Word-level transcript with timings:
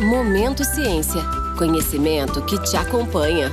Momento 0.00 0.64
Ciência. 0.64 1.20
Conhecimento 1.58 2.42
que 2.46 2.58
te 2.62 2.74
acompanha. 2.74 3.50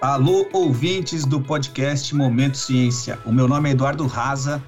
Alô, 0.00 0.48
ouvintes 0.52 1.24
do 1.24 1.40
podcast 1.40 2.12
Momento 2.16 2.58
Ciência. 2.58 3.20
O 3.24 3.30
meu 3.30 3.46
nome 3.46 3.68
é 3.68 3.72
Eduardo 3.72 4.04
Raza 4.08 4.60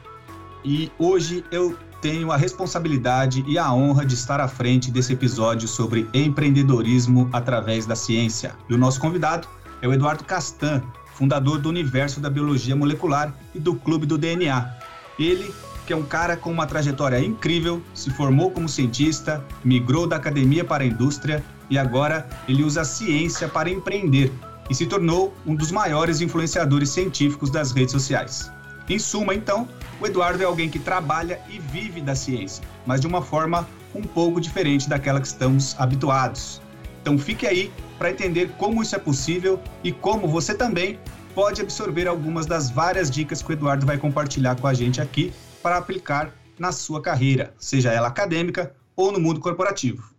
e 0.64 0.88
hoje 1.00 1.44
eu 1.50 1.76
tenho 2.00 2.30
a 2.30 2.36
responsabilidade 2.36 3.44
e 3.48 3.58
a 3.58 3.72
honra 3.72 4.06
de 4.06 4.14
estar 4.14 4.38
à 4.38 4.46
frente 4.46 4.88
desse 4.88 5.14
episódio 5.14 5.66
sobre 5.66 6.08
empreendedorismo 6.14 7.28
através 7.32 7.86
da 7.86 7.96
ciência. 7.96 8.54
E 8.68 8.74
o 8.74 8.78
nosso 8.78 9.00
convidado 9.00 9.48
é 9.82 9.88
o 9.88 9.92
Eduardo 9.92 10.22
Castan, 10.24 10.82
fundador 11.20 11.58
do 11.58 11.68
Universo 11.68 12.18
da 12.18 12.30
Biologia 12.30 12.74
Molecular 12.74 13.34
e 13.54 13.58
do 13.58 13.74
Clube 13.74 14.06
do 14.06 14.16
DNA. 14.16 14.74
Ele, 15.18 15.52
que 15.86 15.92
é 15.92 15.96
um 15.96 16.02
cara 16.02 16.34
com 16.34 16.50
uma 16.50 16.66
trajetória 16.66 17.22
incrível, 17.22 17.82
se 17.92 18.08
formou 18.08 18.50
como 18.50 18.66
cientista, 18.66 19.44
migrou 19.62 20.06
da 20.06 20.16
academia 20.16 20.64
para 20.64 20.82
a 20.82 20.86
indústria 20.86 21.44
e 21.68 21.76
agora 21.76 22.26
ele 22.48 22.64
usa 22.64 22.80
a 22.80 22.84
ciência 22.86 23.46
para 23.48 23.68
empreender 23.68 24.32
e 24.70 24.74
se 24.74 24.86
tornou 24.86 25.34
um 25.44 25.54
dos 25.54 25.70
maiores 25.70 26.22
influenciadores 26.22 26.88
científicos 26.88 27.50
das 27.50 27.70
redes 27.70 27.92
sociais. 27.92 28.50
Em 28.88 28.98
suma, 28.98 29.34
então, 29.34 29.68
o 30.00 30.06
Eduardo 30.06 30.42
é 30.42 30.46
alguém 30.46 30.70
que 30.70 30.78
trabalha 30.78 31.38
e 31.50 31.58
vive 31.58 32.00
da 32.00 32.14
ciência, 32.14 32.64
mas 32.86 32.98
de 32.98 33.06
uma 33.06 33.20
forma 33.20 33.68
um 33.94 34.00
pouco 34.00 34.40
diferente 34.40 34.88
daquela 34.88 35.20
que 35.20 35.26
estamos 35.26 35.76
habituados. 35.78 36.62
Então 37.02 37.18
fique 37.18 37.46
aí 37.46 37.70
para 38.00 38.10
entender 38.10 38.52
como 38.56 38.82
isso 38.82 38.96
é 38.96 38.98
possível 38.98 39.60
e 39.84 39.92
como 39.92 40.26
você 40.26 40.54
também 40.54 40.98
pode 41.34 41.60
absorver 41.60 42.08
algumas 42.08 42.46
das 42.46 42.70
várias 42.70 43.10
dicas 43.10 43.42
que 43.42 43.50
o 43.50 43.52
Eduardo 43.52 43.84
vai 43.84 43.98
compartilhar 43.98 44.58
com 44.58 44.66
a 44.66 44.72
gente 44.72 45.02
aqui 45.02 45.30
para 45.62 45.76
aplicar 45.76 46.34
na 46.58 46.72
sua 46.72 47.02
carreira, 47.02 47.52
seja 47.58 47.92
ela 47.92 48.08
acadêmica 48.08 48.74
ou 48.96 49.12
no 49.12 49.20
mundo 49.20 49.38
corporativo. 49.38 50.14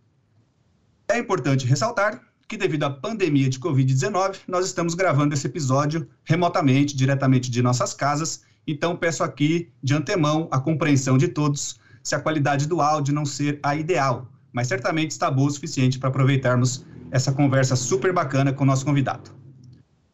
É 1.08 1.18
importante 1.18 1.66
ressaltar 1.66 2.22
que 2.46 2.56
devido 2.56 2.84
à 2.84 2.90
pandemia 2.90 3.50
de 3.50 3.58
Covid-19, 3.58 4.36
nós 4.46 4.64
estamos 4.64 4.94
gravando 4.94 5.34
esse 5.34 5.48
episódio 5.48 6.08
remotamente, 6.22 6.94
diretamente 6.94 7.50
de 7.50 7.62
nossas 7.62 7.92
casas, 7.92 8.44
então, 8.64 8.94
peço 8.94 9.24
aqui 9.24 9.72
de 9.82 9.92
antemão 9.92 10.46
a 10.52 10.60
compreensão 10.60 11.18
de 11.18 11.26
todos 11.26 11.80
se 12.00 12.14
a 12.14 12.20
qualidade 12.20 12.68
do 12.68 12.80
áudio 12.80 13.12
não 13.12 13.24
ser 13.24 13.58
a 13.60 13.74
ideal, 13.74 14.28
mas 14.52 14.68
certamente 14.68 15.10
está 15.10 15.28
boa 15.28 15.48
o 15.48 15.50
suficiente 15.50 15.98
para 15.98 16.10
aproveitarmos 16.10 16.84
essa 17.12 17.30
conversa 17.30 17.76
super 17.76 18.10
bacana 18.10 18.54
com 18.54 18.64
o 18.64 18.66
nosso 18.66 18.86
convidado. 18.86 19.30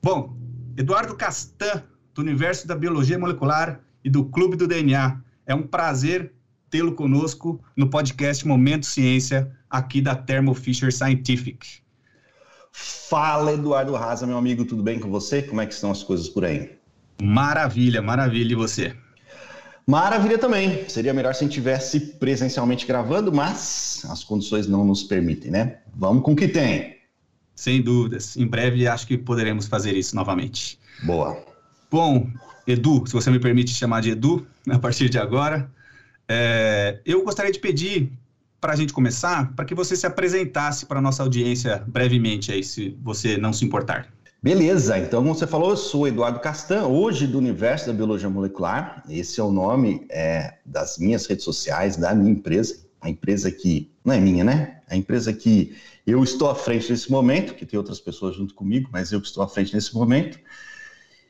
Bom, 0.02 0.36
Eduardo 0.76 1.14
Castan, 1.14 1.84
do 2.12 2.20
Universo 2.20 2.66
da 2.66 2.74
Biologia 2.74 3.16
Molecular 3.16 3.80
e 4.04 4.10
do 4.10 4.24
Clube 4.24 4.56
do 4.56 4.66
DNA. 4.66 5.20
É 5.46 5.54
um 5.54 5.62
prazer 5.62 6.34
tê-lo 6.68 6.92
conosco 6.92 7.62
no 7.76 7.88
podcast 7.88 8.46
Momento 8.46 8.84
Ciência, 8.84 9.56
aqui 9.70 10.00
da 10.00 10.16
Thermo 10.16 10.54
Fisher 10.54 10.92
Scientific. 10.92 11.80
Fala, 12.72 13.52
Eduardo 13.52 13.94
Raza, 13.94 14.26
meu 14.26 14.36
amigo, 14.36 14.64
tudo 14.64 14.82
bem 14.82 14.98
com 14.98 15.08
você? 15.08 15.40
Como 15.40 15.60
é 15.60 15.66
que 15.66 15.74
estão 15.74 15.92
as 15.92 16.02
coisas 16.02 16.28
por 16.28 16.44
aí? 16.44 16.76
Maravilha, 17.22 18.02
maravilha. 18.02 18.52
E 18.52 18.56
você? 18.56 18.94
Maravilha 19.88 20.36
também. 20.36 20.86
Seria 20.86 21.14
melhor 21.14 21.34
se 21.34 21.42
a 21.42 21.46
gente 21.46 21.54
tivesse 21.54 21.98
presencialmente 21.98 22.86
gravando, 22.86 23.32
mas 23.32 24.04
as 24.10 24.22
condições 24.22 24.66
não 24.66 24.84
nos 24.84 25.02
permitem, 25.02 25.50
né? 25.50 25.78
Vamos 25.96 26.22
com 26.22 26.32
o 26.32 26.36
que 26.36 26.46
tem. 26.46 26.98
Sem 27.56 27.80
dúvidas. 27.80 28.36
Em 28.36 28.46
breve 28.46 28.86
acho 28.86 29.06
que 29.06 29.16
poderemos 29.16 29.66
fazer 29.66 29.96
isso 29.96 30.14
novamente. 30.14 30.78
Boa. 31.04 31.42
Bom, 31.90 32.28
Edu, 32.66 33.06
se 33.06 33.14
você 33.14 33.30
me 33.30 33.40
permite 33.40 33.70
chamar 33.70 34.02
de 34.02 34.10
Edu 34.10 34.46
a 34.68 34.78
partir 34.78 35.08
de 35.08 35.16
agora, 35.16 35.70
é, 36.28 37.00
eu 37.06 37.24
gostaria 37.24 37.50
de 37.50 37.58
pedir 37.58 38.12
para 38.60 38.74
a 38.74 38.76
gente 38.76 38.92
começar, 38.92 39.54
para 39.54 39.64
que 39.64 39.74
você 39.74 39.96
se 39.96 40.06
apresentasse 40.06 40.84
para 40.84 40.98
a 40.98 41.02
nossa 41.02 41.22
audiência 41.22 41.82
brevemente 41.86 42.52
aí, 42.52 42.62
se 42.62 42.94
você 43.02 43.38
não 43.38 43.54
se 43.54 43.64
importar. 43.64 44.12
Beleza, 44.40 44.96
então 44.96 45.20
como 45.20 45.34
você 45.34 45.48
falou, 45.48 45.70
eu 45.70 45.76
sou 45.76 46.06
Eduardo 46.06 46.38
Castan, 46.38 46.86
hoje 46.86 47.26
do 47.26 47.38
Universo 47.38 47.88
da 47.88 47.92
Biologia 47.92 48.30
Molecular. 48.30 49.02
Esse 49.08 49.40
é 49.40 49.42
o 49.42 49.50
nome 49.50 50.06
é, 50.08 50.58
das 50.64 50.96
minhas 50.96 51.26
redes 51.26 51.44
sociais, 51.44 51.96
da 51.96 52.14
minha 52.14 52.30
empresa. 52.30 52.86
A 53.00 53.10
empresa 53.10 53.50
que, 53.50 53.90
não 54.04 54.14
é 54.14 54.20
minha, 54.20 54.44
né? 54.44 54.80
A 54.88 54.94
empresa 54.94 55.32
que 55.32 55.76
eu 56.06 56.22
estou 56.22 56.48
à 56.48 56.54
frente 56.54 56.88
nesse 56.88 57.10
momento, 57.10 57.52
que 57.52 57.66
tem 57.66 57.76
outras 57.76 57.98
pessoas 57.98 58.36
junto 58.36 58.54
comigo, 58.54 58.88
mas 58.92 59.10
eu 59.10 59.20
que 59.20 59.26
estou 59.26 59.42
à 59.42 59.48
frente 59.48 59.74
nesse 59.74 59.92
momento. 59.92 60.38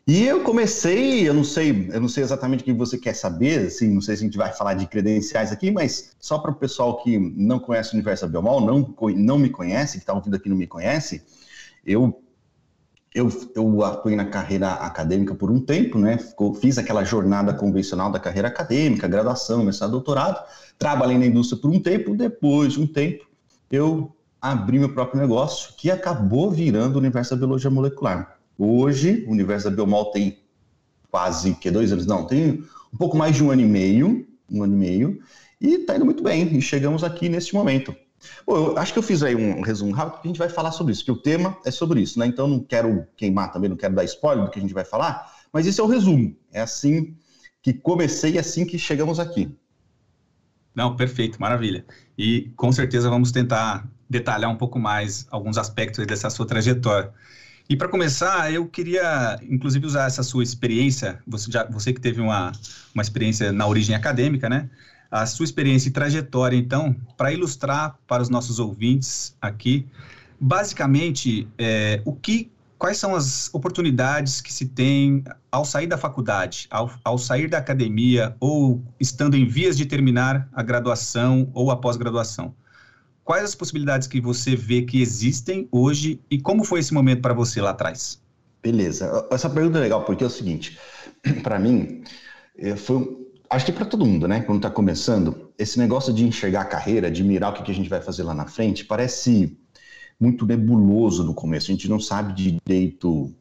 E 0.07 0.25
eu 0.27 0.43
comecei, 0.43 1.27
eu 1.27 1.33
não 1.33 1.45
sei, 1.45 1.89
eu 1.91 2.01
não 2.03 2.09
sei 2.11 2.23
exatamente 2.23 2.61
o 2.61 2.65
que 2.65 2.73
você 2.75 2.99
quer 2.99 3.15
saber, 3.15 3.69
assim, 3.69 3.89
não 3.89 4.03
sei 4.03 4.17
se 4.17 4.23
a 4.23 4.27
gente 4.27 4.37
vai 4.37 4.53
falar 4.53 4.75
de 4.75 4.87
credenciais 4.87 5.51
aqui, 5.51 5.71
mas 5.71 6.15
só 6.21 6.39
para 6.39 6.51
o 6.51 6.55
pessoal 6.55 7.03
que 7.03 7.19
não 7.19 7.59
conhece 7.59 7.93
o 7.93 7.95
Universo 7.95 8.27
da 8.27 8.33
Biomol, 8.33 8.61
não, 8.61 8.95
não 9.17 9.39
me 9.39 9.49
conhece, 9.49 9.97
que 9.97 10.03
está 10.03 10.13
ouvindo 10.13 10.37
aqui 10.37 10.51
não 10.51 10.57
me 10.57 10.67
conhece, 10.67 11.23
eu 11.87 12.23
eu, 13.19 13.51
eu 13.55 13.85
atuei 13.85 14.15
na 14.15 14.27
carreira 14.27 14.75
acadêmica 14.75 15.35
por 15.35 15.51
um 15.51 15.61
tempo, 15.61 15.99
né? 15.99 16.19
Fiz 16.61 16.79
aquela 16.79 17.03
jornada 17.03 17.53
convencional 17.53 18.13
da 18.13 18.21
carreira 18.21 18.49
acadêmica, 18.49 19.09
graduação, 19.09 19.65
mestrado, 19.65 19.91
doutorado. 19.91 20.41
Trabalhei 20.79 21.19
na 21.19 21.27
indústria 21.27 21.61
por 21.61 21.71
um 21.71 21.81
tempo. 21.81 22.15
Depois 22.15 22.75
de 22.75 22.81
um 22.81 22.87
tempo, 22.87 23.27
eu 23.71 24.15
abri 24.41 24.79
meu 24.79 24.95
próprio 24.95 25.21
negócio, 25.21 25.75
que 25.77 25.91
acabou 25.91 26.51
virando 26.51 26.95
o 26.95 26.99
universo 26.99 27.31
da 27.31 27.37
biologia 27.37 27.71
molecular. 27.71 28.39
Hoje, 28.57 29.25
o 29.27 29.33
universo 29.33 29.69
da 29.69 29.75
biomol 29.75 30.13
tem 30.13 30.39
quase 31.11 31.55
que 31.55 31.71
dois 31.71 31.93
anos, 31.93 32.07
não, 32.07 32.25
tem 32.25 32.63
um 32.93 32.97
pouco 32.97 33.17
mais 33.17 33.35
de 33.35 33.43
um 33.43 33.51
ano 33.51 33.63
e 33.63 33.67
meio, 33.67 34.27
um 34.51 34.63
ano 34.63 34.75
e 34.75 34.77
meio, 34.77 35.19
e 35.61 35.75
está 35.75 35.97
indo 35.97 36.05
muito 36.05 36.23
bem. 36.23 36.57
E 36.57 36.63
chegamos 36.63 37.03
aqui 37.03 37.29
neste 37.29 37.53
momento. 37.55 37.95
Bom, 38.47 38.57
eu 38.57 38.79
acho 38.79 38.93
que 38.93 38.99
eu 38.99 39.03
fiz 39.03 39.23
aí 39.23 39.35
um 39.35 39.61
resumo 39.61 39.93
rápido, 39.93 40.15
porque 40.15 40.29
a 40.29 40.31
gente 40.31 40.39
vai 40.39 40.49
falar 40.49 40.73
sobre 40.73 40.93
isso, 40.93 41.05
porque 41.05 41.21
o 41.21 41.23
tema 41.23 41.57
é 41.65 41.71
sobre 41.71 42.01
isso, 42.01 42.19
né? 42.19 42.27
Então 42.27 42.49
não 42.49 42.61
quero 42.61 43.07
queimar 43.17 43.53
também, 43.53 43.69
não 43.71 43.77
quero 43.77 43.95
dar 43.95 44.05
spoiler 44.05 44.45
do 44.45 44.51
que 44.51 44.59
a 44.59 44.63
gente 44.63 44.75
vai 44.75 44.85
falar, 44.85 45.33
mas 45.53 45.67
esse 45.67 45.81
é 45.81 45.85
o 45.85 45.87
resumo. 45.87 46.37
É 46.53 46.61
assim 46.61 47.17
que 47.63 47.73
comecei 47.73 48.33
e 48.33 48.39
assim 48.39 48.65
que 48.65 48.79
chegamos 48.79 49.21
aqui. 49.21 49.55
Não, 50.75 50.95
perfeito, 50.95 51.41
maravilha. 51.41 51.85
E 52.17 52.53
com 52.57 52.71
certeza 52.71 53.11
vamos 53.11 53.33
tentar 53.33 53.89
detalhar 54.09 54.51
um 54.51 54.57
pouco 54.57 54.79
mais 54.79 55.27
alguns 55.31 55.59
aspectos 55.59 56.07
dessa 56.07 56.31
sua 56.31 56.47
trajetória. 56.47 57.13
E 57.69 57.77
para 57.77 57.89
começar, 57.89 58.51
eu 58.53 58.67
queria, 58.67 59.39
inclusive, 59.43 59.85
usar 59.85 60.07
essa 60.07 60.23
sua 60.23 60.43
experiência, 60.43 61.21
você, 61.27 61.51
já, 61.51 61.65
você 61.65 61.93
que 61.93 62.01
teve 62.01 62.21
uma, 62.21 62.51
uma 62.95 63.03
experiência 63.03 63.53
na 63.53 63.67
origem 63.67 63.95
acadêmica, 63.95 64.49
né? 64.49 64.71
A 65.11 65.25
sua 65.27 65.45
experiência 65.45 65.89
e 65.89 65.93
trajetória, 65.93 66.57
então, 66.57 66.95
para 67.17 67.33
ilustrar 67.33 67.99
para 68.07 68.23
os 68.23 68.29
nossos 68.29 68.59
ouvintes 68.59 69.37
aqui, 69.41 69.87
basicamente, 70.39 71.49
é, 71.57 72.03
o 72.05 72.13
que, 72.13 72.51
quais 72.77 72.99
são 72.99 73.15
as 73.15 73.53
oportunidades 73.55 74.41
que 74.41 74.53
se 74.53 74.67
tem 74.67 75.25
ao 75.51 75.65
sair 75.65 75.87
da 75.87 75.97
faculdade, 75.97 76.67
ao, 76.71 76.91
ao 77.03 77.19
sair 77.19 77.49
da 77.49 77.59
academia 77.59 78.37
ou 78.39 78.83
estando 79.01 79.35
em 79.35 79.47
vias 79.47 79.77
de 79.77 79.87
terminar 79.87 80.49
a 80.53 80.63
graduação 80.63 81.51
ou 81.55 81.71
a 81.71 81.77
pós-graduação? 81.77 82.55
Quais 83.25 83.45
as 83.45 83.55
possibilidades 83.55 84.09
que 84.09 84.21
você 84.21 84.57
vê 84.57 84.83
que 84.83 85.03
existem 85.03 85.69
hoje 85.71 86.21
e 86.31 86.41
como 86.41 86.65
foi 86.65 86.81
esse 86.81 86.95
momento 86.95 87.21
para 87.21 87.35
você 87.35 87.61
lá 87.61 87.71
atrás? 87.71 88.21
Beleza. 88.63 89.27
Essa 89.31 89.49
pergunta 89.49 89.79
é 89.79 89.83
legal 89.83 90.05
porque 90.05 90.25
é 90.25 90.27
o 90.27 90.31
seguinte, 90.31 90.79
para 91.43 91.59
mim, 91.59 92.03
é, 92.57 92.75
foi 92.75 93.28
acho 93.51 93.67
que 93.67 93.73
para 93.73 93.85
todo 93.85 94.05
mundo, 94.05 94.29
né, 94.29 94.41
quando 94.41 94.59
está 94.59 94.71
começando, 94.71 95.51
esse 95.59 95.79
negócio 95.79 96.13
de 96.13 96.25
enxergar 96.25 96.63
a 96.63 96.67
carreira, 96.67 97.11
de 97.11 97.25
mirar 97.25 97.53
o 97.53 97.55
que, 97.55 97.63
que 97.63 97.71
a 97.71 97.75
gente 97.75 97.89
vai 97.89 98.01
fazer 98.01 98.23
lá 98.23 98.35
na 98.35 98.47
frente, 98.47 98.85
parece 98.85 99.59
muito 100.21 100.45
nebuloso 100.47 101.25
no 101.25 101.35
começo. 101.35 101.71
A 101.71 101.75
gente 101.75 101.89
não 101.89 102.01
sabe 102.01 102.35
direito 102.35 103.33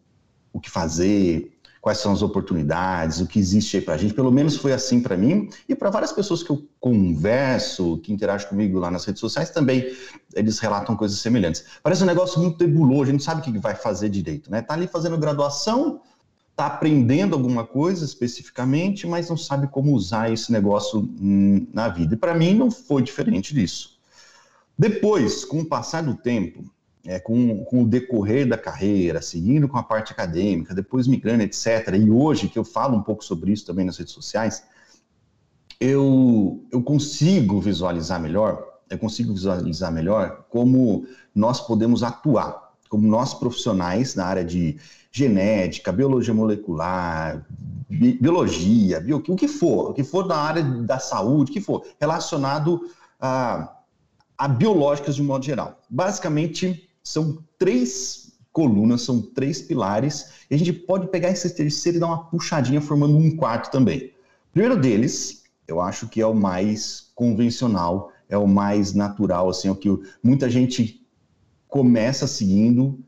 o 0.53 0.59
que 0.59 0.69
fazer, 0.69 1.57
quais 1.81 1.99
são 1.99 2.11
as 2.11 2.21
oportunidades, 2.21 3.19
o 3.21 3.27
que 3.27 3.39
existe 3.39 3.77
aí 3.77 3.81
para 3.81 3.93
a 3.95 3.97
gente. 3.97 4.13
Pelo 4.13 4.31
menos 4.31 4.57
foi 4.57 4.73
assim 4.73 5.01
para 5.01 5.15
mim 5.15 5.49
e 5.67 5.75
para 5.75 5.89
várias 5.89 6.11
pessoas 6.11 6.43
que 6.43 6.49
eu 6.49 6.67
converso, 6.79 7.97
que 7.99 8.11
interagem 8.11 8.47
comigo 8.47 8.79
lá 8.79 8.91
nas 8.91 9.05
redes 9.05 9.19
sociais 9.19 9.49
também, 9.49 9.89
eles 10.35 10.59
relatam 10.59 10.95
coisas 10.95 11.19
semelhantes. 11.19 11.63
Parece 11.81 12.03
um 12.03 12.05
negócio 12.05 12.41
muito 12.41 12.61
nebuloso, 12.61 13.03
a 13.03 13.05
gente 13.05 13.13
não 13.13 13.19
sabe 13.19 13.41
o 13.41 13.43
que 13.43 13.57
vai 13.59 13.75
fazer 13.75 14.09
direito, 14.09 14.51
né? 14.51 14.61
Tá 14.61 14.73
ali 14.73 14.87
fazendo 14.87 15.17
graduação, 15.17 16.01
está 16.57 16.65
aprendendo 16.65 17.36
alguma 17.36 17.63
coisa 17.63 18.04
especificamente, 18.04 19.06
mas 19.06 19.30
não 19.30 19.38
sabe 19.38 19.68
como 19.68 19.94
usar 19.94 20.33
esse 20.33 20.51
negócio 20.51 21.07
na 21.71 21.88
vida. 21.88 22.15
E 22.15 22.18
para 22.18 22.33
mim 22.33 22.56
não 22.56 22.71
foi 22.71 23.04
diferente 23.04 23.54
disso. 23.54 24.00
Depois, 24.75 25.45
com 25.45 25.59
o 25.59 25.65
passar 25.65 26.01
do 26.01 26.15
tempo, 26.15 26.63
é, 27.06 27.19
com, 27.19 27.63
com, 27.65 27.83
o 27.83 27.88
decorrer 27.88 28.48
da 28.48 28.57
carreira, 28.57 29.21
seguindo 29.21 29.68
com 29.68 29.77
a 29.77 29.83
parte 29.83 30.12
acadêmica, 30.12 30.74
depois 30.74 31.06
migrando, 31.06 31.44
etc., 31.44 31.94
e 31.94 32.09
hoje 32.09 32.50
que 32.50 32.57
eu 32.57 32.65
falo 32.65 32.98
um 32.98 33.04
pouco 33.04 33.24
sobre 33.24 33.51
isso 33.51 33.63
também 33.63 33.86
nas 33.86 33.98
redes 33.98 34.13
sociais, 34.13 34.63
eu, 35.80 36.65
eu 36.71 36.81
consigo 36.81 37.62
visualizar 37.62 38.19
melhor, 38.19 38.65
eu 38.89 38.98
consigo 38.98 39.31
visualizar 39.31 39.92
melhor 39.92 40.48
como 40.50 41.06
nós 41.36 41.62
podemos 41.62 42.01
atuar 42.01 42.68
como 42.89 43.07
nós 43.07 43.33
profissionais 43.33 44.15
na 44.15 44.25
área 44.25 44.45
de 44.45 44.77
genética, 45.17 45.91
biologia 45.91 46.33
molecular, 46.33 47.43
bi 47.89 48.17
biologia, 48.21 48.99
bio, 48.99 49.17
o 49.17 49.35
que 49.35 49.47
for, 49.47 49.89
o 49.89 49.93
que 49.93 50.03
for 50.03 50.27
na 50.27 50.35
área 50.35 50.63
da 50.63 50.99
saúde, 50.99 51.49
o 51.49 51.53
que 51.53 51.61
for, 51.61 51.83
relacionado 51.99 52.81
a, 53.19 53.75
a 54.37 54.47
biológicas 54.47 55.15
de 55.15 55.21
um 55.23 55.25
modo 55.25 55.43
geral. 55.43 55.81
Basicamente, 55.89 56.87
são 57.03 57.43
três 57.57 58.37
colunas, 58.53 59.01
são 59.01 59.19
três 59.21 59.61
pilares, 59.61 60.45
e 60.49 60.55
a 60.55 60.57
gente 60.57 60.71
pode 60.71 61.07
pegar 61.07 61.29
esse 61.29 61.49
terceiro 61.55 61.97
e 61.97 61.99
dar 61.99 62.07
uma 62.07 62.25
puxadinha 62.25 62.81
formando 62.81 63.17
um 63.17 63.35
quarto 63.35 63.71
também. 63.71 64.13
O 64.49 64.51
primeiro 64.53 64.79
deles, 64.79 65.43
eu 65.67 65.81
acho 65.81 66.07
que 66.07 66.21
é 66.21 66.27
o 66.27 66.33
mais 66.35 67.11
convencional, 67.15 68.11
é 68.29 68.37
o 68.37 68.47
mais 68.47 68.93
natural, 68.93 69.49
assim, 69.49 69.67
é 69.67 69.71
o 69.71 69.75
que 69.75 69.89
muita 70.21 70.49
gente 70.49 71.05
começa 71.67 72.27
seguindo 72.27 72.99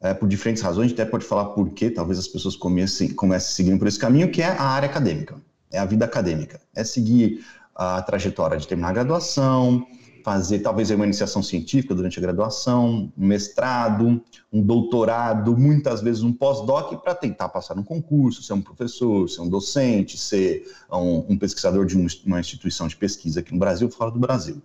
é, 0.00 0.14
por 0.14 0.28
diferentes 0.28 0.62
razões, 0.62 0.86
a 0.86 0.88
gente 0.88 1.00
até 1.00 1.10
pode 1.10 1.24
falar 1.24 1.46
por 1.46 1.70
quê, 1.70 1.90
talvez 1.90 2.18
as 2.18 2.26
pessoas 2.26 2.56
comecem, 2.56 3.10
comecem 3.10 3.54
seguindo 3.54 3.78
por 3.78 3.86
esse 3.86 3.98
caminho, 3.98 4.30
que 4.30 4.40
é 4.40 4.46
a 4.46 4.62
área 4.62 4.88
acadêmica, 4.88 5.36
é 5.70 5.78
a 5.78 5.84
vida 5.84 6.04
acadêmica, 6.04 6.60
é 6.74 6.82
seguir 6.82 7.44
a 7.74 8.00
trajetória 8.02 8.56
de 8.56 8.66
terminar 8.66 8.88
a 8.88 8.92
graduação, 8.92 9.86
fazer 10.24 10.60
talvez 10.60 10.90
uma 10.90 11.04
iniciação 11.04 11.42
científica 11.42 11.94
durante 11.94 12.18
a 12.18 12.22
graduação, 12.22 13.12
um 13.16 13.26
mestrado, 13.26 14.22
um 14.52 14.62
doutorado, 14.62 15.56
muitas 15.56 16.00
vezes 16.00 16.22
um 16.22 16.32
pós-doc 16.32 17.02
para 17.02 17.14
tentar 17.14 17.48
passar 17.48 17.74
no 17.74 17.84
concurso, 17.84 18.42
ser 18.42 18.54
um 18.54 18.60
professor, 18.60 19.28
ser 19.28 19.40
um 19.42 19.48
docente, 19.48 20.16
ser 20.18 20.66
um, 20.90 21.32
um 21.32 21.38
pesquisador 21.38 21.84
de 21.84 21.96
uma 22.24 22.40
instituição 22.40 22.88
de 22.88 22.96
pesquisa 22.96 23.40
aqui 23.40 23.52
no 23.52 23.58
Brasil 23.58 23.86
ou 23.86 23.92
fora 23.92 24.10
do 24.10 24.18
Brasil. 24.18 24.60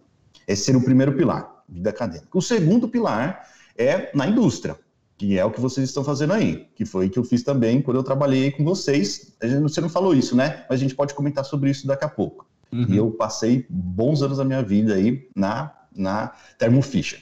Esse 0.47 0.65
seria 0.65 0.79
o 0.79 0.83
primeiro 0.83 1.13
pilar, 1.13 1.63
vida 1.67 1.89
acadêmica. 1.89 2.37
O 2.37 2.41
segundo 2.41 2.87
pilar 2.87 3.49
é 3.77 4.11
na 4.15 4.27
indústria, 4.27 4.77
que 5.17 5.37
é 5.37 5.45
o 5.45 5.51
que 5.51 5.61
vocês 5.61 5.87
estão 5.87 6.03
fazendo 6.03 6.33
aí, 6.33 6.67
que 6.75 6.85
foi 6.85 7.07
o 7.07 7.09
que 7.09 7.17
eu 7.17 7.23
fiz 7.23 7.41
também 7.43 7.81
quando 7.81 7.97
eu 7.97 8.03
trabalhei 8.03 8.51
com 8.51 8.63
vocês. 8.63 9.35
Você 9.61 9.79
não 9.79 9.89
falou 9.89 10.13
isso, 10.13 10.35
né? 10.35 10.65
Mas 10.69 10.79
a 10.79 10.81
gente 10.81 10.95
pode 10.95 11.13
comentar 11.13 11.45
sobre 11.45 11.69
isso 11.69 11.87
daqui 11.87 12.03
a 12.03 12.09
pouco. 12.09 12.45
Uhum. 12.71 12.85
E 12.89 12.97
eu 12.97 13.11
passei 13.11 13.65
bons 13.69 14.21
anos 14.21 14.37
da 14.37 14.43
minha 14.43 14.61
vida 14.61 14.95
aí 14.95 15.27
na, 15.35 15.71
na 15.95 16.33
Thermo 16.57 16.81
Fisher. 16.81 17.19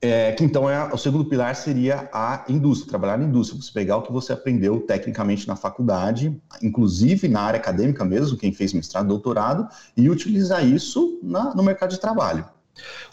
É, 0.00 0.32
que 0.32 0.44
então 0.44 0.68
é, 0.68 0.92
o 0.92 0.98
segundo 0.98 1.24
pilar 1.24 1.56
seria 1.56 2.10
a 2.12 2.44
indústria, 2.46 2.90
trabalhar 2.90 3.16
na 3.16 3.24
indústria, 3.24 3.60
você 3.60 3.72
pegar 3.72 3.96
o 3.96 4.02
que 4.02 4.12
você 4.12 4.34
aprendeu 4.34 4.80
tecnicamente 4.80 5.48
na 5.48 5.56
faculdade, 5.56 6.38
inclusive 6.62 7.26
na 7.26 7.40
área 7.40 7.58
acadêmica 7.58 8.04
mesmo, 8.04 8.36
quem 8.36 8.52
fez 8.52 8.74
mestrado, 8.74 9.08
doutorado, 9.08 9.66
e 9.96 10.10
utilizar 10.10 10.62
isso 10.62 11.18
na, 11.22 11.54
no 11.54 11.62
mercado 11.62 11.90
de 11.90 11.98
trabalho. 11.98 12.44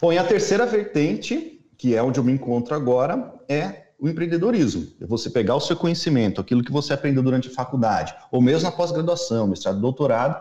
Bom, 0.02 0.12
e 0.12 0.18
a 0.18 0.24
terceira 0.24 0.66
vertente, 0.66 1.51
que 1.82 1.96
é 1.96 2.00
onde 2.00 2.20
eu 2.20 2.22
me 2.22 2.30
encontro 2.30 2.76
agora, 2.76 3.34
é 3.48 3.86
o 3.98 4.08
empreendedorismo. 4.08 4.86
É 5.00 5.04
você 5.04 5.28
pegar 5.28 5.56
o 5.56 5.60
seu 5.60 5.74
conhecimento, 5.74 6.40
aquilo 6.40 6.62
que 6.62 6.70
você 6.70 6.92
aprendeu 6.92 7.24
durante 7.24 7.48
a 7.48 7.50
faculdade, 7.50 8.14
ou 8.30 8.40
mesmo 8.40 8.62
na 8.62 8.70
pós-graduação, 8.70 9.48
mestrado, 9.48 9.80
doutorado, 9.80 10.40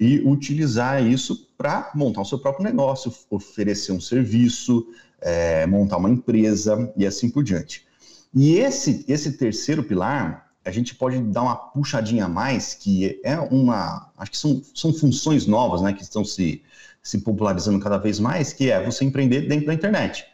e 0.00 0.18
utilizar 0.18 1.00
isso 1.00 1.48
para 1.56 1.92
montar 1.94 2.22
o 2.22 2.24
seu 2.24 2.40
próprio 2.40 2.64
negócio, 2.64 3.14
oferecer 3.30 3.92
um 3.92 4.00
serviço, 4.00 4.84
é, 5.20 5.64
montar 5.64 5.96
uma 5.98 6.10
empresa 6.10 6.92
e 6.96 7.06
assim 7.06 7.30
por 7.30 7.44
diante. 7.44 7.86
E 8.34 8.56
esse, 8.56 9.04
esse 9.06 9.34
terceiro 9.34 9.84
pilar, 9.84 10.50
a 10.64 10.72
gente 10.72 10.96
pode 10.96 11.20
dar 11.20 11.42
uma 11.42 11.54
puxadinha 11.54 12.24
a 12.24 12.28
mais, 12.28 12.74
que 12.74 13.20
é 13.22 13.38
uma. 13.38 14.10
Acho 14.18 14.32
que 14.32 14.38
são, 14.38 14.60
são 14.74 14.92
funções 14.92 15.46
novas 15.46 15.82
né, 15.82 15.92
que 15.92 16.02
estão 16.02 16.24
se, 16.24 16.64
se 17.00 17.18
popularizando 17.18 17.78
cada 17.78 17.96
vez 17.96 18.18
mais, 18.18 18.52
que 18.52 18.72
é 18.72 18.84
você 18.84 19.04
empreender 19.04 19.42
dentro 19.42 19.66
da 19.66 19.74
internet. 19.74 20.24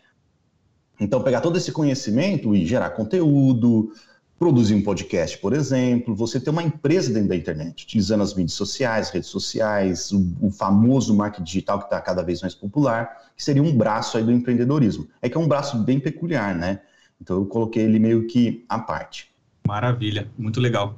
Então, 0.98 1.22
pegar 1.22 1.40
todo 1.40 1.58
esse 1.58 1.72
conhecimento 1.72 2.54
e 2.54 2.66
gerar 2.66 2.90
conteúdo, 2.90 3.93
produzir 4.38 4.75
um 4.75 4.82
podcast, 4.82 5.38
por 5.38 5.52
exemplo, 5.52 6.14
você 6.14 6.38
ter 6.38 6.50
uma 6.50 6.62
empresa 6.62 7.12
dentro 7.12 7.28
da 7.28 7.37
internet, 7.37 7.84
utilizando 7.84 8.22
as 8.22 8.34
mídias 8.34 8.52
sociais, 8.52 9.10
redes 9.10 9.31
sociais, 9.31 10.12
o, 10.12 10.26
o 10.40 10.50
famoso 10.50 11.14
marketing 11.14 11.44
digital 11.44 11.78
que 11.78 11.84
está 11.87 12.00
cada 12.00 12.22
vez 12.22 12.43
mais 12.43 12.54
popular, 12.54 13.31
que 13.37 13.43
seria 13.43 13.62
um 13.62 13.75
braço 13.76 14.16
aí 14.16 14.25
do 14.25 14.32
empreendedorismo. 14.32 15.08
É 15.22 15.28
que 15.28 15.37
é 15.37 15.40
um 15.40 15.48
braço 15.48 15.78
bem 15.78 15.98
peculiar, 15.98 16.54
né? 16.54 16.81
Então 17.20 17.37
eu 17.37 17.46
coloquei 17.46 17.84
ele 17.84 17.98
meio 17.98 18.26
que 18.26 18.64
à 18.69 18.78
parte. 18.78 19.31
Maravilha, 19.66 20.31
muito 20.37 20.60
legal. 20.60 20.96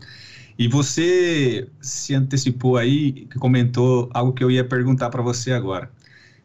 E 0.58 0.66
você 0.66 1.68
se 1.80 2.14
antecipou 2.14 2.76
aí, 2.76 3.28
comentou 3.38 4.10
algo 4.12 4.32
que 4.32 4.42
eu 4.42 4.50
ia 4.50 4.64
perguntar 4.64 5.08
para 5.10 5.22
você 5.22 5.52
agora, 5.52 5.88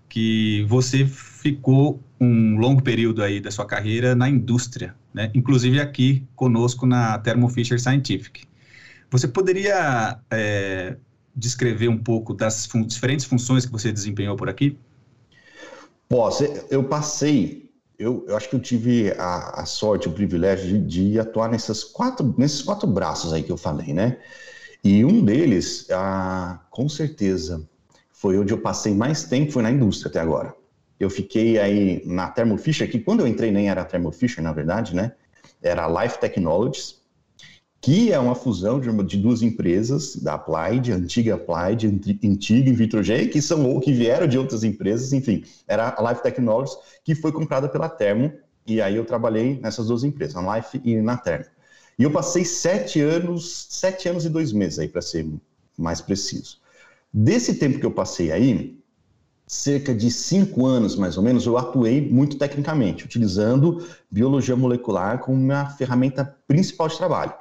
que 0.07 0.63
você 0.69 1.07
ficou 1.44 2.01
um 2.22 2.57
longo 2.57 2.81
período 2.81 3.22
aí 3.22 3.42
da 3.42 3.51
sua 3.51 3.66
carreira 3.66 4.16
na 4.16 4.30
indústria, 4.30 4.95
né? 5.13 5.30
inclusive 5.36 5.78
aqui 5.81 6.25
conosco 6.38 6.86
na 6.86 7.19
Thermo 7.19 7.50
Fisher 7.50 7.78
Scientific. 7.78 8.45
Você 9.12 9.28
poderia 9.28 10.19
é, 10.31 10.95
descrever 11.36 11.90
um 11.90 11.98
pouco 11.98 12.34
das 12.34 12.66
fun 12.66 12.84
diferentes 12.84 13.25
funções 13.25 13.66
que 13.66 13.72
você 13.74 13.92
desempenhou 13.92 14.38
por 14.38 14.48
aqui? 14.48 14.78
Posso. 16.07 16.45
Eu 16.69 16.86
passei, 16.86 17.69
eu, 18.00 18.24
eu 18.25 18.38
acho 18.38 18.50
que 18.50 18.56
eu 18.56 18.62
tive 18.62 19.12
a, 19.18 19.62
a 19.62 19.66
sorte, 19.66 20.07
o 20.07 20.13
privilégio 20.13 20.80
de, 20.80 21.12
de, 21.12 21.19
atuar 21.19 21.50
nessas 21.50 21.84
quatro, 21.84 22.34
nesses 22.38 22.62
quatro 22.62 22.88
braços 22.88 23.34
aí 23.34 23.44
que 23.44 23.51
eu 23.51 23.57
falei, 23.57 23.94
né? 23.94 24.18
E 24.81 25.04
um 25.04 25.24
deles, 25.24 25.88
ah, 25.92 26.62
com 26.69 26.88
certeza, 26.88 27.68
foi 28.13 28.38
onde 28.38 28.54
eu 28.54 28.60
passei 28.60 28.96
mais 28.96 29.25
tempo, 29.25 29.51
foi 29.51 29.63
na 29.63 29.72
indústria 29.72 30.10
até 30.10 30.19
agora. 30.22 30.62
Eu 31.00 31.10
fiquei 31.10 31.60
aí 31.60 32.01
na 32.06 32.30
Thermo 32.30 32.57
Fisher, 32.57 32.90
que 32.90 33.00
quando 33.00 33.22
eu 33.22 33.28
entrei 33.28 33.51
nem 33.51 33.69
era 33.69 33.84
Thermo 33.84 34.12
Fisher, 34.12 34.44
na 34.44 34.54
verdade, 34.54 34.95
né? 34.95 35.13
Era 35.62 35.88
Life 35.88 36.19
Technologies, 36.19 37.01
que 37.84 38.13
é 38.13 38.18
uma 38.18 38.34
fusão 38.34 38.80
de, 38.80 38.90
de 39.04 39.18
duas 39.18 39.42
empresas, 39.42 40.16
da 40.16 40.36
Applied, 40.36 40.92
antiga 40.94 41.36
Applied, 41.36 41.86
antiga 42.24 42.69
Invitrogen, 42.69 43.28
que 43.28 43.42
são 43.42 43.78
que 43.81 43.92
vieram 43.92 44.25
de 44.25 44.38
outras 44.38 44.63
empresas, 44.63 45.12
enfim, 45.12 45.44
era 45.68 45.94
a 45.98 46.10
Life 46.10 46.24
Technologies, 46.24 46.78
que 47.04 47.13
foi 47.13 47.34
comprada 47.34 47.68
pela 47.68 47.89
Thermo, 47.89 48.31
e 48.66 48.81
aí 48.81 48.96
eu 48.96 49.04
trabalhei 49.04 49.60
nessas 49.60 49.88
duas 49.88 50.06
empresas, 50.06 50.42
na 50.42 50.56
Life 50.56 50.80
e 50.81 51.01
na 51.01 51.18
Thermo. 51.18 51.46
E 52.00 52.04
eu 52.04 52.12
passei 52.12 52.46
sete 52.46 53.01
anos, 53.01 53.68
sete 53.69 54.07
anos 54.07 54.25
e 54.25 54.30
dois 54.30 54.54
meses 54.54 54.80
aí, 54.80 54.88
para 54.88 55.01
ser 55.01 55.28
mais 55.78 56.00
preciso. 56.00 56.60
Desse 57.13 57.56
tempo 57.56 57.80
que 57.80 57.86
eu 57.86 57.92
passei 57.92 58.31
aí, 58.31 58.78
cerca 59.53 59.94
de 59.94 60.09
cinco 60.09 60.65
anos, 60.65 60.95
mais 60.95 61.15
ou 61.15 61.23
menos, 61.23 61.45
eu 61.45 61.57
atuei 61.57 62.09
muito 62.09 62.38
tecnicamente, 62.38 63.05
utilizando 63.05 63.85
biologia 64.09 64.55
molecular 64.55 65.19
como 65.19 65.38
minha 65.38 65.69
ferramenta 65.69 66.35
principal 66.47 66.88
de 66.88 66.97
trabalho. 66.97 67.33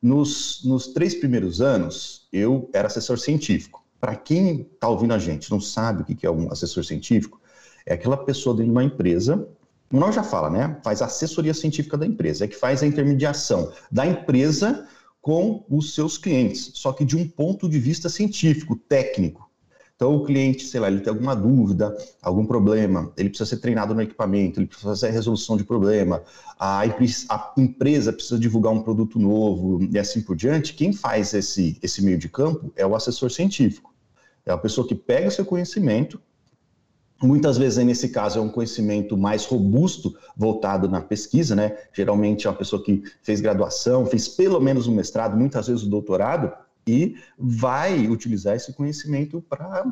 Nos, 0.00 0.62
nos 0.64 0.88
três 0.88 1.14
primeiros 1.14 1.60
anos, 1.60 2.26
eu 2.32 2.68
era 2.72 2.88
assessor 2.88 3.18
científico. 3.18 3.84
Para 4.00 4.16
quem 4.16 4.62
está 4.62 4.88
ouvindo 4.88 5.12
a 5.12 5.18
gente 5.18 5.50
não 5.50 5.60
sabe 5.60 6.02
o 6.02 6.04
que 6.04 6.26
é 6.26 6.30
um 6.30 6.50
assessor 6.50 6.84
científico, 6.84 7.40
é 7.84 7.94
aquela 7.94 8.16
pessoa 8.16 8.56
dentro 8.56 8.66
de 8.66 8.72
uma 8.72 8.84
empresa, 8.84 9.46
o 9.92 9.96
nome 9.98 10.12
já 10.12 10.22
fala, 10.22 10.48
né? 10.48 10.80
Faz 10.82 11.02
assessoria 11.02 11.52
científica 11.52 11.98
da 11.98 12.06
empresa, 12.06 12.46
é 12.46 12.48
que 12.48 12.56
faz 12.56 12.82
a 12.82 12.86
intermediação 12.86 13.70
da 13.90 14.06
empresa 14.06 14.88
com 15.20 15.64
os 15.68 15.94
seus 15.94 16.16
clientes, 16.16 16.72
só 16.74 16.92
que 16.92 17.04
de 17.04 17.16
um 17.16 17.28
ponto 17.28 17.68
de 17.68 17.78
vista 17.78 18.08
científico, 18.08 18.74
técnico. 18.74 19.51
Então, 20.02 20.16
o 20.16 20.24
cliente, 20.24 20.64
sei 20.64 20.80
lá, 20.80 20.88
ele 20.88 20.98
tem 20.98 21.12
alguma 21.12 21.32
dúvida, 21.32 21.96
algum 22.20 22.44
problema, 22.44 23.12
ele 23.16 23.28
precisa 23.28 23.48
ser 23.48 23.58
treinado 23.58 23.94
no 23.94 24.02
equipamento, 24.02 24.58
ele 24.58 24.66
precisa 24.66 24.88
fazer 24.88 25.06
a 25.06 25.10
resolução 25.12 25.56
de 25.56 25.62
problema, 25.62 26.24
a, 26.58 26.80
a 26.80 27.54
empresa 27.56 28.12
precisa 28.12 28.36
divulgar 28.36 28.72
um 28.72 28.82
produto 28.82 29.16
novo 29.16 29.80
e 29.92 29.96
assim 29.96 30.20
por 30.20 30.34
diante. 30.34 30.74
Quem 30.74 30.92
faz 30.92 31.32
esse, 31.34 31.78
esse 31.80 32.02
meio 32.02 32.18
de 32.18 32.28
campo 32.28 32.72
é 32.74 32.84
o 32.84 32.96
assessor 32.96 33.30
científico. 33.30 33.94
É 34.44 34.50
a 34.50 34.58
pessoa 34.58 34.84
que 34.84 34.96
pega 34.96 35.28
o 35.28 35.30
seu 35.30 35.44
conhecimento, 35.44 36.20
Muitas 37.22 37.56
vezes, 37.56 37.84
nesse 37.84 38.08
caso, 38.08 38.40
é 38.40 38.42
um 38.42 38.48
conhecimento 38.48 39.16
mais 39.16 39.46
robusto, 39.46 40.12
voltado 40.36 40.88
na 40.88 41.00
pesquisa, 41.00 41.54
né? 41.54 41.78
Geralmente 41.92 42.48
é 42.48 42.50
uma 42.50 42.56
pessoa 42.56 42.82
que 42.82 43.04
fez 43.22 43.40
graduação, 43.40 44.04
fez 44.04 44.26
pelo 44.26 44.58
menos 44.58 44.88
um 44.88 44.94
mestrado, 44.96 45.36
muitas 45.36 45.68
vezes 45.68 45.84
o 45.84 45.86
um 45.86 45.90
doutorado, 45.90 46.52
e 46.86 47.16
vai 47.38 48.08
utilizar 48.08 48.56
esse 48.56 48.72
conhecimento 48.72 49.40
para 49.48 49.84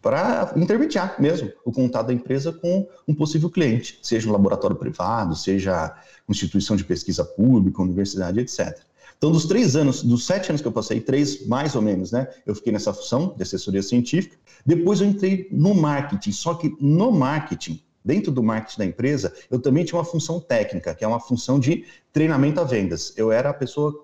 para 0.00 0.52
intermediar 0.56 1.16
mesmo 1.18 1.50
o 1.64 1.72
contato 1.72 2.08
da 2.08 2.12
empresa 2.12 2.52
com 2.52 2.86
um 3.08 3.14
possível 3.14 3.48
cliente, 3.48 3.98
seja 4.02 4.28
um 4.28 4.32
laboratório 4.32 4.76
privado, 4.76 5.34
seja 5.34 5.96
instituição 6.28 6.76
de 6.76 6.84
pesquisa 6.84 7.24
pública, 7.24 7.80
universidade, 7.80 8.38
etc. 8.38 8.84
Então, 9.16 9.32
dos 9.32 9.46
três 9.46 9.74
anos, 9.74 10.02
dos 10.02 10.26
sete 10.26 10.50
anos 10.50 10.60
que 10.60 10.68
eu 10.68 10.72
passei, 10.72 11.00
três 11.00 11.46
mais 11.46 11.74
ou 11.74 11.80
menos, 11.80 12.12
né? 12.12 12.28
Eu 12.44 12.54
fiquei 12.54 12.70
nessa 12.70 12.92
função 12.92 13.34
de 13.34 13.42
assessoria 13.42 13.82
científica. 13.82 14.36
Depois 14.66 15.00
eu 15.00 15.06
entrei 15.06 15.48
no 15.50 15.74
marketing, 15.74 16.32
só 16.32 16.52
que 16.52 16.76
no 16.78 17.10
marketing, 17.10 17.82
dentro 18.04 18.30
do 18.30 18.42
marketing 18.42 18.78
da 18.78 18.84
empresa, 18.84 19.32
eu 19.50 19.58
também 19.58 19.84
tinha 19.84 19.98
uma 19.98 20.04
função 20.04 20.38
técnica, 20.38 20.94
que 20.94 21.02
é 21.02 21.08
uma 21.08 21.20
função 21.20 21.58
de 21.58 21.86
treinamento 22.12 22.60
a 22.60 22.64
vendas. 22.64 23.14
Eu 23.16 23.32
era 23.32 23.48
a 23.48 23.54
pessoa, 23.54 24.03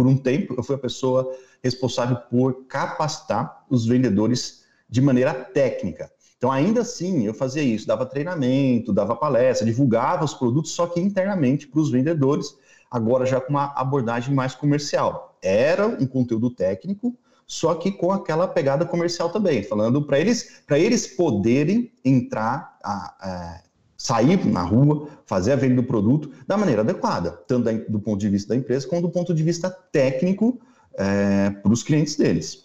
por 0.00 0.06
um 0.06 0.16
tempo, 0.16 0.54
eu 0.56 0.62
fui 0.62 0.76
a 0.76 0.78
pessoa 0.78 1.30
responsável 1.62 2.16
por 2.30 2.64
capacitar 2.64 3.66
os 3.68 3.84
vendedores 3.84 4.64
de 4.88 4.98
maneira 4.98 5.34
técnica. 5.34 6.10
Então, 6.38 6.50
ainda 6.50 6.80
assim, 6.80 7.26
eu 7.26 7.34
fazia 7.34 7.62
isso, 7.62 7.86
dava 7.86 8.06
treinamento, 8.06 8.94
dava 8.94 9.14
palestra, 9.14 9.66
divulgava 9.66 10.24
os 10.24 10.32
produtos, 10.32 10.70
só 10.70 10.86
que 10.86 10.98
internamente 10.98 11.66
para 11.66 11.82
os 11.82 11.90
vendedores, 11.90 12.56
agora 12.90 13.26
já 13.26 13.42
com 13.42 13.50
uma 13.50 13.74
abordagem 13.76 14.34
mais 14.34 14.54
comercial. 14.54 15.36
Era 15.42 15.86
um 15.86 16.06
conteúdo 16.06 16.48
técnico, 16.48 17.14
só 17.46 17.74
que 17.74 17.92
com 17.92 18.10
aquela 18.10 18.48
pegada 18.48 18.86
comercial 18.86 19.28
também, 19.28 19.62
falando 19.62 20.06
para 20.06 20.18
eles, 20.18 20.62
para 20.66 20.78
eles 20.78 21.08
poderem 21.08 21.92
entrar, 22.02 22.78
a, 22.82 23.14
a, 23.20 23.62
sair 24.00 24.46
na 24.46 24.62
rua, 24.62 25.08
fazer 25.26 25.52
a 25.52 25.56
venda 25.56 25.74
do 25.74 25.82
produto 25.82 26.30
da 26.46 26.56
maneira 26.56 26.80
adequada, 26.80 27.32
tanto 27.46 27.70
do 27.86 28.00
ponto 28.00 28.18
de 28.18 28.30
vista 28.30 28.48
da 28.48 28.56
empresa 28.56 28.88
como 28.88 29.02
do 29.02 29.10
ponto 29.10 29.34
de 29.34 29.42
vista 29.42 29.68
técnico 29.68 30.58
é, 30.94 31.50
para 31.50 31.70
os 31.70 31.82
clientes 31.82 32.16
deles. 32.16 32.64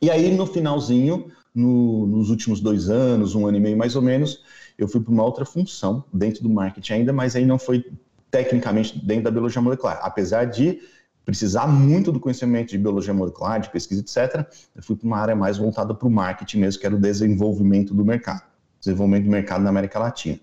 E 0.00 0.08
aí, 0.08 0.32
no 0.32 0.46
finalzinho, 0.46 1.26
no, 1.52 2.06
nos 2.06 2.30
últimos 2.30 2.60
dois 2.60 2.88
anos, 2.88 3.34
um 3.34 3.44
ano 3.44 3.56
e 3.56 3.60
meio 3.60 3.76
mais 3.76 3.96
ou 3.96 4.02
menos, 4.02 4.44
eu 4.78 4.86
fui 4.86 5.00
para 5.00 5.12
uma 5.12 5.24
outra 5.24 5.44
função 5.44 6.04
dentro 6.14 6.44
do 6.44 6.48
marketing 6.48 6.92
ainda, 6.92 7.12
mas 7.12 7.34
aí 7.34 7.44
não 7.44 7.58
foi 7.58 7.84
tecnicamente 8.30 9.04
dentro 9.04 9.24
da 9.24 9.32
biologia 9.32 9.60
molecular. 9.60 9.98
Apesar 10.00 10.44
de 10.44 10.78
precisar 11.24 11.66
muito 11.66 12.12
do 12.12 12.20
conhecimento 12.20 12.70
de 12.70 12.78
biologia 12.78 13.12
molecular, 13.12 13.60
de 13.60 13.68
pesquisa, 13.68 14.00
etc., 14.00 14.46
eu 14.76 14.82
fui 14.82 14.94
para 14.94 15.06
uma 15.08 15.18
área 15.18 15.34
mais 15.34 15.58
voltada 15.58 15.92
para 15.92 16.06
o 16.06 16.10
marketing 16.10 16.58
mesmo, 16.58 16.80
que 16.80 16.86
era 16.86 16.94
o 16.94 17.00
desenvolvimento 17.00 17.92
do 17.92 18.04
mercado, 18.04 18.44
desenvolvimento 18.78 19.24
do 19.24 19.30
mercado 19.30 19.64
na 19.64 19.70
América 19.70 19.98
Latina, 19.98 20.38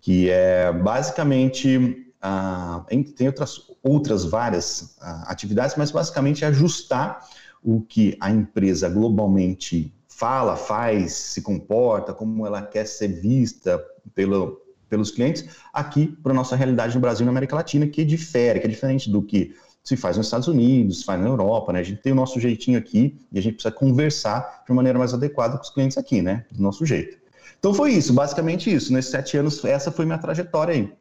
que 0.00 0.30
é 0.30 0.72
basicamente 0.72 2.12
ah, 2.20 2.84
tem 3.16 3.26
outras, 3.26 3.60
outras 3.82 4.24
várias 4.24 4.96
ah, 5.00 5.24
atividades, 5.28 5.76
mas 5.76 5.90
basicamente 5.90 6.44
é 6.44 6.48
ajustar 6.48 7.26
o 7.62 7.80
que 7.80 8.16
a 8.20 8.30
empresa 8.30 8.88
globalmente 8.88 9.92
fala, 10.08 10.56
faz, 10.56 11.12
se 11.12 11.42
comporta, 11.42 12.12
como 12.12 12.46
ela 12.46 12.62
quer 12.62 12.86
ser 12.86 13.08
vista 13.08 13.82
pelo, 14.14 14.60
pelos 14.88 15.10
clientes, 15.10 15.44
aqui 15.72 16.08
para 16.22 16.32
a 16.32 16.34
nossa 16.34 16.56
realidade 16.56 16.94
no 16.94 17.00
Brasil 17.00 17.22
e 17.22 17.26
na 17.26 17.30
América 17.30 17.54
Latina, 17.54 17.86
que 17.86 18.04
difere, 18.04 18.58
que 18.58 18.66
é 18.66 18.68
diferente 18.68 19.10
do 19.10 19.22
que 19.22 19.54
se 19.84 19.96
faz 19.96 20.16
nos 20.16 20.26
Estados 20.26 20.48
Unidos, 20.48 21.00
se 21.00 21.04
faz 21.04 21.20
na 21.20 21.28
Europa, 21.28 21.72
né? 21.72 21.80
A 21.80 21.82
gente 21.82 22.02
tem 22.02 22.12
o 22.12 22.16
nosso 22.16 22.38
jeitinho 22.40 22.78
aqui 22.78 23.18
e 23.32 23.38
a 23.38 23.42
gente 23.42 23.54
precisa 23.54 23.72
conversar 23.72 24.64
de 24.66 24.74
maneira 24.74 24.98
mais 24.98 25.14
adequada 25.14 25.56
com 25.56 25.62
os 25.62 25.70
clientes 25.70 25.96
aqui, 25.96 26.20
né? 26.20 26.44
Do 26.50 26.62
nosso 26.62 26.84
jeito. 26.84 27.16
Então 27.58 27.74
foi 27.74 27.92
isso, 27.92 28.12
basicamente 28.12 28.72
isso. 28.72 28.92
Nesses 28.92 29.10
sete 29.10 29.36
anos, 29.36 29.64
essa 29.64 29.90
foi 29.90 30.04
minha 30.04 30.18
trajetória 30.18 30.74
aí. 30.74 30.92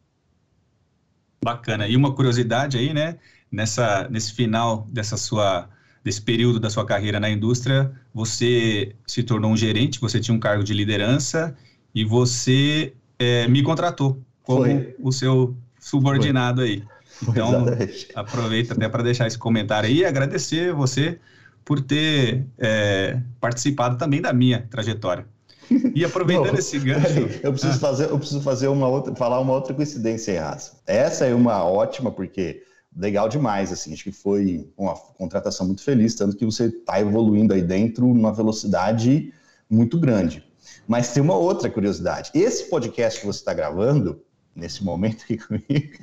Bacana. 1.44 1.88
E 1.88 1.96
uma 1.96 2.14
curiosidade 2.14 2.78
aí, 2.78 2.94
né? 2.94 3.18
Nessa, 3.52 4.08
nesse 4.10 4.34
final 4.34 4.86
dessa 4.92 5.16
sua 5.16 5.70
desse 6.04 6.22
período 6.22 6.58
da 6.58 6.70
sua 6.70 6.86
carreira 6.86 7.20
na 7.20 7.30
indústria, 7.30 7.92
você 8.14 8.96
se 9.06 9.24
tornou 9.24 9.52
um 9.52 9.58
gerente, 9.58 10.00
você 10.00 10.22
tinha 10.22 10.34
um 10.34 10.40
cargo 10.40 10.64
de 10.64 10.74
liderança 10.74 11.54
e 11.94 12.06
você 12.06 12.94
é, 13.20 13.46
me 13.50 13.62
contratou 13.62 14.22
como 14.42 14.64
Foi. 14.64 14.96
o 15.02 15.12
seu 15.12 15.58
subordinado 15.78 16.62
Foi. 16.62 16.70
aí. 16.70 16.84
Então, 17.28 17.66
aproveita 18.16 18.74
até 18.74 18.88
para 18.88 19.04
deixar 19.04 19.28
esse 19.28 19.38
comentário 19.38 19.90
aí 19.90 19.98
e 19.98 20.06
agradecer 20.06 20.74
você 20.74 21.20
por 21.66 21.82
ter 21.82 22.46
é, 22.58 23.20
participado 23.42 23.98
também 23.98 24.22
da 24.22 24.32
minha 24.32 24.66
trajetória. 24.70 25.28
E 25.94 26.06
aproveitando 26.06 26.54
Não, 26.54 26.60
esse 26.60 26.80
gancho. 26.80 27.40
eu 27.44 27.52
preciso 27.52 27.74
ah. 27.74 27.80
fazer, 27.80 28.06
eu 28.06 28.18
preciso 28.18 28.42
fazer 28.42 28.68
uma 28.68 28.88
outra, 28.88 29.16
falar 29.16 29.40
uma 29.40 29.54
outra 29.54 29.74
coincidência 29.74 30.32
em 30.32 30.38
raça. 30.38 30.80
Essa 30.86 31.26
é 31.26 31.34
uma 31.34 31.64
ótima, 31.64 32.12
porque 32.12 32.64
legal 32.96 33.30
demais, 33.30 33.72
assim, 33.72 33.94
acho 33.94 34.04
que 34.04 34.12
foi 34.12 34.68
uma 34.78 34.96
contratação 34.96 35.68
muito 35.68 35.84
feliz, 35.84 36.16
tanto 36.16 36.36
que 36.36 36.46
você 36.46 36.66
está 36.66 37.00
evoluindo 37.00 37.54
aí 37.54 37.62
dentro 37.62 38.08
numa 38.08 38.34
velocidade 38.34 39.34
muito 39.70 40.00
grande. 40.00 40.44
Mas 40.88 41.14
tem 41.14 41.22
uma 41.22 41.36
outra 41.36 41.70
curiosidade. 41.70 42.32
Esse 42.34 42.70
podcast 42.70 43.20
que 43.20 43.26
você 43.26 43.40
está 43.40 43.54
gravando, 43.54 44.22
nesse 44.56 44.84
momento 44.84 45.24
aqui 45.24 45.38
comigo, 45.38 46.00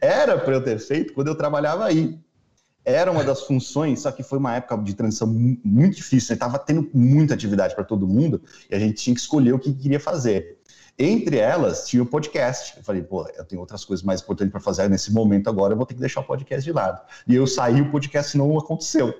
era 0.00 0.38
para 0.38 0.54
eu 0.54 0.62
ter 0.62 0.78
feito 0.78 1.14
quando 1.14 1.28
eu 1.28 1.34
trabalhava 1.34 1.84
aí. 1.84 2.18
Era 2.84 3.10
uma 3.10 3.24
das 3.24 3.42
funções, 3.42 4.00
só 4.00 4.12
que 4.12 4.22
foi 4.22 4.38
uma 4.38 4.56
época 4.56 4.76
de 4.78 4.94
transição 4.94 5.26
muito 5.26 5.96
difícil, 5.96 6.34
estava 6.34 6.58
né? 6.58 6.64
tendo 6.66 6.90
muita 6.92 7.32
atividade 7.32 7.74
para 7.74 7.84
todo 7.84 8.06
mundo 8.06 8.42
e 8.70 8.74
a 8.74 8.78
gente 8.78 9.02
tinha 9.02 9.14
que 9.14 9.20
escolher 9.20 9.54
o 9.54 9.58
que 9.58 9.72
queria 9.72 9.98
fazer. 9.98 10.58
Entre 10.98 11.38
elas, 11.38 11.88
tinha 11.88 12.02
o 12.02 12.06
podcast. 12.06 12.76
Eu 12.76 12.84
falei, 12.84 13.02
pô, 13.02 13.26
eu 13.36 13.44
tenho 13.44 13.60
outras 13.60 13.84
coisas 13.84 14.04
mais 14.04 14.20
importantes 14.20 14.52
para 14.52 14.60
fazer 14.60 14.88
nesse 14.88 15.12
momento 15.12 15.48
agora, 15.48 15.72
eu 15.72 15.76
vou 15.76 15.86
ter 15.86 15.94
que 15.94 16.00
deixar 16.00 16.20
o 16.20 16.24
podcast 16.24 16.62
de 16.62 16.72
lado. 16.72 17.00
E 17.26 17.34
eu 17.34 17.46
saí, 17.46 17.80
o 17.80 17.90
podcast 17.90 18.36
não 18.36 18.56
aconteceu. 18.58 19.12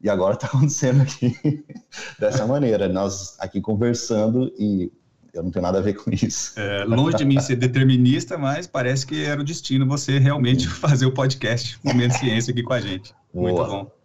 E 0.00 0.08
agora 0.08 0.34
está 0.34 0.46
acontecendo 0.48 1.02
aqui 1.02 1.64
dessa 2.18 2.46
maneira. 2.46 2.88
Nós 2.88 3.36
aqui 3.40 3.60
conversando 3.60 4.52
e 4.58 4.92
eu 5.38 5.44
não 5.44 5.50
tenho 5.50 5.62
nada 5.62 5.78
a 5.78 5.80
ver 5.80 5.94
com 5.94 6.10
isso. 6.10 6.58
É, 6.58 6.84
longe 6.84 7.16
de 7.16 7.24
mim 7.24 7.40
ser 7.40 7.56
determinista, 7.56 8.36
mas 8.36 8.66
parece 8.66 9.06
que 9.06 9.24
era 9.24 9.40
o 9.40 9.44
destino 9.44 9.86
você 9.86 10.18
realmente 10.18 10.68
fazer 10.68 11.06
o 11.06 11.12
podcast 11.12 11.78
Momento 11.82 12.18
Ciência 12.18 12.50
aqui 12.50 12.62
com 12.62 12.72
a 12.72 12.80
gente. 12.80 13.14
Boa. 13.32 13.52
Muito 13.52 13.70
bom. 13.70 13.98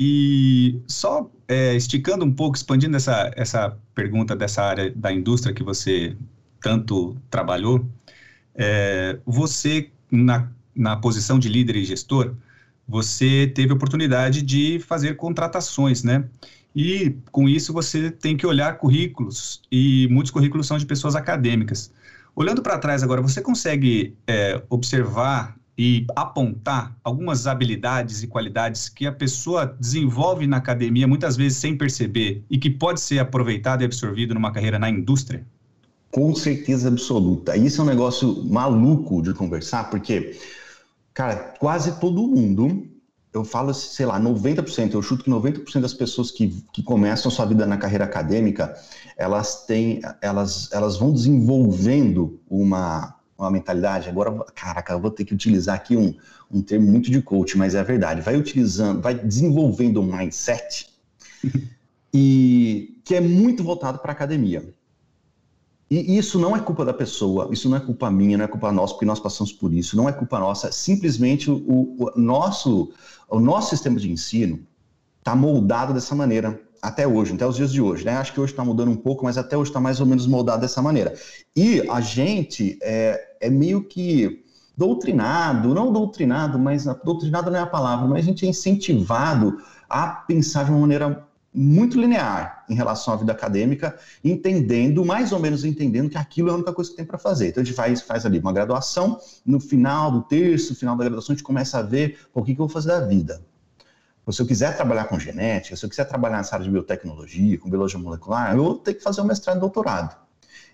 E 0.00 0.80
só 0.86 1.30
é, 1.46 1.74
esticando 1.74 2.24
um 2.24 2.32
pouco, 2.32 2.56
expandindo 2.56 2.96
essa, 2.96 3.30
essa 3.36 3.76
pergunta 3.94 4.34
dessa 4.34 4.62
área 4.62 4.90
da 4.94 5.12
indústria 5.12 5.54
que 5.54 5.62
você 5.62 6.16
tanto 6.60 7.16
trabalhou, 7.30 7.86
é, 8.54 9.18
você, 9.24 9.90
na, 10.10 10.48
na 10.74 10.96
posição 10.96 11.38
de 11.38 11.48
líder 11.48 11.76
e 11.76 11.84
gestor, 11.84 12.34
você 12.86 13.50
teve 13.54 13.72
a 13.72 13.76
oportunidade 13.76 14.42
de 14.42 14.78
fazer 14.80 15.14
contratações, 15.14 16.02
né? 16.02 16.24
E 16.74 17.16
com 17.30 17.48
isso 17.48 17.72
você 17.72 18.10
tem 18.10 18.36
que 18.36 18.46
olhar 18.46 18.78
currículos, 18.78 19.62
e 19.70 20.08
muitos 20.10 20.32
currículos 20.32 20.66
são 20.66 20.76
de 20.76 20.84
pessoas 20.84 21.14
acadêmicas. 21.14 21.92
Olhando 22.34 22.62
para 22.62 22.78
trás 22.78 23.02
agora, 23.02 23.22
você 23.22 23.40
consegue 23.40 24.16
é, 24.26 24.60
observar 24.68 25.56
e 25.78 26.06
apontar 26.14 26.96
algumas 27.02 27.46
habilidades 27.46 28.22
e 28.22 28.26
qualidades 28.26 28.88
que 28.88 29.06
a 29.06 29.12
pessoa 29.12 29.66
desenvolve 29.78 30.46
na 30.46 30.56
academia, 30.56 31.06
muitas 31.06 31.36
vezes 31.36 31.58
sem 31.58 31.76
perceber, 31.76 32.42
e 32.50 32.58
que 32.58 32.70
pode 32.70 33.00
ser 33.00 33.18
aproveitado 33.18 33.82
e 33.82 33.84
absorvido 33.84 34.34
numa 34.34 34.52
carreira 34.52 34.78
na 34.78 34.88
indústria? 34.88 35.44
Com 36.10 36.34
certeza 36.34 36.88
absoluta. 36.88 37.56
Isso 37.56 37.80
é 37.80 37.84
um 37.84 37.88
negócio 37.88 38.44
maluco 38.44 39.20
de 39.20 39.34
conversar, 39.34 39.90
porque, 39.90 40.38
cara, 41.12 41.54
quase 41.58 41.98
todo 41.98 42.26
mundo, 42.26 42.86
eu 43.34 43.44
falo, 43.44 43.74
sei 43.74 44.06
lá, 44.06 44.20
90%, 44.20 44.94
eu 44.94 45.02
chuto 45.02 45.24
que 45.24 45.30
90% 45.30 45.80
das 45.80 45.92
pessoas 45.92 46.30
que, 46.30 46.64
que 46.72 46.84
começam 46.84 47.28
sua 47.28 47.44
vida 47.44 47.66
na 47.66 47.76
carreira 47.76 48.04
acadêmica, 48.04 48.72
elas 49.16 49.66
têm, 49.66 50.00
elas, 50.22 50.70
elas 50.72 50.96
vão 50.96 51.12
desenvolvendo 51.12 52.40
uma, 52.48 53.16
uma 53.36 53.50
mentalidade. 53.50 54.08
Agora, 54.08 54.32
caraca, 54.54 54.92
eu 54.92 55.00
vou 55.00 55.10
ter 55.10 55.24
que 55.24 55.34
utilizar 55.34 55.74
aqui 55.74 55.96
um, 55.96 56.14
um 56.48 56.62
termo 56.62 56.86
muito 56.86 57.10
de 57.10 57.20
coach, 57.20 57.58
mas 57.58 57.74
é 57.74 57.82
verdade. 57.82 58.20
Vai 58.20 58.36
utilizando, 58.36 59.02
vai 59.02 59.14
desenvolvendo 59.14 60.00
um 60.00 60.16
mindset 60.16 60.88
e 62.14 63.00
que 63.04 63.16
é 63.16 63.20
muito 63.20 63.64
voltado 63.64 63.98
para 63.98 64.12
a 64.12 64.14
academia. 64.14 64.72
E 65.94 66.16
isso 66.18 66.40
não 66.40 66.56
é 66.56 66.60
culpa 66.60 66.84
da 66.84 66.92
pessoa, 66.92 67.48
isso 67.52 67.68
não 67.68 67.76
é 67.76 67.80
culpa 67.80 68.10
minha, 68.10 68.36
não 68.36 68.44
é 68.44 68.48
culpa 68.48 68.72
nossa, 68.72 68.94
porque 68.94 69.04
nós 69.04 69.20
passamos 69.20 69.52
por 69.52 69.72
isso, 69.72 69.96
não 69.96 70.08
é 70.08 70.12
culpa 70.12 70.40
nossa, 70.40 70.72
simplesmente 70.72 71.48
o, 71.48 71.96
o 71.98 72.10
nosso, 72.16 72.90
o 73.28 73.38
nosso 73.38 73.70
sistema 73.70 74.00
de 74.00 74.10
ensino 74.10 74.58
está 75.18 75.36
moldado 75.36 75.94
dessa 75.94 76.14
maneira 76.14 76.60
até 76.82 77.06
hoje, 77.06 77.32
até 77.32 77.46
os 77.46 77.54
dias 77.54 77.72
de 77.72 77.80
hoje, 77.80 78.04
né? 78.04 78.16
Acho 78.16 78.32
que 78.32 78.40
hoje 78.40 78.52
está 78.52 78.64
mudando 78.64 78.90
um 78.90 78.96
pouco, 78.96 79.24
mas 79.24 79.38
até 79.38 79.56
hoje 79.56 79.70
está 79.70 79.80
mais 79.80 80.00
ou 80.00 80.06
menos 80.06 80.26
moldado 80.26 80.62
dessa 80.62 80.82
maneira. 80.82 81.14
E 81.56 81.88
a 81.88 82.00
gente 82.00 82.76
é, 82.82 83.36
é 83.40 83.48
meio 83.48 83.84
que 83.84 84.44
doutrinado, 84.76 85.72
não 85.72 85.92
doutrinado, 85.92 86.58
mas 86.58 86.84
doutrinado 87.04 87.52
não 87.52 87.58
é 87.58 87.62
a 87.62 87.66
palavra, 87.66 88.08
mas 88.08 88.24
a 88.24 88.26
gente 88.26 88.44
é 88.44 88.48
incentivado 88.48 89.58
a 89.88 90.08
pensar 90.08 90.64
de 90.64 90.72
uma 90.72 90.80
maneira 90.80 91.24
muito 91.54 92.00
linear 92.00 92.64
em 92.68 92.74
relação 92.74 93.14
à 93.14 93.16
vida 93.16 93.30
acadêmica, 93.30 93.96
entendendo, 94.24 95.04
mais 95.04 95.30
ou 95.30 95.38
menos 95.38 95.64
entendendo 95.64 96.10
que 96.10 96.18
aquilo 96.18 96.48
é 96.48 96.52
a 96.52 96.54
única 96.56 96.72
coisa 96.72 96.90
que 96.90 96.96
tem 96.96 97.04
para 97.04 97.16
fazer. 97.16 97.48
Então 97.48 97.62
a 97.62 97.64
gente 97.64 97.76
faz, 97.76 98.02
faz 98.02 98.26
ali 98.26 98.40
uma 98.40 98.52
graduação, 98.52 99.20
no 99.46 99.60
final 99.60 100.10
do 100.10 100.22
terço, 100.22 100.74
final 100.74 100.96
da 100.96 101.04
graduação, 101.04 101.32
a 101.32 101.36
gente 101.36 101.44
começa 101.44 101.78
a 101.78 101.82
ver 101.82 102.18
o 102.34 102.42
que, 102.42 102.54
que 102.54 102.60
eu 102.60 102.66
vou 102.66 102.72
fazer 102.72 102.88
da 102.88 103.00
vida. 103.00 103.40
Se 104.30 104.40
eu 104.40 104.46
quiser 104.46 104.74
trabalhar 104.74 105.04
com 105.04 105.18
genética, 105.18 105.76
se 105.76 105.84
eu 105.84 105.88
quiser 105.88 106.06
trabalhar 106.06 106.38
nessa 106.38 106.56
área 106.56 106.64
de 106.64 106.72
biotecnologia, 106.72 107.58
com 107.58 107.68
biologia 107.68 107.98
molecular, 108.00 108.56
eu 108.56 108.64
vou 108.64 108.74
ter 108.76 108.94
que 108.94 109.02
fazer 109.02 109.20
um 109.20 109.24
mestrado 109.24 109.58
e 109.58 109.60
doutorado. 109.60 110.16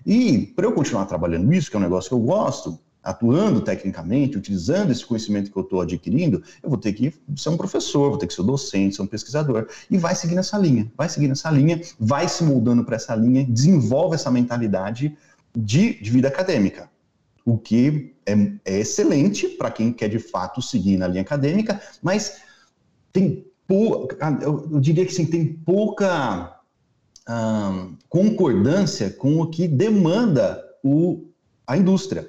E 0.07 0.47
para 0.55 0.67
eu 0.67 0.73
continuar 0.73 1.05
trabalhando 1.07 1.53
isso, 1.53 1.69
que 1.69 1.77
é 1.77 1.79
um 1.79 1.83
negócio 1.83 2.09
que 2.09 2.15
eu 2.15 2.21
gosto, 2.21 2.79
atuando 3.02 3.61
tecnicamente, 3.61 4.37
utilizando 4.37 4.92
esse 4.92 5.04
conhecimento 5.04 5.50
que 5.50 5.57
eu 5.57 5.62
estou 5.62 5.80
adquirindo, 5.80 6.42
eu 6.62 6.69
vou 6.69 6.78
ter 6.78 6.92
que 6.92 7.14
ser 7.37 7.49
um 7.49 7.57
professor, 7.57 8.11
vou 8.11 8.19
ter 8.19 8.26
que 8.26 8.35
ser 8.35 8.42
um 8.42 8.47
docente, 8.47 8.97
ser 8.97 9.02
um 9.02 9.07
pesquisador. 9.07 9.66
E 9.90 9.97
vai 9.97 10.14
seguir 10.14 10.35
nessa 10.35 10.59
linha, 10.59 10.90
vai 10.97 11.09
seguir 11.09 11.28
nessa 11.28 11.50
linha, 11.50 11.80
vai 11.99 12.28
se 12.28 12.45
moldando 12.45 12.85
para 12.85 12.97
essa 12.97 13.14
linha, 13.14 13.45
desenvolve 13.45 14.14
essa 14.14 14.30
mentalidade 14.30 15.16
de, 15.57 15.95
de 16.00 16.11
vida 16.11 16.28
acadêmica. 16.28 16.90
O 17.45 17.57
que 17.57 18.14
é, 18.26 18.33
é 18.64 18.78
excelente 18.80 19.49
para 19.49 19.71
quem 19.71 19.92
quer 19.92 20.09
de 20.09 20.19
fato 20.19 20.61
seguir 20.61 20.97
na 20.97 21.09
linha 21.09 21.23
acadêmica, 21.23 21.80
mas 22.02 22.42
tem 23.12 23.47
pouca, 23.66 24.16
eu, 24.42 24.80
diria 24.80 25.07
que 25.07 25.14
sim, 25.14 25.25
tem 25.25 25.47
pouca 25.47 26.57
concordância 28.09 29.09
com 29.11 29.40
o 29.40 29.47
que 29.49 29.69
demanda 29.69 30.61
o, 30.83 31.28
a 31.64 31.76
indústria. 31.76 32.28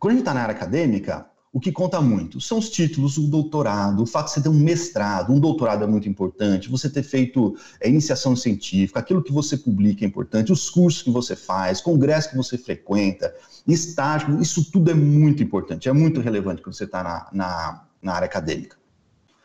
Quando 0.00 0.12
a 0.12 0.14
gente 0.14 0.22
está 0.22 0.32
na 0.32 0.40
área 0.40 0.54
acadêmica, 0.54 1.26
o 1.52 1.60
que 1.60 1.70
conta 1.70 2.00
muito 2.00 2.40
são 2.40 2.58
os 2.58 2.70
títulos, 2.70 3.18
o 3.18 3.26
doutorado, 3.26 4.02
o 4.02 4.06
fato 4.06 4.28
de 4.28 4.32
você 4.32 4.40
ter 4.40 4.48
um 4.48 4.54
mestrado, 4.54 5.30
um 5.30 5.38
doutorado 5.38 5.84
é 5.84 5.86
muito 5.86 6.08
importante, 6.08 6.70
você 6.70 6.88
ter 6.88 7.02
feito 7.02 7.54
é, 7.80 7.88
iniciação 7.88 8.34
científica, 8.34 8.98
aquilo 8.98 9.22
que 9.22 9.30
você 9.30 9.58
publica 9.58 10.04
é 10.04 10.08
importante, 10.08 10.52
os 10.52 10.70
cursos 10.70 11.02
que 11.02 11.10
você 11.10 11.36
faz, 11.36 11.82
congresso 11.82 12.30
que 12.30 12.36
você 12.36 12.56
frequenta, 12.56 13.34
estágio, 13.68 14.40
isso 14.40 14.70
tudo 14.70 14.90
é 14.90 14.94
muito 14.94 15.42
importante, 15.42 15.86
é 15.86 15.92
muito 15.92 16.20
relevante 16.20 16.62
quando 16.62 16.74
você 16.74 16.84
está 16.84 17.02
na, 17.02 17.28
na, 17.30 17.84
na, 18.00 18.12
área 18.14 18.26
acadêmica. 18.26 18.78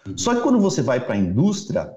Uhum. 0.08 0.18
Só 0.18 0.36
que 0.36 0.42
quando 0.42 0.62
você 0.62 0.82
vai 0.82 1.04
para 1.04 1.16
a 1.16 1.18
indústria, 1.18 1.92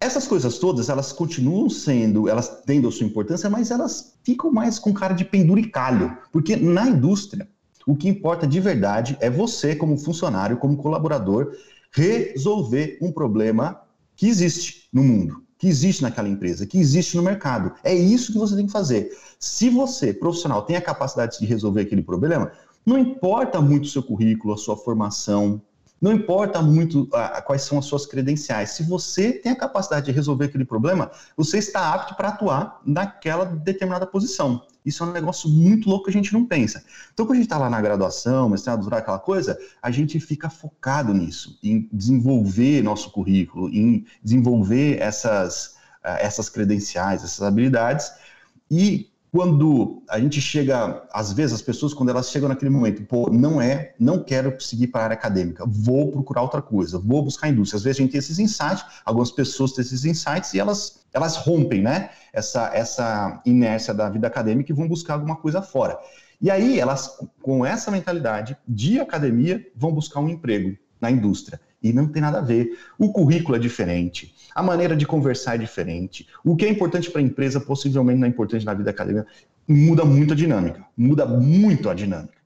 essas 0.00 0.26
coisas 0.26 0.58
todas, 0.58 0.88
elas 0.88 1.12
continuam 1.12 1.70
sendo, 1.70 2.28
elas 2.28 2.62
tendo 2.66 2.88
a 2.88 2.92
sua 2.92 3.06
importância, 3.06 3.48
mas 3.48 3.70
elas 3.70 4.18
ficam 4.24 4.50
mais 4.50 4.80
com 4.80 4.92
cara 4.92 5.14
de 5.14 5.24
penduricalho, 5.24 6.16
porque 6.32 6.56
na 6.56 6.88
indústria, 6.88 7.48
o 7.86 7.94
que 7.96 8.08
importa 8.08 8.46
de 8.46 8.60
verdade 8.60 9.16
é 9.20 9.28
você, 9.28 9.74
como 9.74 9.96
funcionário, 9.96 10.56
como 10.56 10.76
colaborador, 10.76 11.54
resolver 11.90 12.98
um 13.00 13.12
problema 13.12 13.80
que 14.16 14.28
existe 14.28 14.88
no 14.92 15.02
mundo, 15.02 15.42
que 15.58 15.68
existe 15.68 16.02
naquela 16.02 16.28
empresa, 16.28 16.66
que 16.66 16.78
existe 16.78 17.16
no 17.16 17.22
mercado. 17.22 17.72
É 17.82 17.94
isso 17.94 18.32
que 18.32 18.38
você 18.38 18.56
tem 18.56 18.66
que 18.66 18.72
fazer. 18.72 19.10
Se 19.38 19.68
você, 19.68 20.12
profissional, 20.12 20.62
tem 20.62 20.76
a 20.76 20.80
capacidade 20.80 21.38
de 21.38 21.46
resolver 21.46 21.82
aquele 21.82 22.02
problema, 22.02 22.52
não 22.84 22.98
importa 22.98 23.60
muito 23.60 23.84
o 23.84 23.88
seu 23.88 24.02
currículo, 24.02 24.54
a 24.54 24.58
sua 24.58 24.76
formação, 24.76 25.60
não 26.00 26.12
importa 26.12 26.60
muito 26.60 27.08
ah, 27.14 27.40
quais 27.40 27.62
são 27.62 27.78
as 27.78 27.86
suas 27.86 28.04
credenciais. 28.04 28.70
Se 28.70 28.82
você 28.82 29.32
tem 29.32 29.52
a 29.52 29.56
capacidade 29.56 30.06
de 30.06 30.12
resolver 30.12 30.46
aquele 30.46 30.64
problema, 30.64 31.10
você 31.36 31.58
está 31.58 31.94
apto 31.94 32.14
para 32.14 32.28
atuar 32.28 32.80
naquela 32.84 33.44
determinada 33.46 34.06
posição. 34.06 34.62
Isso 34.84 35.02
é 35.02 35.06
um 35.06 35.12
negócio 35.12 35.48
muito 35.48 35.88
louco 35.88 36.04
que 36.04 36.10
a 36.10 36.12
gente 36.12 36.32
não 36.32 36.44
pensa. 36.44 36.84
Então, 37.12 37.24
quando 37.24 37.32
a 37.32 37.36
gente 37.36 37.46
está 37.46 37.58
lá 37.58 37.70
na 37.70 37.80
graduação, 37.80 38.48
mestrado, 38.48 38.86
aquela 38.94 39.18
coisa, 39.18 39.58
a 39.80 39.90
gente 39.90 40.20
fica 40.20 40.50
focado 40.50 41.14
nisso, 41.14 41.58
em 41.62 41.88
desenvolver 41.92 42.82
nosso 42.82 43.10
currículo, 43.10 43.68
em 43.70 44.04
desenvolver 44.22 45.00
essas, 45.00 45.76
ah, 46.02 46.18
essas 46.20 46.48
credenciais, 46.48 47.24
essas 47.24 47.42
habilidades. 47.42 48.12
E 48.70 49.10
quando 49.34 50.00
a 50.08 50.20
gente 50.20 50.40
chega, 50.40 51.02
às 51.12 51.32
vezes 51.32 51.54
as 51.54 51.62
pessoas 51.62 51.92
quando 51.92 52.10
elas 52.10 52.30
chegam 52.30 52.48
naquele 52.48 52.70
momento, 52.70 53.02
pô, 53.02 53.28
não 53.30 53.60
é, 53.60 53.92
não 53.98 54.22
quero 54.22 54.60
seguir 54.60 54.86
para 54.86 55.00
a 55.00 55.04
área 55.04 55.14
acadêmica, 55.14 55.64
vou 55.66 56.12
procurar 56.12 56.42
outra 56.42 56.62
coisa, 56.62 57.00
vou 57.00 57.20
buscar 57.20 57.48
indústria. 57.48 57.78
Às 57.78 57.82
vezes 57.82 57.98
a 57.98 58.02
gente 58.02 58.12
tem 58.12 58.18
esses 58.20 58.38
insights, 58.38 58.84
algumas 59.04 59.32
pessoas 59.32 59.72
têm 59.72 59.82
esses 59.82 60.04
insights 60.04 60.54
e 60.54 60.60
elas 60.60 61.03
elas 61.14 61.36
rompem, 61.36 61.80
né? 61.80 62.10
Essa 62.32 62.70
essa 62.74 63.40
inércia 63.46 63.94
da 63.94 64.10
vida 64.10 64.26
acadêmica 64.26 64.72
e 64.72 64.74
vão 64.74 64.88
buscar 64.88 65.14
alguma 65.14 65.36
coisa 65.36 65.62
fora. 65.62 65.98
E 66.40 66.50
aí 66.50 66.78
elas 66.78 67.18
com 67.40 67.64
essa 67.64 67.90
mentalidade 67.90 68.56
de 68.66 69.00
academia 69.00 69.64
vão 69.74 69.92
buscar 69.92 70.20
um 70.20 70.28
emprego 70.28 70.76
na 71.00 71.10
indústria 71.10 71.60
e 71.82 71.92
não 71.92 72.08
tem 72.08 72.20
nada 72.20 72.38
a 72.38 72.42
ver. 72.42 72.76
O 72.98 73.12
currículo 73.12 73.56
é 73.56 73.60
diferente, 73.60 74.34
a 74.54 74.62
maneira 74.62 74.96
de 74.96 75.06
conversar 75.06 75.54
é 75.54 75.58
diferente. 75.58 76.26
O 76.44 76.56
que 76.56 76.64
é 76.64 76.68
importante 76.68 77.10
para 77.10 77.20
a 77.20 77.24
empresa 77.24 77.60
possivelmente 77.60 78.18
não 78.18 78.26
é 78.26 78.30
importante 78.30 78.66
na 78.66 78.74
vida 78.74 78.90
acadêmica. 78.90 79.26
Muda 79.68 80.04
muito 80.04 80.32
a 80.32 80.36
dinâmica, 80.36 80.84
muda 80.96 81.24
muito 81.24 81.88
a 81.88 81.94
dinâmica. 81.94 82.42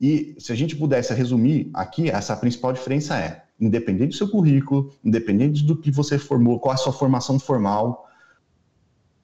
E 0.00 0.36
se 0.38 0.52
a 0.52 0.54
gente 0.54 0.76
pudesse 0.76 1.12
resumir 1.14 1.70
aqui, 1.72 2.10
essa 2.10 2.36
principal 2.36 2.72
diferença 2.72 3.18
é, 3.18 3.42
independente 3.60 4.10
do 4.10 4.16
seu 4.16 4.28
currículo, 4.28 4.92
independente 5.04 5.64
do 5.64 5.76
que 5.76 5.90
você 5.90 6.18
formou, 6.18 6.60
qual 6.60 6.74
a 6.74 6.76
sua 6.78 6.92
formação 6.92 7.38
formal, 7.38 8.08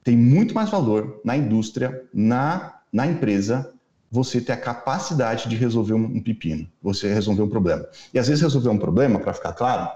tem 0.03 0.17
muito 0.17 0.55
mais 0.55 0.71
valor 0.71 1.21
na 1.25 1.37
indústria, 1.37 2.05
na, 2.13 2.81
na 2.93 3.07
empresa, 3.07 3.73
você 4.11 4.41
ter 4.41 4.53
a 4.53 4.57
capacidade 4.57 5.49
de 5.49 5.57
resolver 5.57 5.95
um, 5.95 6.21
pepino, 6.21 6.69
você 6.83 7.13
resolver 7.13 7.43
um 7.43 7.49
problema. 7.49 7.87
E 8.13 8.19
às 8.19 8.29
vezes 8.29 8.43
resolver 8.43 8.69
um 8.69 8.79
problema, 8.79 9.19
para 9.19 9.33
ficar 9.33 9.53
claro, 9.53 9.91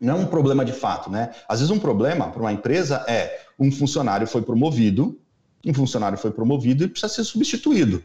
não 0.00 0.14
é 0.14 0.18
um 0.18 0.26
problema 0.26 0.64
de 0.64 0.72
fato, 0.72 1.10
né? 1.10 1.30
Às 1.46 1.60
vezes 1.60 1.70
um 1.70 1.78
problema 1.78 2.30
para 2.30 2.40
uma 2.40 2.52
empresa 2.52 3.04
é 3.06 3.44
um 3.58 3.70
funcionário 3.70 4.26
foi 4.26 4.40
promovido, 4.40 5.20
um 5.66 5.74
funcionário 5.74 6.16
foi 6.16 6.30
promovido 6.30 6.84
e 6.84 6.88
precisa 6.88 7.12
ser 7.12 7.24
substituído. 7.24 8.02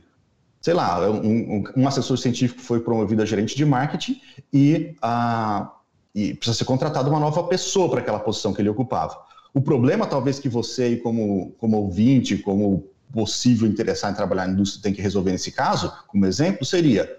Sei 0.65 0.73
lá, 0.73 1.08
um, 1.12 1.63
um 1.78 1.88
assessor 1.88 2.17
científico 2.17 2.60
foi 2.60 2.80
promovido 2.80 3.21
a 3.21 3.25
gerente 3.25 3.56
de 3.56 3.63
marketing 3.63 4.19
e, 4.51 4.95
a, 4.99 5.71
e 6.15 6.34
precisa 6.34 6.58
ser 6.58 6.65
contratada 6.65 7.08
uma 7.08 7.19
nova 7.19 7.43
pessoa 7.43 7.88
para 7.88 7.99
aquela 7.99 8.17
posição 8.17 8.51
que 8.51 8.63
ele 8.63 8.69
ocupava. 8.69 9.15
O 9.54 9.62
problema, 9.62 10.08
talvez, 10.08 10.39
que 10.39 10.49
você, 10.49 10.95
como, 10.95 11.51
como 11.60 11.78
ouvinte, 11.78 12.39
como 12.39 12.84
possível 13.13 13.67
interessar 13.67 14.12
em 14.12 14.15
trabalhar 14.15 14.47
na 14.47 14.54
indústria 14.54 14.82
tem 14.82 14.91
que 14.91 15.04
resolver 15.04 15.32
nesse 15.34 15.51
caso, 15.51 15.93
como 16.08 16.25
exemplo, 16.25 16.65
seria 16.65 17.15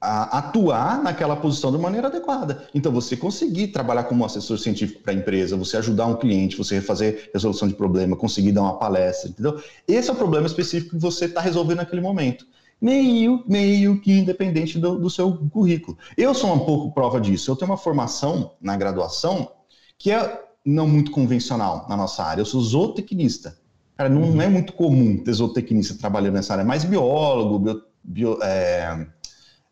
a, 0.00 0.38
atuar 0.38 1.02
naquela 1.02 1.34
posição 1.34 1.72
de 1.72 1.78
maneira 1.78 2.06
adequada. 2.06 2.68
Então, 2.72 2.92
você 2.92 3.16
conseguir 3.16 3.72
trabalhar 3.72 4.04
como 4.04 4.24
assessor 4.24 4.56
científico 4.56 5.02
para 5.02 5.12
a 5.12 5.16
empresa, 5.16 5.56
você 5.56 5.78
ajudar 5.78 6.06
um 6.06 6.14
cliente, 6.14 6.56
você 6.56 6.80
fazer 6.80 7.28
resolução 7.34 7.66
de 7.66 7.74
problema, 7.74 8.14
conseguir 8.14 8.52
dar 8.52 8.62
uma 8.62 8.78
palestra, 8.78 9.30
entendeu? 9.30 9.60
Esse 9.88 10.10
é 10.10 10.12
o 10.12 10.16
problema 10.16 10.46
específico 10.46 10.90
que 10.90 11.02
você 11.02 11.24
está 11.24 11.40
resolvendo 11.40 11.78
naquele 11.78 12.02
momento. 12.02 12.46
Meio, 12.80 13.42
meio 13.46 14.00
que 14.00 14.12
independente 14.12 14.78
do, 14.78 14.98
do 14.98 15.10
seu 15.10 15.36
currículo. 15.48 15.98
Eu 16.16 16.32
sou 16.32 16.52
um 16.52 16.60
pouco 16.60 16.94
prova 16.94 17.20
disso. 17.20 17.50
Eu 17.50 17.56
tenho 17.56 17.70
uma 17.70 17.76
formação 17.76 18.52
na 18.60 18.76
graduação 18.76 19.50
que 19.98 20.12
é 20.12 20.44
não 20.64 20.86
muito 20.86 21.10
convencional 21.10 21.86
na 21.88 21.96
nossa 21.96 22.22
área. 22.22 22.42
Eu 22.42 22.46
sou 22.46 22.60
zootecnista. 22.60 23.58
Cara, 23.96 24.08
não, 24.08 24.30
não 24.30 24.42
é 24.42 24.48
muito 24.48 24.72
comum 24.74 25.16
ter 25.16 25.32
zootecnista 25.32 25.98
trabalhando 25.98 26.34
nessa 26.34 26.52
área, 26.52 26.62
é 26.62 26.64
mais 26.64 26.84
biólogo, 26.84 27.58
bio, 27.58 27.82
bio, 28.04 28.38
é, 28.42 29.08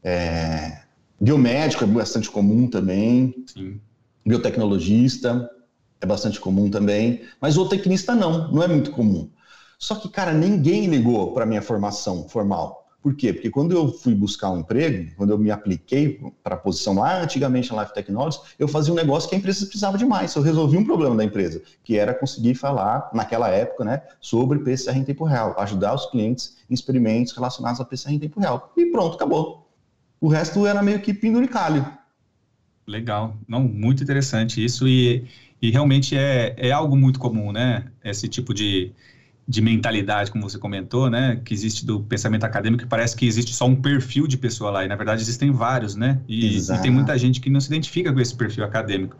é, 0.02 0.82
biomédico 1.20 1.84
é 1.84 1.86
bastante 1.86 2.28
comum 2.28 2.66
também. 2.66 3.44
Sim. 3.46 3.80
Biotecnologista 4.26 5.48
é 6.00 6.06
bastante 6.06 6.40
comum 6.40 6.68
também. 6.68 7.22
Mas 7.40 7.54
zootecnista 7.54 8.14
não, 8.14 8.50
não 8.50 8.62
é 8.62 8.68
muito 8.68 8.90
comum. 8.90 9.30
Só 9.78 9.94
que, 9.94 10.08
cara, 10.08 10.32
ninguém 10.32 10.86
ligou 10.86 11.32
para 11.32 11.46
minha 11.46 11.62
formação 11.62 12.28
formal. 12.28 12.85
Por 13.06 13.14
quê? 13.14 13.32
Porque 13.32 13.50
quando 13.50 13.70
eu 13.70 13.92
fui 13.92 14.16
buscar 14.16 14.50
um 14.50 14.58
emprego, 14.58 15.12
quando 15.16 15.30
eu 15.30 15.38
me 15.38 15.48
apliquei 15.48 16.20
para 16.42 16.56
a 16.56 16.58
posição 16.58 16.94
lá 16.94 17.22
antigamente 17.22 17.72
na 17.72 17.82
Life 17.82 17.94
Technologies, 17.94 18.42
eu 18.58 18.66
fazia 18.66 18.92
um 18.92 18.96
negócio 18.96 19.28
que 19.28 19.36
a 19.36 19.38
empresa 19.38 19.64
precisava 19.64 19.96
demais. 19.96 20.34
Eu 20.34 20.42
resolvi 20.42 20.76
um 20.76 20.84
problema 20.84 21.14
da 21.14 21.22
empresa, 21.22 21.62
que 21.84 21.96
era 21.96 22.12
conseguir 22.12 22.56
falar, 22.56 23.08
naquela 23.14 23.48
época, 23.48 23.84
né, 23.84 24.02
sobre 24.20 24.58
PCR 24.58 24.98
em 24.98 25.04
tempo 25.04 25.24
real, 25.24 25.54
ajudar 25.60 25.94
os 25.94 26.06
clientes 26.06 26.56
em 26.68 26.74
experimentos 26.74 27.32
relacionados 27.32 27.80
a 27.80 27.84
PCR 27.84 28.12
em 28.12 28.18
tempo 28.18 28.40
real. 28.40 28.72
E 28.76 28.86
pronto, 28.86 29.14
acabou. 29.14 29.70
O 30.20 30.26
resto 30.26 30.66
era 30.66 30.82
meio 30.82 31.00
que 31.00 31.14
penduricalho. 31.14 31.86
Legal. 32.88 33.36
Não, 33.46 33.62
muito 33.62 34.02
interessante 34.02 34.64
isso 34.64 34.88
e, 34.88 35.28
e 35.62 35.70
realmente 35.70 36.16
é, 36.16 36.56
é 36.58 36.72
algo 36.72 36.96
muito 36.96 37.20
comum, 37.20 37.52
né? 37.52 37.84
Esse 38.02 38.26
tipo 38.26 38.52
de, 38.52 38.92
de 39.48 39.62
mentalidade, 39.62 40.30
como 40.30 40.48
você 40.48 40.58
comentou, 40.58 41.08
né, 41.08 41.40
que 41.44 41.54
existe 41.54 41.86
do 41.86 42.00
pensamento 42.00 42.44
acadêmico, 42.44 42.82
que 42.82 42.88
parece 42.88 43.14
que 43.16 43.26
existe 43.26 43.54
só 43.54 43.66
um 43.66 43.76
perfil 43.76 44.26
de 44.26 44.36
pessoa 44.36 44.70
lá, 44.70 44.84
e 44.84 44.88
na 44.88 44.96
verdade 44.96 45.22
existem 45.22 45.52
vários, 45.52 45.94
né, 45.94 46.20
e, 46.26 46.58
e 46.58 46.82
tem 46.82 46.90
muita 46.90 47.16
gente 47.16 47.40
que 47.40 47.48
não 47.48 47.60
se 47.60 47.68
identifica 47.68 48.12
com 48.12 48.18
esse 48.18 48.34
perfil 48.34 48.64
acadêmico. 48.64 49.16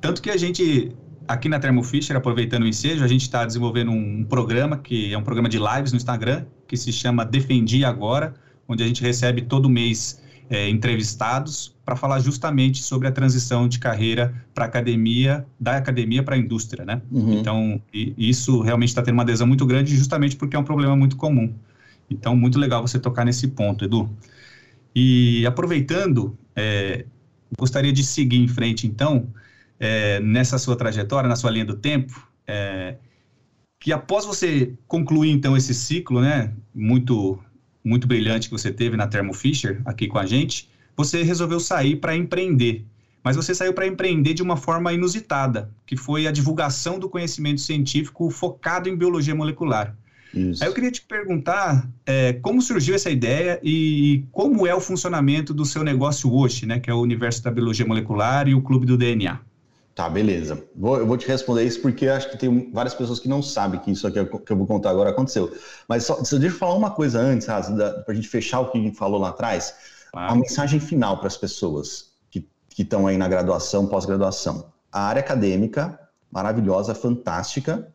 Tanto 0.00 0.22
que 0.22 0.30
a 0.30 0.36
gente, 0.36 0.92
aqui 1.26 1.48
na 1.48 1.58
Thermo 1.58 1.82
Fisher, 1.82 2.16
aproveitando 2.16 2.62
o 2.62 2.68
ensejo, 2.68 3.02
a 3.02 3.08
gente 3.08 3.22
está 3.22 3.44
desenvolvendo 3.44 3.90
um 3.90 4.24
programa, 4.24 4.76
que 4.76 5.12
é 5.12 5.18
um 5.18 5.24
programa 5.24 5.48
de 5.48 5.58
lives 5.58 5.90
no 5.90 5.96
Instagram, 5.96 6.44
que 6.68 6.76
se 6.76 6.92
chama 6.92 7.24
Defendi 7.24 7.84
Agora, 7.84 8.34
onde 8.68 8.82
a 8.84 8.86
gente 8.86 9.02
recebe 9.02 9.42
todo 9.42 9.68
mês 9.68 10.22
é, 10.48 10.68
entrevistados 10.68 11.73
para 11.84 11.96
falar 11.96 12.18
justamente 12.20 12.82
sobre 12.82 13.06
a 13.06 13.12
transição 13.12 13.68
de 13.68 13.78
carreira 13.78 14.34
para 14.54 14.64
academia, 14.64 15.46
da 15.60 15.76
academia 15.76 16.22
para 16.22 16.34
a 16.34 16.38
indústria, 16.38 16.84
né? 16.84 17.02
Uhum. 17.10 17.38
Então, 17.38 17.82
e, 17.92 18.14
isso 18.16 18.60
realmente 18.62 18.88
está 18.88 19.02
tendo 19.02 19.14
uma 19.14 19.22
adesão 19.22 19.46
muito 19.46 19.66
grande, 19.66 19.94
justamente 19.96 20.36
porque 20.36 20.56
é 20.56 20.58
um 20.58 20.64
problema 20.64 20.96
muito 20.96 21.16
comum. 21.16 21.52
Então, 22.10 22.34
muito 22.34 22.58
legal 22.58 22.80
você 22.86 22.98
tocar 22.98 23.24
nesse 23.24 23.48
ponto, 23.48 23.84
Edu. 23.84 24.08
E 24.94 25.44
aproveitando, 25.46 26.36
é, 26.56 27.04
gostaria 27.58 27.92
de 27.92 28.02
seguir 28.02 28.38
em 28.38 28.48
frente, 28.48 28.86
então, 28.86 29.28
é, 29.78 30.20
nessa 30.20 30.58
sua 30.58 30.76
trajetória, 30.76 31.28
na 31.28 31.36
sua 31.36 31.50
linha 31.50 31.64
do 31.64 31.74
tempo, 31.74 32.26
é, 32.46 32.96
que 33.78 33.92
após 33.92 34.24
você 34.24 34.72
concluir, 34.86 35.30
então, 35.30 35.54
esse 35.56 35.74
ciclo, 35.74 36.20
né, 36.20 36.52
muito 36.74 37.38
muito 37.86 38.06
brilhante 38.06 38.48
que 38.48 38.52
você 38.52 38.72
teve 38.72 38.96
na 38.96 39.06
Thermo 39.06 39.34
Fisher 39.34 39.82
aqui 39.84 40.06
com 40.06 40.18
a 40.18 40.24
gente, 40.24 40.70
você 40.96 41.22
resolveu 41.22 41.60
sair 41.60 41.96
para 41.96 42.14
empreender. 42.14 42.84
Mas 43.22 43.36
você 43.36 43.54
saiu 43.54 43.72
para 43.72 43.86
empreender 43.86 44.34
de 44.34 44.42
uma 44.42 44.56
forma 44.56 44.92
inusitada, 44.92 45.70
que 45.86 45.96
foi 45.96 46.26
a 46.26 46.32
divulgação 46.32 46.98
do 46.98 47.08
conhecimento 47.08 47.60
científico 47.60 48.28
focado 48.30 48.88
em 48.88 48.96
biologia 48.96 49.34
molecular. 49.34 49.96
Isso. 50.34 50.62
Aí 50.62 50.68
eu 50.68 50.74
queria 50.74 50.90
te 50.90 51.00
perguntar 51.00 51.88
é, 52.04 52.34
como 52.34 52.60
surgiu 52.60 52.94
essa 52.94 53.08
ideia 53.08 53.60
e 53.62 54.24
como 54.32 54.66
é 54.66 54.74
o 54.74 54.80
funcionamento 54.80 55.54
do 55.54 55.64
seu 55.64 55.84
negócio 55.84 56.32
hoje, 56.34 56.66
né, 56.66 56.80
que 56.80 56.90
é 56.90 56.94
o 56.94 57.00
universo 57.00 57.42
da 57.42 57.50
biologia 57.50 57.86
molecular 57.86 58.48
e 58.48 58.54
o 58.54 58.60
clube 58.60 58.84
do 58.84 58.96
DNA. 58.98 59.40
Tá, 59.94 60.08
beleza. 60.08 60.60
Vou, 60.74 60.98
eu 60.98 61.06
vou 61.06 61.16
te 61.16 61.26
responder 61.26 61.62
isso 61.62 61.80
porque 61.80 62.08
acho 62.08 62.28
que 62.28 62.36
tem 62.36 62.68
várias 62.72 62.94
pessoas 62.94 63.20
que 63.20 63.28
não 63.28 63.40
sabem 63.40 63.78
que 63.78 63.92
isso 63.92 64.06
aqui 64.08 64.18
é 64.18 64.24
que 64.24 64.52
eu 64.52 64.56
vou 64.56 64.66
contar 64.66 64.90
agora 64.90 65.10
aconteceu. 65.10 65.56
Mas 65.88 66.02
só, 66.02 66.16
deixa 66.16 66.46
eu 66.46 66.50
falar 66.50 66.74
uma 66.74 66.90
coisa 66.90 67.20
antes, 67.20 67.46
para 67.46 68.04
a 68.08 68.14
gente 68.14 68.26
fechar 68.26 68.58
o 68.58 68.72
que 68.72 68.78
a 68.78 68.80
gente 68.80 68.96
falou 68.96 69.20
lá 69.20 69.28
atrás. 69.28 69.72
Claro. 70.14 70.32
A 70.32 70.36
mensagem 70.36 70.78
final 70.78 71.18
para 71.18 71.26
as 71.26 71.36
pessoas 71.36 72.14
que 72.30 72.82
estão 72.82 73.06
aí 73.06 73.16
na 73.16 73.28
graduação, 73.28 73.86
pós-graduação. 73.86 74.72
A 74.90 75.02
área 75.02 75.20
acadêmica, 75.20 75.98
maravilhosa, 76.30 76.94
fantástica, 76.94 77.88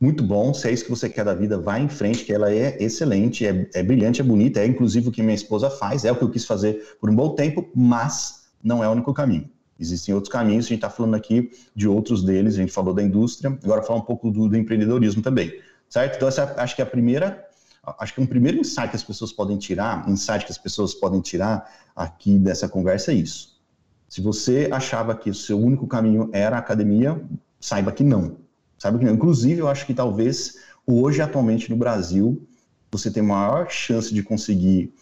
muito 0.00 0.22
bom. 0.22 0.54
Se 0.54 0.68
é 0.68 0.72
isso 0.72 0.84
que 0.84 0.90
você 0.90 1.08
quer 1.08 1.24
da 1.24 1.34
vida, 1.34 1.58
vá 1.58 1.78
em 1.78 1.88
frente, 1.88 2.24
que 2.24 2.32
ela 2.32 2.52
é 2.52 2.80
excelente, 2.82 3.44
é, 3.44 3.68
é 3.74 3.82
brilhante, 3.82 4.20
é 4.20 4.24
bonita, 4.24 4.60
é 4.60 4.66
inclusive 4.66 5.08
o 5.08 5.12
que 5.12 5.20
minha 5.22 5.34
esposa 5.34 5.68
faz, 5.68 6.04
é 6.04 6.12
o 6.12 6.16
que 6.16 6.22
eu 6.22 6.30
quis 6.30 6.44
fazer 6.44 6.96
por 7.00 7.10
um 7.10 7.14
bom 7.14 7.34
tempo, 7.34 7.68
mas 7.74 8.48
não 8.62 8.82
é 8.82 8.88
o 8.88 8.92
único 8.92 9.12
caminho. 9.12 9.48
Existem 9.80 10.14
outros 10.14 10.32
caminhos, 10.32 10.66
a 10.66 10.68
gente 10.68 10.78
está 10.78 10.90
falando 10.90 11.14
aqui 11.14 11.50
de 11.74 11.88
outros 11.88 12.24
deles, 12.24 12.54
a 12.54 12.58
gente 12.58 12.72
falou 12.72 12.94
da 12.94 13.02
indústria, 13.02 13.56
agora 13.64 13.82
falar 13.82 13.98
um 13.98 14.04
pouco 14.04 14.30
do, 14.30 14.48
do 14.48 14.56
empreendedorismo 14.56 15.22
também, 15.22 15.52
certo? 15.88 16.16
Então, 16.16 16.28
essa 16.28 16.54
acho 16.58 16.76
que 16.76 16.82
é 16.82 16.84
a 16.84 16.88
primeira, 16.88 17.47
acho 17.98 18.14
que 18.14 18.20
um 18.20 18.26
primeiro 18.26 18.58
insight 18.58 18.90
que 18.90 18.96
as 18.96 19.04
pessoas 19.04 19.32
podem 19.32 19.58
tirar, 19.58 20.08
insight 20.08 20.44
que 20.44 20.52
as 20.52 20.58
pessoas 20.58 20.94
podem 20.94 21.20
tirar 21.20 21.70
aqui 21.94 22.38
dessa 22.38 22.68
conversa 22.68 23.12
é 23.12 23.14
isso. 23.14 23.58
Se 24.08 24.20
você 24.20 24.68
achava 24.72 25.14
que 25.14 25.28
o 25.28 25.34
seu 25.34 25.58
único 25.58 25.86
caminho 25.86 26.30
era 26.32 26.56
a 26.56 26.58
academia, 26.58 27.20
saiba 27.60 27.92
que 27.92 28.02
não. 28.02 28.38
Saiba 28.78 28.98
que 28.98 29.04
não. 29.04 29.12
Inclusive, 29.12 29.60
eu 29.60 29.68
acho 29.68 29.84
que 29.84 29.92
talvez 29.92 30.56
hoje, 30.86 31.20
atualmente 31.20 31.68
no 31.68 31.76
Brasil, 31.76 32.46
você 32.90 33.10
tem 33.10 33.22
maior 33.22 33.70
chance 33.70 34.14
de 34.14 34.22
conseguir 34.22 34.94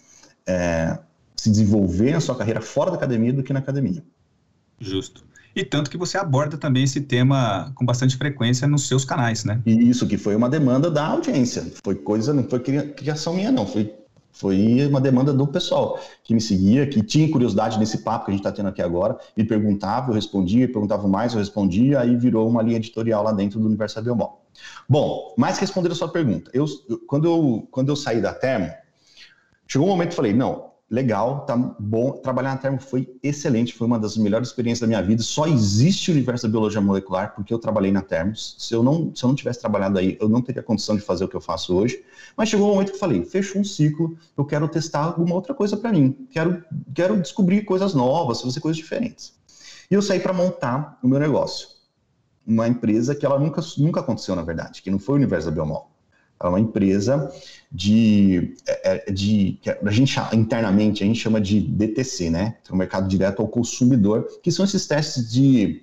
é, 0.45 0.99
se 1.37 1.51
desenvolver 1.51 2.15
a 2.15 2.21
sua 2.21 2.37
carreira 2.37 2.61
fora 2.61 2.91
da 2.91 2.97
academia 2.97 3.33
do 3.33 3.43
que 3.43 3.53
na 3.53 3.61
academia. 3.61 4.03
Justo. 4.81 5.25
E 5.57 5.65
tanto 5.65 5.91
que 5.91 5.97
você 5.97 6.19
aborda 6.19 6.59
também 6.59 6.85
esse 6.85 7.01
tema 7.01 7.73
com 7.75 7.87
bastante 7.87 8.15
frequência 8.15 8.69
nos 8.69 8.87
seus 8.87 9.07
canais, 9.07 9.43
né? 9.43 9.63
E 9.65 9.89
isso 9.89 10.07
que 10.07 10.19
foi 10.19 10.37
uma 10.37 10.51
demanda 10.51 10.91
da 10.91 11.07
audiência. 11.07 11.65
Foi 11.83 11.95
coisa, 11.95 12.35
não 12.35 12.45
foi 12.45 12.61
criação 12.61 13.33
minha, 13.33 13.51
não. 13.51 13.67
Foi, 13.67 13.95
foi 14.31 14.87
uma 14.87 15.01
demanda 15.01 15.33
do 15.33 15.47
pessoal 15.47 15.99
que 16.23 16.35
me 16.35 16.43
seguia, 16.43 16.87
que 16.87 17.03
tinha 17.03 17.27
curiosidade 17.31 17.79
nesse 17.79 18.03
papo 18.05 18.27
que 18.27 18.33
a 18.33 18.35
gente 18.35 18.41
está 18.41 18.53
tendo 18.53 18.69
aqui 18.69 18.83
agora, 18.83 19.17
e 19.35 19.43
perguntava, 19.43 20.11
eu 20.11 20.15
respondia, 20.15 20.69
perguntava 20.69 21.09
mais, 21.09 21.33
eu 21.33 21.39
respondia, 21.39 22.01
aí 22.01 22.15
virou 22.15 22.47
uma 22.47 22.61
linha 22.61 22.77
editorial 22.77 23.25
lá 23.25 23.33
dentro 23.33 23.59
do 23.59 23.67
Universo 23.67 24.03
Biomol. 24.03 24.43
Bom, 24.87 25.35
mais 25.39 25.59
respondendo 25.59 25.93
a 25.93 25.95
sua 25.95 26.09
pergunta, 26.09 26.51
eu, 26.53 26.67
quando, 27.07 27.25
eu, 27.25 27.67
quando 27.71 27.89
eu 27.89 27.97
saí 27.97 28.21
da 28.21 28.35
Termo, 28.35 28.71
chegou 29.67 29.89
um 29.89 29.91
momento 29.91 30.09
que 30.09 30.13
eu 30.13 30.17
falei, 30.17 30.35
não, 30.35 30.67
legal, 30.91 31.45
tá 31.45 31.57
bom. 31.57 32.13
Trabalhar 32.13 32.51
na 32.51 32.57
Termo 32.57 32.79
foi 32.81 33.13
excelente, 33.23 33.75
foi 33.75 33.87
uma 33.87 33.99
das 33.99 34.17
melhores 34.17 34.49
experiências 34.49 34.81
da 34.81 34.87
minha 34.87 35.03
vida. 35.03 35.23
Só 35.23 35.47
existe 35.47 36.11
o 36.11 36.15
universo 36.15 36.47
da 36.47 36.51
biologia 36.51 36.81
molecular 36.81 37.35
porque 37.35 37.53
eu 37.53 37.59
trabalhei 37.59 37.91
na 37.91 38.03
Termos. 38.03 38.55
Se 38.59 38.75
eu 38.75 38.83
não, 38.83 39.15
se 39.15 39.25
eu 39.25 39.29
não 39.29 39.35
tivesse 39.35 39.61
trabalhado 39.61 39.99
aí, 39.99 40.17
eu 40.21 40.29
não 40.29 40.41
teria 40.41 40.63
condição 40.63 40.97
de 40.97 41.03
fazer 41.03 41.25
o 41.25 41.29
que 41.29 41.37
eu 41.37 41.41
faço 41.41 41.75
hoje. 41.75 42.03
Mas 42.37 42.49
chegou 42.49 42.69
um 42.69 42.73
momento 42.73 42.91
que 42.91 42.97
eu 42.97 43.01
falei, 43.01 43.25
fechou 43.25 43.61
um 43.61 43.65
ciclo, 43.65 44.17
eu 44.37 44.45
quero 44.45 44.69
testar 44.69 45.01
alguma 45.01 45.35
outra 45.35 45.55
coisa 45.55 45.77
para 45.77 45.91
mim. 45.93 46.27
Quero, 46.31 46.65
quero 46.95 47.21
descobrir 47.21 47.63
coisas 47.63 47.95
novas, 47.95 48.41
fazer 48.41 48.61
coisas 48.61 48.77
diferentes. 48.77 49.35
E 49.91 49.95
eu 49.95 50.03
saí 50.03 50.21
para 50.21 50.33
montar 50.33 50.99
o 51.03 51.09
meu 51.09 51.19
negócio. 51.19 51.69
Uma 52.47 52.69
empresa 52.69 53.15
que 53.15 53.27
ela 53.27 53.41
nunca, 53.41 53.61
nunca 53.77 54.01
aconteceu, 54.01 54.37
na 54.37 54.43
verdade, 54.43 54.81
que 54.83 54.91
não 54.91 55.01
foi 55.01 55.15
o 55.15 55.17
universo 55.17 55.49
da 55.49 55.53
Biomol. 55.53 55.96
É 56.43 56.47
uma 56.47 56.61
empresa 56.61 57.33
de, 57.73 58.55
é, 58.67 59.09
é, 59.09 59.13
de 59.13 59.59
que 59.63 59.71
a 59.71 59.91
gente 59.91 60.19
internamente 60.35 61.03
a 61.03 61.07
gente 61.07 61.19
chama 61.19 61.41
de 61.41 61.61
DTC, 61.61 62.31
né? 62.31 62.57
É 62.69 62.73
o 62.73 62.77
mercado 62.77 63.09
direto 63.09 63.41
ao 63.41 63.49
consumidor, 63.49 64.29
que 64.43 64.53
são 64.53 64.65
esses 64.65 64.87
testes 64.87 65.33
de 65.33 65.83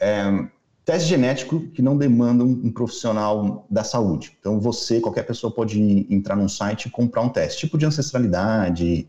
é, 0.00 0.46
teste 0.84 1.08
genético 1.08 1.60
que 1.68 1.82
não 1.82 1.96
demandam 1.96 2.46
um 2.46 2.70
profissional 2.70 3.66
da 3.70 3.84
saúde. 3.84 4.36
Então 4.40 4.58
você, 4.58 5.00
qualquer 5.00 5.24
pessoa 5.24 5.52
pode 5.52 5.80
entrar 6.10 6.36
num 6.36 6.48
site 6.48 6.86
e 6.86 6.90
comprar 6.90 7.22
um 7.22 7.28
teste, 7.28 7.60
tipo 7.60 7.78
de 7.78 7.86
ancestralidade, 7.86 9.08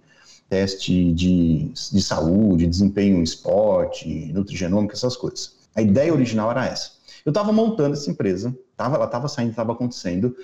teste 0.50 1.12
de, 1.13 1.72
de 1.74 2.02
saúde, 2.02 2.67
desempenho 2.67 3.17
em 3.17 3.24
esporte, 3.24 4.32
nutrigenômica, 4.34 4.93
essas 4.93 5.15
coisas. 5.15 5.56
A 5.76 5.82
ideia 5.82 6.13
original 6.13 6.52
era 6.52 6.65
essa. 6.65 6.91
Eu 7.26 7.32
estava 7.32 7.52
montando 7.52 7.93
essa 7.96 8.12
empresa, 8.12 8.56
tava, 8.76 8.96
ela 8.96 9.06
estava 9.06 9.28
saindo, 9.28 9.52
estava 9.52 9.72
acontecendo, 9.72 10.36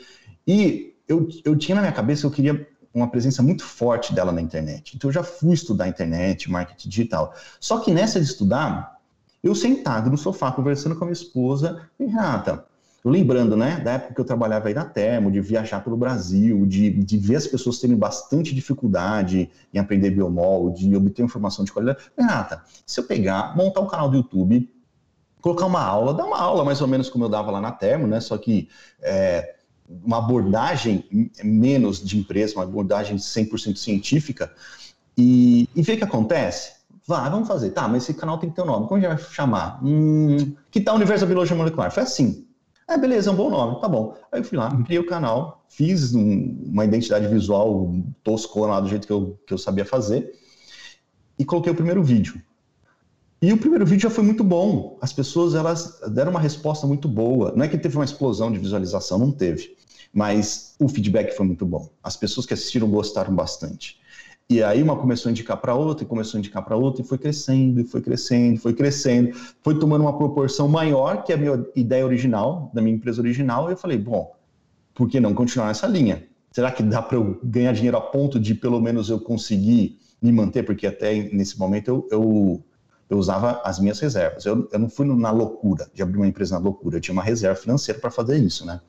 e 0.50 0.96
eu, 1.08 1.30
eu 1.46 1.56
tinha 1.56 1.76
na 1.76 1.82
minha 1.82 1.94
cabeça 1.94 2.22
que 2.22 2.28
eu 2.28 2.32
queria 2.32 2.68
uma 2.92 3.08
presença 3.08 3.44
muito 3.44 3.64
forte 3.64 4.16
dela 4.16 4.32
na 4.32 4.42
internet. 4.42 4.96
Então 4.96 5.10
eu 5.10 5.14
já 5.14 5.22
fui 5.22 5.54
estudar 5.54 5.88
internet, 5.88 6.50
marketing 6.50 6.90
digital. 6.90 7.36
Só 7.60 7.78
que 7.82 7.94
nessa 7.94 8.20
de 8.20 8.26
estudar, 8.26 8.98
eu 9.44 9.54
sentado 9.54 10.10
no 10.10 10.18
sofá 10.18 10.52
conversando 10.52 10.96
com 10.96 11.04
a 11.04 11.08
minha 11.08 11.14
esposa, 11.14 11.88
e 12.00 12.06
Renata, 12.06 12.66
lembrando, 13.06 13.56
né, 13.56 13.80
da 13.80 13.92
época 13.92 14.16
que 14.16 14.22
eu 14.22 14.26
trabalhava 14.26 14.70
aí 14.70 14.74
na 14.74 14.86
Termo, 14.86 15.32
de 15.32 15.40
viajar 15.40 15.84
pelo 15.84 15.96
Brasil, 15.96 16.66
de, 16.66 16.90
de 16.90 17.18
ver 17.20 17.36
as 17.36 17.46
pessoas 17.46 17.78
terem 17.78 17.96
bastante 17.96 18.56
dificuldade 18.56 19.52
em 19.72 19.78
aprender 19.78 20.10
biomol, 20.10 20.72
de 20.72 20.96
obter 20.96 21.24
informação 21.24 21.64
de 21.64 21.72
qualidade. 21.72 22.00
Renata, 22.18 22.64
se 22.88 23.00
eu 23.00 23.04
pegar, 23.04 23.56
montar 23.56 23.82
um 23.82 23.88
canal 23.88 24.10
do 24.10 24.18
YouTube, 24.18 24.68
colocar 25.42 25.68
uma 25.68 25.84
aula, 25.84 26.12
dar 26.12 26.26
uma 26.26 26.40
aula 26.40 26.66
mais 26.66 26.82
ou 26.82 26.88
menos 26.88 27.08
como 27.08 27.26
eu 27.26 27.30
dava 27.30 27.52
lá 27.52 27.62
na 27.62 27.72
Termo, 27.72 28.08
né, 28.08 28.20
só 28.20 28.36
que 28.36 28.68
é, 29.00 29.59
uma 29.90 30.20
abordagem 30.20 31.04
menos 31.44 32.04
de 32.04 32.18
empresa, 32.18 32.56
uma 32.56 32.64
abordagem 32.64 33.18
100% 33.18 33.76
científica, 33.76 34.54
e, 35.18 35.68
e 35.76 35.82
ver 35.82 35.94
o 35.94 35.98
que 35.98 36.04
acontece. 36.04 36.74
Vá, 37.06 37.28
vamos 37.28 37.48
fazer. 37.48 37.72
Tá, 37.72 37.88
mas 37.88 38.04
esse 38.04 38.14
canal 38.14 38.38
tem 38.38 38.50
que 38.50 38.56
ter 38.56 38.62
um 38.62 38.66
nome. 38.66 38.88
Como 38.88 39.00
a 39.00 39.02
gente 39.02 39.18
vai 39.18 39.32
chamar? 39.32 39.84
Hum, 39.84 40.56
que 40.70 40.80
tal 40.80 40.96
Universo 40.96 41.26
da 41.26 41.28
Biologia 41.28 41.56
Molecular? 41.56 41.92
Foi 41.92 42.04
assim. 42.04 42.46
Ah, 42.88 42.98
beleza, 42.98 43.30
é 43.30 43.34
um 43.34 43.36
bom 43.36 43.50
nome, 43.50 43.80
tá 43.82 43.88
bom. 43.88 44.16
Aí 44.32 44.40
eu 44.40 44.44
fui 44.44 44.58
lá, 44.58 44.76
criei 44.84 45.00
o 45.00 45.06
canal, 45.06 45.64
fiz 45.70 46.16
um, 46.16 46.58
uma 46.66 46.86
identidade 46.86 47.28
visual 47.28 47.94
toscona 48.24 48.74
lá 48.74 48.80
do 48.80 48.90
jeito 48.90 49.06
que 49.06 49.14
eu, 49.14 49.40
que 49.46 49.54
eu 49.54 49.60
sabia 49.60 49.86
fazer, 49.86 50.34
e 51.38 51.46
coloquei 51.46 51.72
o 51.72 51.76
primeiro 51.76 52.04
vídeo. 52.04 52.42
E 53.42 53.54
o 53.54 53.58
primeiro 53.58 53.86
vídeo 53.86 54.04
já 54.04 54.10
foi 54.10 54.24
muito 54.24 54.44
bom. 54.44 54.98
As 55.02 55.14
pessoas 55.14 55.56
elas 55.56 56.02
deram 56.12 56.32
uma 56.32 56.42
resposta 56.42 56.86
muito 56.86 57.08
boa. 57.08 57.54
Não 57.56 57.64
é 57.64 57.70
que 57.70 57.78
teve 57.78 57.96
uma 57.96 58.04
explosão 58.04 58.52
de 58.52 58.60
visualização, 58.60 59.18
não 59.18 59.32
teve. 59.32 59.78
Mas 60.14 60.76
o 60.78 60.90
feedback 60.90 61.32
foi 61.36 61.46
muito 61.46 61.66
bom. 61.66 61.90
As 62.04 62.18
pessoas 62.18 62.46
que 62.46 62.54
assistiram 62.54 62.90
gostaram 62.90 63.34
bastante. 63.34 63.98
E 64.50 64.62
aí 64.64 64.82
uma 64.82 64.96
começou 64.96 65.30
a 65.30 65.32
indicar 65.32 65.58
para 65.58 65.76
outra, 65.76 66.04
e 66.04 66.08
começou 66.08 66.38
a 66.38 66.40
indicar 66.40 66.66
para 66.66 66.76
outra, 66.76 67.04
e 67.04 67.06
foi 67.06 67.20
crescendo, 67.20 67.80
e 67.80 67.84
foi 67.84 68.02
crescendo, 68.02 68.60
foi 68.60 68.74
crescendo, 68.74 69.32
foi 69.62 69.78
tomando 69.78 70.02
uma 70.02 70.18
proporção 70.18 70.68
maior 70.68 71.24
que 71.24 71.32
a 71.32 71.38
minha 71.38 71.64
ideia 71.76 72.04
original, 72.04 72.72
da 72.74 72.82
minha 72.82 72.96
empresa 72.96 73.22
original, 73.22 73.70
e 73.70 73.74
eu 73.74 73.78
falei, 73.78 74.00
bom, 74.00 74.34
por 74.96 75.08
que 75.08 75.20
não 75.20 75.36
continuar 75.36 75.68
nessa 75.68 75.86
linha? 75.86 76.28
Será 76.52 76.72
que 76.72 76.82
dá 76.82 77.00
para 77.00 77.16
eu 77.16 77.40
ganhar 77.44 77.72
dinheiro 77.74 77.96
a 77.96 78.02
ponto 78.02 78.40
de 78.40 78.56
pelo 78.56 78.82
menos 78.82 79.10
eu 79.12 79.20
conseguir 79.20 80.00
me 80.20 80.32
manter? 80.32 80.64
Porque 80.64 80.88
até 80.88 81.14
nesse 81.32 81.60
momento 81.60 81.88
eu, 81.88 82.08
eu 82.12 82.64
eu 83.10 83.18
usava 83.18 83.62
as 83.64 83.80
minhas 83.80 84.00
reservas. 84.00 84.46
Eu, 84.46 84.70
eu 84.72 84.80
não 84.80 84.90
fui 84.90 85.06
na 85.06 85.32
loucura 85.32 85.90
de 85.94 86.02
abrir 86.02 86.18
uma 86.18 86.28
empresa 86.28 86.56
na 86.58 86.64
loucura, 86.64 86.98
eu 86.98 87.02
tinha 87.02 87.14
uma 87.14 87.24
reserva 87.24 87.60
financeira 87.60 88.00
para 88.00 88.12
fazer 88.12 88.38
isso, 88.38 88.66
né? 88.66 88.80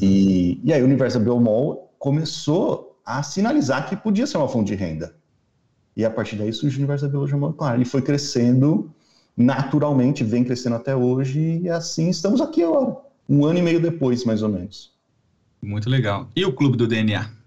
E, 0.00 0.60
e 0.62 0.72
aí 0.72 0.82
o 0.82 0.84
Universal 0.84 1.22
Biomol 1.22 1.92
começou 1.98 3.00
a 3.04 3.22
sinalizar 3.22 3.88
que 3.88 3.96
podia 3.96 4.26
ser 4.26 4.36
uma 4.36 4.48
fonte 4.48 4.68
de 4.68 4.74
renda. 4.74 5.14
E 5.96 6.04
a 6.04 6.10
partir 6.10 6.36
daí 6.36 6.50
o 6.50 6.66
Universal 6.66 7.08
Biologia 7.08 7.36
Molecular. 7.36 7.74
Ele 7.74 7.84
foi 7.84 8.02
crescendo 8.02 8.92
naturalmente, 9.36 10.24
vem 10.24 10.44
crescendo 10.44 10.76
até 10.76 10.94
hoje, 10.94 11.60
e 11.62 11.70
assim 11.70 12.10
estamos 12.10 12.40
aqui 12.40 12.62
agora, 12.62 12.96
um 13.28 13.44
ano 13.44 13.60
e 13.60 13.62
meio 13.62 13.80
depois, 13.80 14.24
mais 14.24 14.42
ou 14.42 14.48
menos. 14.48 14.92
Muito 15.62 15.88
legal. 15.88 16.28
E 16.34 16.44
o 16.44 16.52
Clube 16.52 16.76
do 16.76 16.86
DNA? 16.86 17.37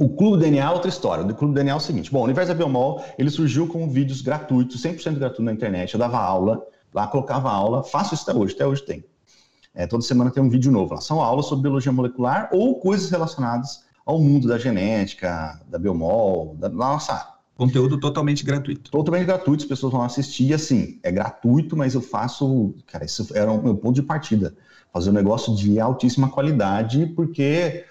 O 0.00 0.08
Clube 0.08 0.38
DNA 0.38 0.64
é 0.64 0.70
outra 0.70 0.88
história. 0.88 1.22
O 1.22 1.34
Clube 1.34 1.52
DNA 1.52 1.74
é 1.74 1.76
o 1.76 1.80
seguinte: 1.80 2.10
bom, 2.10 2.20
o 2.20 2.24
Universo 2.24 2.48
da 2.48 2.54
Biomol 2.54 3.04
ele 3.18 3.28
surgiu 3.28 3.66
com 3.66 3.86
vídeos 3.86 4.22
gratuitos, 4.22 4.82
100% 4.82 5.18
gratuito 5.18 5.42
na 5.42 5.52
internet. 5.52 5.92
Eu 5.92 6.00
dava 6.00 6.16
aula, 6.16 6.66
lá 6.94 7.06
colocava 7.06 7.50
aula, 7.50 7.82
faço 7.82 8.14
isso 8.14 8.22
até 8.30 8.38
hoje, 8.38 8.54
até 8.54 8.66
hoje 8.66 8.82
tem. 8.82 9.04
É, 9.74 9.86
toda 9.86 10.02
semana 10.02 10.30
tem 10.30 10.42
um 10.42 10.48
vídeo 10.48 10.72
novo 10.72 10.94
lá. 10.94 11.02
São 11.02 11.20
aulas 11.20 11.44
sobre 11.44 11.64
biologia 11.64 11.92
molecular 11.92 12.48
ou 12.50 12.80
coisas 12.80 13.10
relacionadas 13.10 13.84
ao 14.06 14.18
mundo 14.18 14.48
da 14.48 14.56
genética, 14.56 15.60
da 15.68 15.78
biomol, 15.78 16.56
da 16.58 16.70
nossa 16.70 17.12
área. 17.12 17.34
Conteúdo 17.54 18.00
totalmente 18.00 18.42
gratuito. 18.42 18.90
Totalmente 18.90 19.26
gratuito, 19.26 19.64
as 19.64 19.68
pessoas 19.68 19.92
vão 19.92 20.02
assistir. 20.02 20.54
Assim, 20.54 20.98
é 21.02 21.12
gratuito, 21.12 21.76
mas 21.76 21.92
eu 21.92 22.00
faço. 22.00 22.74
Cara, 22.86 23.04
isso 23.04 23.28
era 23.34 23.52
o 23.52 23.62
meu 23.62 23.76
ponto 23.76 23.96
de 23.96 24.02
partida. 24.02 24.56
Fazer 24.94 25.10
um 25.10 25.12
negócio 25.12 25.54
de 25.54 25.78
altíssima 25.78 26.30
qualidade, 26.30 27.04
porque 27.14 27.84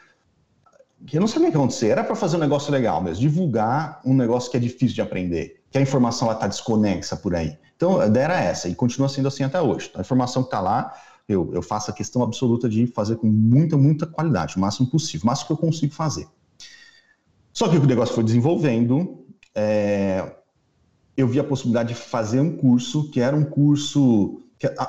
que 1.05 1.17
eu 1.17 1.21
não 1.21 1.27
sabia 1.27 1.49
o 1.49 1.51
que 1.51 1.57
acontecer. 1.57 1.87
Era 1.87 2.03
para 2.03 2.15
fazer 2.15 2.37
um 2.37 2.39
negócio 2.39 2.71
legal 2.71 3.01
mesmo, 3.01 3.21
divulgar 3.21 4.01
um 4.05 4.13
negócio 4.13 4.49
que 4.51 4.57
é 4.57 4.59
difícil 4.59 4.95
de 4.95 5.01
aprender, 5.01 5.63
que 5.71 5.77
a 5.77 5.81
informação 5.81 6.31
está 6.31 6.47
desconexa 6.47 7.15
por 7.15 7.35
aí. 7.35 7.57
Então, 7.75 7.99
a 7.99 8.07
ideia 8.07 8.25
era 8.25 8.41
essa, 8.41 8.67
e 8.67 8.75
continua 8.75 9.07
sendo 9.07 9.27
assim 9.27 9.43
até 9.43 9.61
hoje. 9.61 9.87
Então, 9.89 9.99
a 9.99 10.03
informação 10.03 10.43
que 10.43 10.47
está 10.47 10.59
lá, 10.59 10.93
eu, 11.27 11.49
eu 11.53 11.61
faço 11.61 11.89
a 11.89 11.93
questão 11.93 12.21
absoluta 12.21 12.67
de 12.67 12.87
fazer 12.87 13.15
com 13.15 13.27
muita, 13.27 13.77
muita 13.77 14.05
qualidade, 14.05 14.57
o 14.57 14.59
máximo 14.59 14.89
possível, 14.89 15.23
o 15.23 15.27
máximo 15.27 15.47
que 15.47 15.53
eu 15.53 15.57
consigo 15.57 15.93
fazer. 15.93 16.27
Só 17.53 17.67
que 17.67 17.77
o 17.77 17.85
negócio 17.85 18.13
foi 18.13 18.23
desenvolvendo, 18.23 19.25
é, 19.55 20.35
eu 21.15 21.27
vi 21.27 21.39
a 21.39 21.43
possibilidade 21.43 21.89
de 21.89 21.95
fazer 21.95 22.39
um 22.39 22.55
curso, 22.55 23.09
que 23.11 23.19
era 23.19 23.35
um 23.35 23.43
curso 23.43 24.41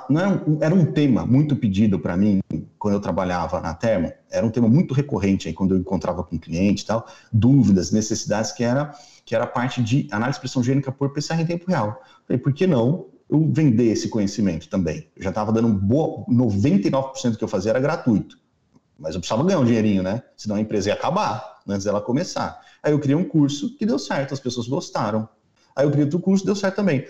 não 0.09 0.21
era, 0.21 0.29
um, 0.29 0.59
era 0.61 0.75
um 0.75 0.85
tema 0.85 1.25
muito 1.25 1.55
pedido 1.55 1.99
para 1.99 2.17
mim 2.17 2.41
quando 2.79 2.95
eu 2.95 3.01
trabalhava 3.01 3.61
na 3.61 3.73
Termo, 3.73 4.13
era 4.31 4.45
um 4.45 4.51
tema 4.51 4.69
muito 4.69 4.93
recorrente 4.93 5.47
aí 5.47 5.55
quando 5.55 5.75
eu 5.75 5.79
encontrava 5.79 6.25
com 6.25 6.39
cliente 6.39 6.83
e 6.83 6.87
tal, 6.87 7.07
dúvidas, 7.33 7.93
necessidades, 7.93 8.51
que 8.53 8.65
era, 8.65 8.93
que 9.25 9.35
era 9.35 9.47
parte 9.47 9.83
de 9.83 10.09
análise 10.11 10.39
de 10.39 10.41
pressão 10.41 10.63
gênica 10.63 10.91
por 10.91 11.13
PCR 11.13 11.41
em 11.41 11.47
tempo 11.47 11.67
real. 11.69 12.03
Falei, 12.27 12.41
por 12.41 12.53
que 12.53 12.67
não 12.67 13.07
eu 13.29 13.49
vender 13.53 13.93
esse 13.93 14.09
conhecimento 14.09 14.69
também? 14.69 15.09
Eu 15.15 15.23
já 15.23 15.29
estava 15.29 15.53
dando 15.53 15.69
boa, 15.69 16.25
99% 16.27 17.31
do 17.31 17.39
que 17.39 17.45
eu 17.45 17.49
fazia 17.49 17.71
era 17.71 17.81
gratuito, 17.81 18.39
mas 18.99 19.15
eu 19.15 19.21
precisava 19.21 19.45
ganhar 19.45 19.61
um 19.61 19.65
dinheirinho, 19.65 20.03
né? 20.03 20.23
Senão 20.37 20.57
a 20.57 20.61
empresa 20.61 20.89
ia 20.89 20.95
acabar 20.95 21.61
antes 21.69 21.85
dela 21.85 22.01
começar. 22.01 22.61
Aí 22.83 22.93
eu 22.93 22.99
criei 22.99 23.15
um 23.15 23.25
curso 23.25 23.77
que 23.77 23.87
deu 23.87 23.99
certo, 23.99 24.35
as 24.35 24.41
pessoas 24.41 24.67
gostaram. 24.67 25.29
Aí 25.77 25.87
eu 25.87 25.91
criei 25.91 26.05
outro 26.05 26.19
curso, 26.19 26.45
deu 26.45 26.57
certo 26.57 26.77
também. 26.77 27.07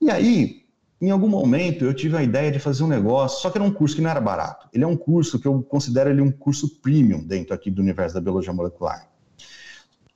E 0.00 0.10
aí, 0.10 0.65
em 1.00 1.10
algum 1.10 1.28
momento 1.28 1.84
eu 1.84 1.92
tive 1.92 2.16
a 2.16 2.22
ideia 2.22 2.50
de 2.50 2.58
fazer 2.58 2.82
um 2.82 2.88
negócio, 2.88 3.40
só 3.40 3.50
que 3.50 3.58
era 3.58 3.64
um 3.64 3.72
curso 3.72 3.94
que 3.94 4.02
não 4.02 4.10
era 4.10 4.20
barato. 4.20 4.68
Ele 4.72 4.84
é 4.84 4.86
um 4.86 4.96
curso 4.96 5.38
que 5.38 5.46
eu 5.46 5.62
considero 5.62 6.10
ele 6.10 6.20
um 6.20 6.32
curso 6.32 6.80
premium 6.80 7.22
dentro 7.22 7.54
aqui 7.54 7.70
do 7.70 7.82
universo 7.82 8.14
da 8.14 8.20
biologia 8.20 8.52
molecular. 8.52 9.08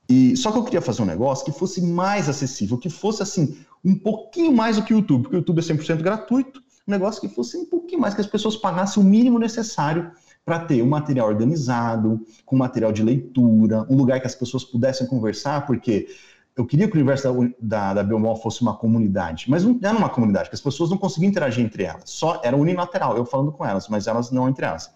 E 0.09 0.35
só 0.35 0.51
que 0.51 0.57
eu 0.57 0.63
queria 0.63 0.81
fazer 0.81 1.03
um 1.03 1.05
negócio 1.05 1.45
que 1.45 1.51
fosse 1.51 1.81
mais 1.81 2.27
acessível, 2.27 2.77
que 2.77 2.89
fosse 2.89 3.23
assim 3.23 3.57
um 3.83 3.95
pouquinho 3.95 4.51
mais 4.51 4.75
do 4.75 4.83
que 4.83 4.93
o 4.93 4.97
YouTube, 4.97 5.23
porque 5.23 5.37
o 5.37 5.39
YouTube 5.39 5.59
é 5.59 5.61
100% 5.61 6.01
gratuito, 6.01 6.61
um 6.87 6.91
negócio 6.91 7.21
que 7.21 7.29
fosse 7.29 7.55
um 7.57 7.65
pouquinho 7.65 8.01
mais 8.01 8.13
que 8.13 8.21
as 8.21 8.27
pessoas 8.27 8.57
pagassem 8.57 9.01
o 9.01 9.05
mínimo 9.05 9.39
necessário 9.39 10.11
para 10.43 10.59
ter 10.59 10.81
um 10.81 10.89
material 10.89 11.27
organizado, 11.27 12.25
com 12.45 12.57
material 12.57 12.91
de 12.91 13.03
leitura, 13.03 13.85
um 13.89 13.95
lugar 13.95 14.19
que 14.19 14.27
as 14.27 14.35
pessoas 14.35 14.63
pudessem 14.63 15.07
conversar, 15.07 15.65
porque 15.65 16.07
eu 16.55 16.65
queria 16.65 16.87
que 16.87 16.93
o 16.93 16.97
universo 16.97 17.31
da, 17.31 17.49
da, 17.59 17.93
da 17.95 18.03
Biomol 18.03 18.35
fosse 18.35 18.61
uma 18.61 18.75
comunidade, 18.75 19.45
mas 19.49 19.63
não 19.63 19.79
era 19.81 19.97
uma 19.97 20.09
comunidade, 20.09 20.45
porque 20.45 20.55
as 20.55 20.61
pessoas 20.61 20.89
não 20.89 20.97
conseguiam 20.97 21.29
interagir 21.29 21.63
entre 21.63 21.83
elas, 21.83 22.03
só 22.09 22.41
era 22.43 22.55
unilateral, 22.55 23.15
eu 23.15 23.25
falando 23.25 23.51
com 23.51 23.65
elas, 23.65 23.87
mas 23.87 24.07
elas 24.07 24.31
não 24.31 24.49
entre 24.49 24.65
elas. 24.65 24.91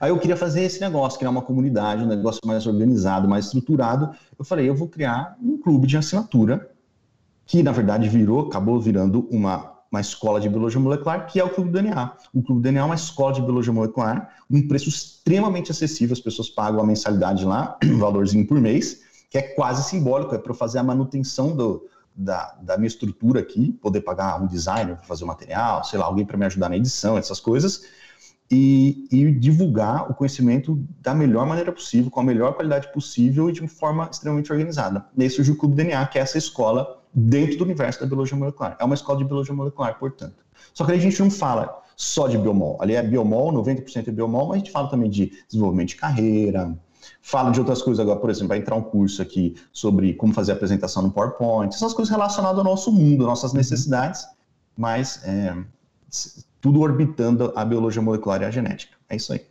Aí 0.00 0.10
eu 0.10 0.18
queria 0.18 0.36
fazer 0.36 0.62
esse 0.62 0.80
negócio, 0.80 1.18
criar 1.18 1.30
uma 1.30 1.42
comunidade, 1.42 2.02
um 2.02 2.06
negócio 2.06 2.40
mais 2.46 2.66
organizado, 2.66 3.28
mais 3.28 3.46
estruturado. 3.46 4.10
Eu 4.38 4.44
falei, 4.44 4.68
eu 4.68 4.74
vou 4.74 4.88
criar 4.88 5.36
um 5.42 5.58
clube 5.58 5.86
de 5.86 5.96
assinatura, 5.96 6.70
que 7.46 7.62
na 7.62 7.72
verdade 7.72 8.08
virou, 8.08 8.48
acabou 8.48 8.80
virando 8.80 9.28
uma, 9.30 9.72
uma 9.90 10.00
escola 10.00 10.40
de 10.40 10.48
biologia 10.48 10.80
molecular, 10.80 11.26
que 11.26 11.38
é 11.38 11.44
o 11.44 11.50
Clube 11.50 11.70
DNA. 11.70 12.12
O 12.32 12.42
Clube 12.42 12.62
DNA 12.62 12.80
é 12.80 12.84
uma 12.84 12.94
escola 12.94 13.32
de 13.32 13.42
biologia 13.42 13.72
molecular, 13.72 14.34
um 14.50 14.66
preço 14.66 14.88
extremamente 14.88 15.70
acessível, 15.70 16.14
as 16.14 16.20
pessoas 16.20 16.48
pagam 16.48 16.80
a 16.80 16.86
mensalidade 16.86 17.44
lá, 17.44 17.76
um 17.84 17.98
valorzinho 17.98 18.46
por 18.46 18.60
mês, 18.60 19.00
que 19.32 19.38
é 19.38 19.42
quase 19.42 19.82
simbólico, 19.88 20.34
é 20.34 20.38
para 20.38 20.52
fazer 20.52 20.78
a 20.78 20.82
manutenção 20.82 21.56
do, 21.56 21.88
da, 22.14 22.54
da, 22.60 22.76
minha 22.76 22.86
estrutura 22.86 23.40
aqui, 23.40 23.72
poder 23.80 24.02
pagar 24.02 24.38
um 24.42 24.46
designer 24.46 24.96
para 24.96 25.06
fazer 25.06 25.24
o 25.24 25.26
material, 25.26 25.82
sei 25.84 25.98
lá, 25.98 26.04
alguém 26.04 26.26
para 26.26 26.36
me 26.36 26.44
ajudar 26.44 26.68
na 26.68 26.76
edição, 26.76 27.16
essas 27.16 27.40
coisas, 27.40 27.84
e, 28.50 29.08
e, 29.10 29.32
divulgar 29.32 30.10
o 30.10 30.14
conhecimento 30.14 30.78
da 31.00 31.14
melhor 31.14 31.46
maneira 31.46 31.72
possível, 31.72 32.10
com 32.10 32.20
a 32.20 32.22
melhor 32.22 32.52
qualidade 32.52 32.92
possível 32.92 33.48
e 33.48 33.54
de 33.54 33.60
uma 33.60 33.68
forma 33.70 34.06
extremamente 34.12 34.52
organizada. 34.52 35.06
Nesse 35.16 35.36
surgiu 35.36 35.54
o 35.54 35.56
Clube 35.56 35.76
DNA, 35.76 36.06
que 36.08 36.18
é 36.18 36.20
essa 36.20 36.36
escola 36.36 37.02
dentro 37.14 37.56
do 37.56 37.64
universo 37.64 38.00
da 38.00 38.06
biologia 38.06 38.36
molecular. 38.36 38.76
É 38.78 38.84
uma 38.84 38.94
escola 38.94 39.16
de 39.16 39.24
biologia 39.24 39.54
molecular, 39.54 39.98
portanto. 39.98 40.44
Só 40.74 40.84
que 40.84 40.92
a 40.92 40.98
gente 40.98 41.18
não 41.18 41.30
fala 41.30 41.82
só 41.96 42.28
de 42.28 42.36
biomol. 42.36 42.76
Ali 42.82 42.94
é 42.94 43.02
biomol, 43.02 43.50
90% 43.50 44.08
é 44.08 44.10
biomol, 44.10 44.48
mas 44.48 44.56
a 44.56 44.58
gente 44.58 44.70
fala 44.70 44.90
também 44.90 45.08
de 45.08 45.32
desenvolvimento 45.48 45.88
de 45.88 45.96
carreira, 45.96 46.76
Fala 47.20 47.50
de 47.50 47.60
outras 47.60 47.82
coisas 47.82 48.00
agora, 48.00 48.18
por 48.18 48.30
exemplo, 48.30 48.48
vai 48.48 48.58
entrar 48.58 48.74
um 48.74 48.82
curso 48.82 49.22
aqui 49.22 49.54
sobre 49.72 50.14
como 50.14 50.32
fazer 50.32 50.52
apresentação 50.52 51.02
no 51.02 51.10
PowerPoint, 51.10 51.74
essas 51.74 51.92
coisas 51.92 52.10
relacionadas 52.10 52.58
ao 52.58 52.64
nosso 52.64 52.92
mundo, 52.92 53.24
nossas 53.24 53.52
necessidades, 53.52 54.24
mas 54.76 55.22
é, 55.24 55.56
tudo 56.60 56.80
orbitando 56.80 57.52
a 57.56 57.64
biologia 57.64 58.00
molecular 58.00 58.42
e 58.42 58.44
a 58.44 58.50
genética. 58.50 58.96
É 59.08 59.16
isso 59.16 59.32
aí. 59.32 59.42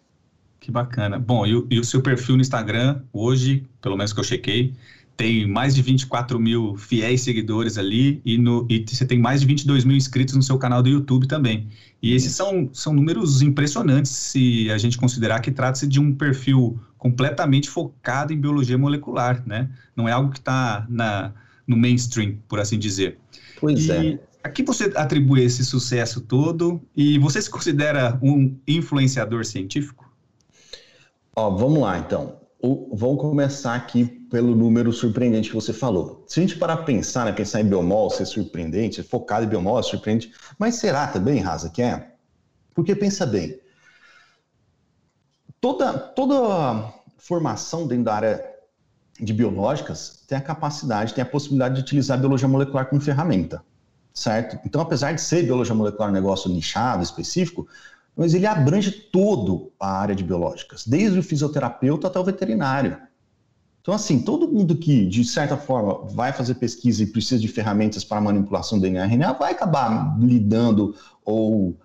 Que 0.59 0.71
bacana. 0.71 1.17
Bom, 1.17 1.45
e 1.45 1.55
o, 1.55 1.67
e 1.69 1.79
o 1.79 1.83
seu 1.83 2.01
perfil 2.01 2.35
no 2.35 2.41
Instagram, 2.41 3.01
hoje, 3.11 3.67
pelo 3.81 3.97
menos 3.97 4.13
que 4.13 4.19
eu 4.19 4.23
chequei, 4.23 4.75
tem 5.17 5.47
mais 5.47 5.75
de 5.75 5.81
24 5.81 6.39
mil 6.39 6.75
fiéis 6.77 7.21
seguidores 7.21 7.77
ali 7.77 8.21
e, 8.25 8.37
no, 8.37 8.65
e 8.69 8.83
você 8.87 9.05
tem 9.05 9.19
mais 9.19 9.41
de 9.41 9.47
22 9.47 9.83
mil 9.83 9.95
inscritos 9.95 10.35
no 10.35 10.41
seu 10.41 10.57
canal 10.57 10.81
do 10.81 10.89
YouTube 10.89 11.27
também. 11.27 11.67
E 12.01 12.15
esses 12.15 12.33
são, 12.33 12.69
são 12.73 12.93
números 12.93 13.41
impressionantes 13.41 14.11
se 14.11 14.71
a 14.71 14.77
gente 14.77 14.97
considerar 14.97 15.39
que 15.39 15.51
trata-se 15.51 15.87
de 15.87 15.99
um 15.99 16.13
perfil 16.13 16.79
completamente 17.01 17.67
focado 17.67 18.31
em 18.31 18.39
biologia 18.39 18.77
molecular, 18.77 19.43
né? 19.43 19.71
Não 19.95 20.07
é 20.07 20.11
algo 20.11 20.29
que 20.29 20.37
está 20.37 20.85
no 21.65 21.75
mainstream, 21.75 22.37
por 22.47 22.59
assim 22.59 22.77
dizer. 22.77 23.17
Pois 23.59 23.87
e 23.87 23.91
é. 23.91 24.19
A 24.43 24.49
que 24.49 24.61
você 24.61 24.91
atribui 24.95 25.43
esse 25.43 25.65
sucesso 25.65 26.21
todo? 26.21 26.79
E 26.95 27.17
você 27.17 27.41
se 27.41 27.49
considera 27.49 28.19
um 28.21 28.55
influenciador 28.67 29.43
científico? 29.45 30.11
Ó, 31.35 31.49
vamos 31.49 31.79
lá, 31.79 31.97
então. 31.97 32.39
O, 32.61 32.95
vamos 32.95 33.19
começar 33.19 33.73
aqui 33.73 34.05
pelo 34.05 34.55
número 34.55 34.93
surpreendente 34.93 35.49
que 35.49 35.55
você 35.55 35.73
falou. 35.73 36.23
Se 36.27 36.39
a 36.39 36.43
gente 36.43 36.55
parar 36.55 36.73
a 36.73 36.83
pensar, 36.83 37.25
né, 37.25 37.31
pensar 37.31 37.61
em 37.61 37.65
biomol, 37.65 38.11
ser 38.11 38.27
surpreendente, 38.27 39.01
focado 39.01 39.45
em 39.45 39.49
biomol, 39.49 39.79
é 39.79 39.83
surpreendente, 39.83 40.31
mas 40.59 40.75
será 40.75 41.07
também, 41.07 41.39
Rasa, 41.39 41.71
que 41.71 41.81
é? 41.81 42.11
Porque 42.75 42.95
pensa 42.95 43.25
bem, 43.25 43.59
toda, 45.62 45.93
toda 45.93 46.91
formação 47.17 47.88
dentro 47.88 48.06
da 48.06 48.15
área 48.15 48.52
de 49.19 49.32
biológicas 49.32 50.24
tem 50.28 50.38
a 50.38 50.41
capacidade, 50.41 51.13
tem 51.13 51.21
a 51.21 51.26
possibilidade 51.26 51.76
de 51.76 51.82
utilizar 51.82 52.17
a 52.17 52.19
biologia 52.19 52.47
molecular 52.47 52.88
como 52.88 53.00
ferramenta, 53.00 53.63
certo? 54.12 54.60
Então, 54.65 54.82
apesar 54.82 55.13
de 55.13 55.21
ser 55.21 55.43
biologia 55.43 55.76
molecular 55.76 56.10
um 56.10 56.13
negócio 56.13 56.50
nichado, 56.50 57.04
específico, 57.04 57.67
mas 58.15 58.34
ele 58.34 58.47
abrange 58.47 58.91
todo 58.91 59.71
a 59.80 60.00
área 60.00 60.15
de 60.15 60.24
biológicas, 60.24 60.86
desde 60.86 61.19
o 61.19 61.24
fisioterapeuta 61.24 62.08
até 62.08 62.19
o 62.19 62.24
veterinário. 62.24 62.97
Então, 63.82 63.93
assim, 63.93 64.21
todo 64.21 64.47
mundo 64.47 64.76
que, 64.76 65.08
de 65.08 65.24
certa 65.24 65.58
forma, 65.58 66.08
vai 66.08 66.34
fazer 66.34 66.56
pesquisa 66.56 67.04
e 67.04 67.08
precisa 67.08 67.39
de 67.39 67.47
ferramentas 67.47 68.04
para 68.04 68.21
manipulação 68.21 68.78
do 68.78 68.82
DNA 68.82 69.34
vai 69.34 69.54
acabar 69.54 70.19
lidando 70.19 70.95
ou, 71.26 71.76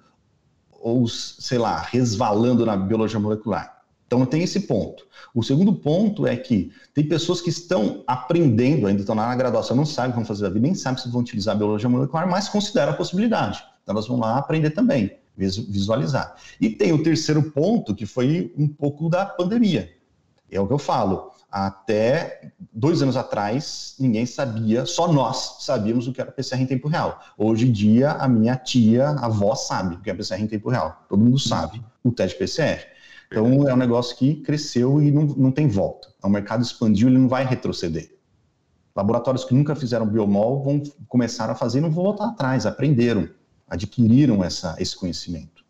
ou, 0.87 1.09
sei 1.09 1.59
lá, 1.59 1.81
resvalando 1.81 2.65
na 2.65 2.77
biologia 2.77 3.19
molecular. 3.19 3.83
Então, 4.07 4.25
tem 4.25 4.45
esse 4.45 4.61
ponto. 4.61 5.05
O 5.35 5.43
segundo 5.43 5.75
ponto 5.75 6.29
é 6.29 6.37
que 6.37 6.71
tem 6.95 7.09
pessoas 7.09 7.41
que 7.41 7.51
estão 7.51 8.05
aprendendo, 8.07 8.87
ainda 8.87 9.01
estão 9.01 9.17
na 9.17 9.35
graduação, 9.35 9.77
não 9.77 9.85
sabem 9.85 10.13
como 10.13 10.25
fazer 10.25 10.47
a 10.47 10.49
vida, 10.49 10.61
nem 10.61 10.77
sabem 10.77 11.03
se 11.03 11.11
vão 11.11 11.23
utilizar 11.23 11.57
a 11.57 11.59
biologia 11.59 11.89
molecular, 11.89 12.31
mas 12.31 12.49
consideram 12.49 12.93
a 12.93 12.95
possibilidade. 12.95 13.65
Então, 13.83 13.97
elas 13.97 14.07
vão 14.07 14.21
lá 14.21 14.39
aprender 14.39 14.71
também, 14.71 15.11
visualizar. 15.37 16.37
E 16.61 16.71
tem 16.71 16.93
o 16.93 17.03
terceiro 17.03 17.43
ponto, 17.51 17.93
que 17.93 18.07
foi 18.07 18.55
um 18.57 18.69
pouco 18.69 19.11
da 19.11 19.27
pandemia. 19.27 19.93
É 20.49 20.61
o 20.61 20.69
que 20.69 20.73
eu 20.73 20.79
falo 20.79 21.33
até 21.65 22.53
dois 22.71 23.01
anos 23.01 23.17
atrás, 23.17 23.95
ninguém 23.99 24.27
sabia, 24.27 24.85
só 24.85 25.11
nós 25.11 25.57
sabíamos 25.61 26.07
o 26.07 26.13
que 26.13 26.21
era 26.21 26.31
PCR 26.31 26.61
em 26.61 26.67
tempo 26.67 26.87
real. 26.87 27.19
Hoje 27.39 27.67
em 27.67 27.73
dia, 27.73 28.11
a 28.11 28.29
minha 28.29 28.55
tia, 28.57 29.09
a 29.09 29.25
avó, 29.25 29.55
sabe 29.55 29.95
o 29.95 30.01
que 30.01 30.11
é 30.11 30.15
PCR 30.15 30.43
em 30.43 30.47
tempo 30.47 30.69
real. 30.69 31.07
Todo 31.09 31.25
mundo 31.25 31.39
sabe 31.39 31.83
o 32.05 32.13
teste 32.13 32.37
PCR. 32.37 32.85
Então, 33.29 33.67
é 33.67 33.73
um 33.73 33.77
negócio 33.79 34.15
que 34.17 34.35
cresceu 34.43 35.01
e 35.03 35.11
não, 35.11 35.23
não 35.23 35.51
tem 35.51 35.67
volta. 35.67 36.09
O 36.23 36.29
mercado 36.29 36.63
expandiu, 36.63 37.09
ele 37.09 37.17
não 37.17 37.29
vai 37.29 37.47
retroceder. 37.47 38.15
Laboratórios 38.95 39.45
que 39.45 39.55
nunca 39.55 39.75
fizeram 39.75 40.07
biomol 40.07 40.63
vão 40.63 40.83
começar 41.09 41.49
a 41.49 41.55
fazer 41.55 41.79
e 41.79 41.81
não 41.81 41.91
vão 41.91 42.05
voltar 42.05 42.27
atrás, 42.27 42.67
aprenderam, 42.67 43.31
adquiriram 43.67 44.45
essa, 44.45 44.77
esse 44.79 44.95
conhecimento. 44.95 45.65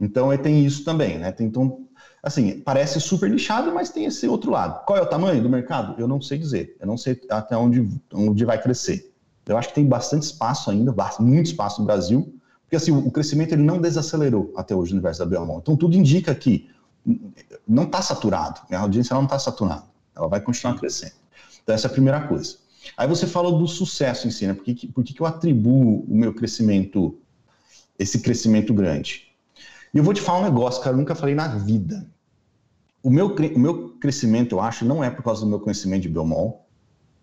Então, 0.00 0.34
tem 0.38 0.64
isso 0.64 0.82
também, 0.82 1.18
né? 1.18 1.30
Tem, 1.30 1.46
então, 1.46 1.86
assim, 2.24 2.60
parece 2.60 2.98
super 3.00 3.30
nichado, 3.30 3.72
mas 3.72 3.90
tem 3.90 4.06
esse 4.06 4.26
outro 4.26 4.50
lado. 4.50 4.84
Qual 4.86 4.98
é 4.98 5.02
o 5.02 5.06
tamanho 5.06 5.42
do 5.42 5.48
mercado? 5.48 5.94
Eu 6.00 6.08
não 6.08 6.20
sei 6.20 6.38
dizer. 6.38 6.76
Eu 6.80 6.86
não 6.86 6.96
sei 6.96 7.20
até 7.28 7.56
onde, 7.56 7.88
onde 8.12 8.44
vai 8.44 8.60
crescer. 8.60 9.12
Eu 9.46 9.58
acho 9.58 9.68
que 9.68 9.74
tem 9.74 9.86
bastante 9.86 10.22
espaço 10.22 10.70
ainda, 10.70 10.94
muito 11.20 11.46
espaço 11.46 11.80
no 11.80 11.86
Brasil, 11.86 12.34
porque 12.62 12.76
assim, 12.76 12.90
o 12.90 13.10
crescimento 13.10 13.52
ele 13.52 13.62
não 13.62 13.78
desacelerou 13.78 14.52
até 14.56 14.74
hoje 14.74 14.92
no 14.92 14.96
universo 14.96 15.20
da 15.20 15.26
Biomol. 15.26 15.58
Então 15.58 15.76
tudo 15.76 15.94
indica 15.94 16.34
que 16.34 16.70
não 17.68 17.82
está 17.82 18.00
saturado, 18.00 18.62
a 18.70 18.78
audiência 18.78 19.14
não 19.14 19.24
está 19.24 19.38
saturada, 19.38 19.84
ela 20.16 20.26
vai 20.26 20.40
continuar 20.40 20.78
crescendo. 20.78 21.12
Então 21.62 21.74
essa 21.74 21.88
é 21.88 21.90
a 21.90 21.92
primeira 21.92 22.26
coisa. 22.26 22.56
Aí 22.96 23.06
você 23.06 23.26
fala 23.26 23.52
do 23.52 23.66
sucesso 23.68 24.26
em 24.26 24.30
si, 24.30 24.46
né? 24.46 24.54
Por 24.54 24.64
que, 24.64 24.86
por 24.88 25.04
que 25.04 25.20
eu 25.20 25.26
atribuo 25.26 26.06
o 26.08 26.16
meu 26.16 26.32
crescimento, 26.32 27.18
esse 27.98 28.20
crescimento 28.20 28.72
grande? 28.72 29.28
E 29.92 29.98
eu 29.98 30.04
vou 30.04 30.14
te 30.14 30.22
falar 30.22 30.40
um 30.40 30.44
negócio, 30.44 30.82
cara, 30.82 30.94
eu 30.94 30.98
nunca 30.98 31.14
falei 31.14 31.34
na 31.34 31.48
vida. 31.48 32.06
O 33.04 33.10
meu, 33.10 33.26
o 33.26 33.58
meu 33.58 33.90
crescimento, 34.00 34.56
eu 34.56 34.60
acho, 34.60 34.84
não 34.84 35.04
é 35.04 35.10
por 35.10 35.22
causa 35.22 35.42
do 35.42 35.46
meu 35.46 35.60
conhecimento 35.60 36.02
de 36.02 36.08
biomol, 36.08 36.66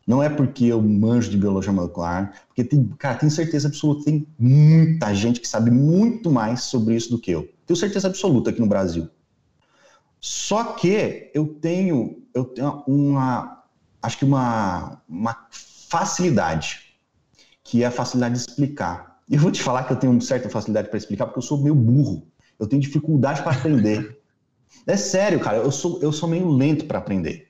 não 0.06 0.22
é 0.22 0.30
porque 0.30 0.66
eu 0.66 0.82
manjo 0.82 1.30
de 1.30 1.38
biologia 1.38 1.74
molecular, 1.74 2.34
porque 2.48 2.64
tem, 2.64 2.86
cara, 3.00 3.16
tenho 3.16 3.32
certeza 3.32 3.68
absoluta, 3.68 4.06
tem 4.06 4.28
muita 4.38 5.14
gente 5.16 5.40
que 5.40 5.48
sabe 5.48 5.72
muito 5.72 6.32
mais 6.32 6.64
sobre 6.64 6.96
isso 6.96 7.10
do 7.10 7.20
que 7.20 7.32
eu. 7.32 7.50
Tenho 7.66 7.78
certeza 7.78 8.08
absoluta 8.08 8.52
aqui 8.52 8.62
no 8.62 8.68
Brasil. 8.68 9.10
Só 10.20 10.74
que 10.74 11.32
eu 11.34 11.48
tenho, 11.48 12.22
eu 12.34 12.46
tenho 12.46 12.84
uma, 12.86 13.64
acho 14.04 14.20
que 14.20 14.26
uma, 14.26 15.02
uma 15.10 15.48
facilidade, 15.90 16.96
que 17.64 17.84
é 17.84 17.88
a 17.88 17.92
facilidade 17.92 18.36
de 18.36 18.42
explicar 18.42 19.20
E 19.28 19.36
eu 19.36 19.42
vou 19.42 19.52
te 19.52 19.64
falar 19.64 19.84
que 19.86 19.94
eu 19.94 19.98
tenho 19.98 20.20
certa 20.22 20.48
facilidade 20.50 20.90
para 20.90 20.98
explicar, 20.98 21.26
porque 21.26 21.40
eu 21.40 21.44
sou 21.44 21.62
meio 21.62 21.74
burro. 21.74 22.28
Eu 22.60 22.68
tenho 22.68 22.82
dificuldade 22.82 23.42
para 23.42 23.54
aprender. 23.54 24.18
é 24.88 24.98
sério, 24.98 25.40
cara, 25.40 25.58
eu 25.58 25.72
sou, 25.72 26.00
eu 26.02 26.12
sou 26.12 26.28
meio 26.28 26.50
lento 26.50 26.86
para 26.86 27.00
aprender. 27.00 27.48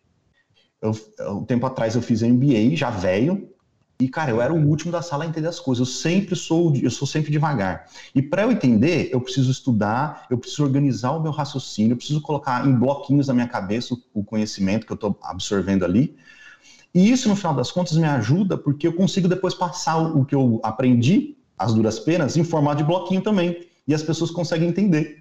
Eu, 0.81 0.91
um 1.29 1.45
tempo 1.45 1.65
atrás 1.65 1.95
eu 1.95 2.01
fiz 2.01 2.21
MBA, 2.21 2.75
já 2.75 2.89
velho, 2.89 3.51
e, 4.01 4.09
cara, 4.09 4.31
eu 4.31 4.41
era 4.41 4.51
o 4.51 4.67
último 4.67 4.91
da 4.91 5.03
sala 5.03 5.25
a 5.25 5.27
entender 5.27 5.47
as 5.47 5.59
coisas. 5.59 5.87
Eu 5.87 5.93
sempre 5.93 6.35
sou, 6.35 6.75
eu 6.75 6.89
sou 6.89 7.07
sempre 7.07 7.31
devagar. 7.31 7.85
E 8.15 8.21
para 8.21 8.41
eu 8.41 8.51
entender, 8.51 9.09
eu 9.13 9.21
preciso 9.21 9.51
estudar, 9.51 10.25
eu 10.27 10.39
preciso 10.39 10.63
organizar 10.63 11.11
o 11.11 11.21
meu 11.21 11.31
raciocínio, 11.31 11.93
eu 11.93 11.97
preciso 11.97 12.19
colocar 12.19 12.67
em 12.67 12.73
bloquinhos 12.73 13.27
na 13.27 13.35
minha 13.35 13.47
cabeça 13.47 13.95
o 14.11 14.23
conhecimento 14.23 14.87
que 14.87 14.91
eu 14.91 14.95
estou 14.95 15.15
absorvendo 15.21 15.85
ali. 15.85 16.15
E 16.95 17.11
isso, 17.11 17.29
no 17.29 17.35
final 17.35 17.53
das 17.53 17.71
contas, 17.71 17.95
me 17.95 18.07
ajuda 18.07 18.57
porque 18.57 18.87
eu 18.87 18.93
consigo 18.93 19.27
depois 19.27 19.53
passar 19.53 19.97
o 19.97 20.25
que 20.25 20.33
eu 20.33 20.59
aprendi, 20.63 21.37
as 21.55 21.71
duras 21.71 21.99
penas, 21.99 22.35
em 22.35 22.43
formato 22.43 22.77
de 22.77 22.83
bloquinho 22.83 23.21
também. 23.21 23.67
E 23.87 23.93
as 23.93 24.01
pessoas 24.01 24.31
conseguem 24.31 24.67
entender. 24.67 25.20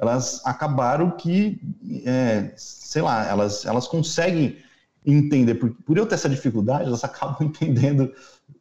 Elas 0.00 0.40
acabaram 0.46 1.10
que, 1.10 1.60
é, 2.06 2.52
sei 2.56 3.02
lá, 3.02 3.26
elas, 3.26 3.66
elas 3.66 3.86
conseguem 3.86 4.56
entender. 5.04 5.56
Por, 5.56 5.70
por 5.84 5.98
eu 5.98 6.06
ter 6.06 6.14
essa 6.14 6.28
dificuldade, 6.28 6.84
elas 6.84 7.04
acabam 7.04 7.46
entendendo. 7.46 8.10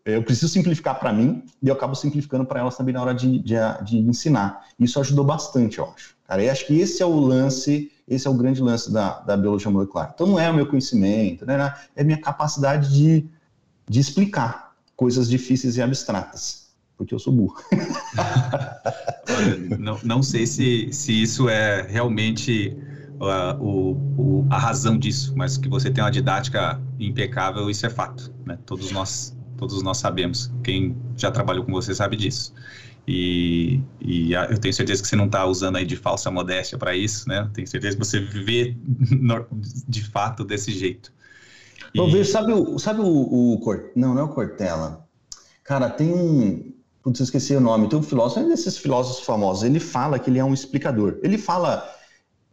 Eu 0.03 0.21
preciso 0.21 0.51
simplificar 0.51 0.99
para 0.99 1.13
mim 1.13 1.43
e 1.61 1.69
eu 1.69 1.73
acabo 1.73 1.95
simplificando 1.95 2.45
para 2.45 2.59
elas 2.59 2.75
também 2.75 2.93
na 2.93 3.01
hora 3.01 3.13
de, 3.13 3.39
de, 3.39 3.55
de, 3.83 3.97
ensinar. 3.97 4.65
Isso 4.77 4.99
ajudou 4.99 5.23
bastante, 5.23 5.79
eu 5.79 5.85
acho. 5.85 6.15
Cara, 6.27 6.43
eu 6.43 6.51
acho 6.51 6.67
que 6.67 6.77
esse 6.77 7.01
é 7.01 7.05
o 7.05 7.19
lance, 7.19 7.91
esse 8.07 8.27
é 8.27 8.29
o 8.29 8.33
grande 8.33 8.61
lance 8.61 8.91
da, 8.91 9.19
da 9.19 9.37
biologia 9.37 9.71
molecular. 9.71 10.11
Então 10.13 10.27
não 10.27 10.39
é 10.39 10.49
o 10.49 10.53
meu 10.53 10.67
conhecimento, 10.67 11.45
né? 11.45 11.73
é 11.95 12.01
a 12.01 12.03
minha 12.03 12.19
capacidade 12.19 12.93
de, 12.93 13.25
de 13.87 13.99
explicar 13.99 14.75
coisas 14.95 15.29
difíceis 15.29 15.77
e 15.77 15.81
abstratas, 15.81 16.68
porque 16.99 17.15
eu 17.15 17.19
sou 17.19 17.31
burro. 17.31 17.55
Olha, 19.31 19.77
não, 19.77 19.97
não 20.03 20.21
sei 20.21 20.45
se, 20.45 20.91
se 20.91 21.23
isso 21.23 21.47
é 21.47 21.81
realmente 21.83 22.77
uh, 23.21 23.57
o, 23.63 23.91
o, 24.17 24.47
a 24.49 24.57
razão 24.57 24.99
disso, 24.99 25.33
mas 25.33 25.57
que 25.57 25.69
você 25.69 25.89
tem 25.89 26.03
uma 26.03 26.11
didática 26.11 26.79
impecável, 26.99 27.69
isso 27.69 27.85
é 27.85 27.89
fato. 27.89 28.33
Né? 28.45 28.59
Todos, 28.65 28.91
nós, 28.91 29.33
todos 29.57 29.81
nós 29.81 29.97
sabemos. 29.97 30.51
Quem 30.61 30.97
já 31.15 31.31
trabalhou 31.31 31.63
com 31.63 31.71
você 31.71 31.95
sabe 31.95 32.17
disso. 32.17 32.53
E, 33.07 33.81
e 34.01 34.33
eu 34.33 34.57
tenho 34.57 34.73
certeza 34.73 35.01
que 35.01 35.07
você 35.07 35.15
não 35.15 35.27
está 35.27 35.45
usando 35.45 35.77
aí 35.77 35.85
de 35.85 35.95
falsa 35.95 36.29
modéstia 36.29 36.77
para 36.77 36.93
isso, 36.93 37.29
né? 37.29 37.49
Tenho 37.53 37.65
certeza 37.65 37.97
que 37.97 38.05
você 38.05 38.19
vê 38.19 38.75
de 39.87 40.03
fato 40.03 40.43
desse 40.43 40.73
jeito. 40.73 41.13
E... 41.95 42.25
sabe 42.25 42.51
o, 42.51 42.77
sabe 42.77 42.99
o, 42.99 43.53
o 43.53 43.59
Cort... 43.61 43.93
não, 43.95 44.13
não 44.13 44.21
é 44.21 44.23
o 44.25 44.29
Cortella. 44.29 45.07
Cara, 45.63 45.89
tem 45.89 46.13
um, 46.13 46.78
putz, 47.03 47.19
esqueci 47.19 47.55
o 47.55 47.61
nome, 47.61 47.87
tem 47.89 47.99
um 47.99 48.03
filósofo, 48.03 48.39
é 48.39 48.43
um 48.43 48.49
desses 48.49 48.77
filósofos 48.77 49.25
famosos, 49.25 49.63
ele 49.63 49.79
fala 49.79 50.19
que 50.19 50.29
ele 50.29 50.39
é 50.39 50.43
um 50.43 50.53
explicador. 50.53 51.19
Ele 51.23 51.37
fala 51.37 51.87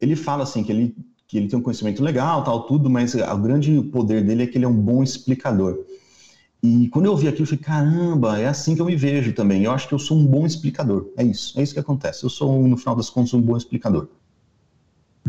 ele 0.00 0.16
fala 0.16 0.42
assim 0.42 0.62
que 0.62 0.72
ele, 0.72 0.96
que 1.26 1.36
ele 1.36 1.48
tem 1.48 1.58
um 1.58 1.62
conhecimento 1.62 2.02
legal, 2.02 2.44
tal, 2.44 2.66
tudo, 2.66 2.90
mas 2.90 3.14
o 3.14 3.38
grande 3.38 3.80
poder 3.82 4.24
dele 4.24 4.44
é 4.44 4.46
que 4.46 4.58
ele 4.58 4.64
é 4.64 4.68
um 4.68 4.80
bom 4.80 5.02
explicador. 5.02 5.84
E 6.62 6.88
quando 6.88 7.06
eu 7.06 7.12
ouvi 7.12 7.28
aquilo, 7.28 7.44
eu 7.44 7.46
falei, 7.46 7.62
caramba, 7.62 8.38
é 8.38 8.46
assim 8.46 8.74
que 8.74 8.80
eu 8.80 8.86
me 8.86 8.96
vejo 8.96 9.32
também. 9.32 9.64
Eu 9.64 9.70
acho 9.70 9.86
que 9.86 9.94
eu 9.94 9.98
sou 9.98 10.18
um 10.18 10.26
bom 10.26 10.46
explicador. 10.46 11.10
É 11.16 11.22
isso, 11.22 11.58
é 11.58 11.62
isso 11.62 11.74
que 11.74 11.80
acontece. 11.80 12.24
Eu 12.24 12.30
sou, 12.30 12.66
no 12.66 12.76
final 12.76 12.96
das 12.96 13.08
contas, 13.08 13.34
um 13.34 13.40
bom 13.40 13.56
explicador. 13.56 14.08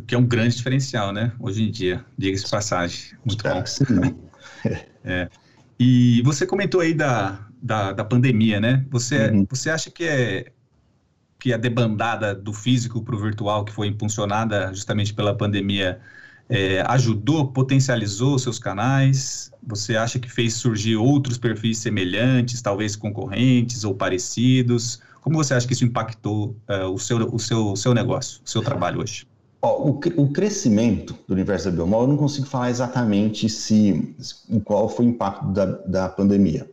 Que 0.06 0.16
é 0.16 0.18
um 0.18 0.26
grande 0.26 0.56
diferencial, 0.56 1.12
né? 1.12 1.34
Hoje 1.40 1.64
em 1.64 1.72
dia, 1.72 2.04
diga-se 2.18 2.50
passagem. 2.50 3.18
Muito 3.26 3.46
Espero 3.46 4.02
bom. 4.02 4.16
É. 5.04 5.30
E 5.80 6.22
você 6.24 6.46
comentou 6.46 6.82
aí 6.82 6.94
da, 6.94 7.47
da, 7.68 7.92
da 7.92 8.04
pandemia, 8.04 8.60
né? 8.60 8.86
Você, 8.90 9.30
uhum. 9.30 9.46
você 9.50 9.70
acha 9.70 9.92
que 9.92 10.06
é, 10.06 10.52
que 11.38 11.54
a 11.54 11.58
debandada 11.58 12.34
do 12.34 12.54
físico 12.54 13.04
para 13.04 13.16
o 13.16 13.20
virtual, 13.20 13.66
que 13.66 13.72
foi 13.72 13.88
impulsionada 13.88 14.74
justamente 14.74 15.14
pela 15.14 15.36
pandemia, 15.36 16.00
é, 16.50 16.82
ajudou, 16.88 17.50
potencializou 17.50 18.40
seus 18.40 18.58
canais? 18.58 19.52
Você 19.62 19.98
acha 19.98 20.18
que 20.18 20.32
fez 20.32 20.54
surgir 20.54 20.96
outros 20.96 21.38
perfis 21.38 21.78
semelhantes, 21.80 22.62
talvez 22.62 22.96
concorrentes 22.96 23.84
ou 23.84 23.94
parecidos? 23.94 25.02
Como 25.22 25.36
você 25.36 25.54
acha 25.54 25.68
que 25.68 25.74
isso 25.74 25.84
impactou 25.84 26.56
uh, 26.70 26.90
o, 26.90 26.98
seu, 26.98 27.18
o, 27.18 27.38
seu, 27.38 27.72
o 27.74 27.76
seu 27.76 27.94
negócio, 27.94 28.40
o 28.46 28.50
seu 28.50 28.62
trabalho 28.62 29.02
hoje? 29.02 29.28
o, 29.62 30.00
o, 30.16 30.32
crescimento 30.32 31.18
do 31.28 31.34
universo 31.34 31.66
da 31.66 31.72
Biomol, 31.72 32.04
eu 32.04 32.08
não 32.08 32.18
consigo 32.18 32.48
falar 32.48 32.70
exatamente 32.70 33.50
se 33.50 34.16
qual 34.64 34.88
foi 34.88 35.08
o 35.08 35.10
impacto 35.10 35.48
da, 35.48 35.66
da 35.66 36.10
pandemia. 36.10 36.70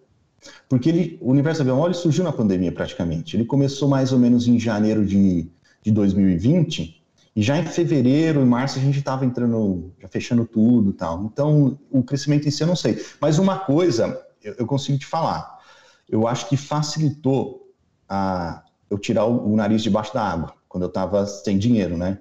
Porque 0.68 0.88
ele, 0.88 1.18
o 1.20 1.30
universo 1.30 1.62
avião 1.62 1.92
surgiu 1.92 2.24
na 2.24 2.33
pandemia 2.33 2.72
praticamente. 2.72 3.37
Ele 3.37 3.44
começou 3.44 3.88
mais 3.88 4.12
ou 4.12 4.18
menos 4.18 4.46
em 4.48 4.59
janeiro 4.59 5.04
de, 5.04 5.48
de 5.83 5.90
2020 5.90 7.02
e 7.37 7.42
já 7.42 7.59
em 7.59 7.66
fevereiro 7.66 8.40
e 8.40 8.44
março 8.44 8.78
a 8.78 8.83
gente 8.83 8.98
estava 8.98 9.24
entrando, 9.24 9.92
já 10.00 10.09
fechando 10.09 10.46
tudo 10.46 10.90
e 10.90 10.92
tal. 10.92 11.24
Então, 11.24 11.78
o 11.90 12.02
crescimento 12.02 12.46
em 12.46 12.50
si 12.50 12.62
eu 12.62 12.66
não 12.66 12.76
sei. 12.76 13.04
Mas 13.20 13.38
uma 13.38 13.59
coisa 13.59 14.20
eu, 14.42 14.54
eu 14.59 14.66
consigo 14.66 14.98
te 14.98 15.07
falar. 15.07 15.59
Eu 16.09 16.28
acho 16.28 16.48
que 16.48 16.57
facilitou 16.57 17.72
a, 18.09 18.62
eu 18.88 18.98
tirar 18.98 19.24
o, 19.24 19.52
o 19.52 19.57
nariz 19.57 19.83
debaixo 19.83 20.14
da 20.14 20.22
água, 20.22 20.54
quando 20.68 20.85
eu 20.85 20.88
estava 20.88 21.26
sem 21.26 21.59
dinheiro, 21.59 21.96
né? 21.96 22.18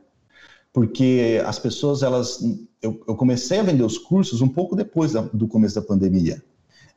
Porque 0.72 1.42
as 1.46 1.60
pessoas, 1.60 2.02
elas... 2.02 2.40
Eu, 2.82 3.02
eu 3.08 3.16
comecei 3.16 3.60
a 3.60 3.64
vender 3.64 3.84
os 3.84 3.98
cursos 3.98 4.42
um 4.42 4.48
pouco 4.48 4.76
depois 4.76 5.14
da, 5.14 5.22
do 5.22 5.48
começo 5.48 5.76
da 5.76 5.82
pandemia. 5.82 6.44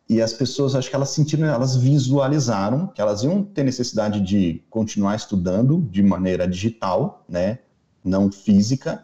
E 0.08 0.22
as 0.22 0.32
pessoas, 0.32 0.74
acho 0.76 0.88
que 0.88 0.94
elas 0.94 1.10
sentiram, 1.10 1.46
elas 1.46 1.76
visualizaram 1.76 2.86
que 2.86 3.00
elas 3.00 3.24
iam 3.24 3.42
ter 3.42 3.64
necessidade 3.64 4.20
de 4.20 4.62
continuar 4.70 5.16
estudando 5.16 5.80
de 5.90 6.02
maneira 6.02 6.46
digital, 6.46 7.24
né, 7.28 7.58
não 8.04 8.30
física. 8.30 9.02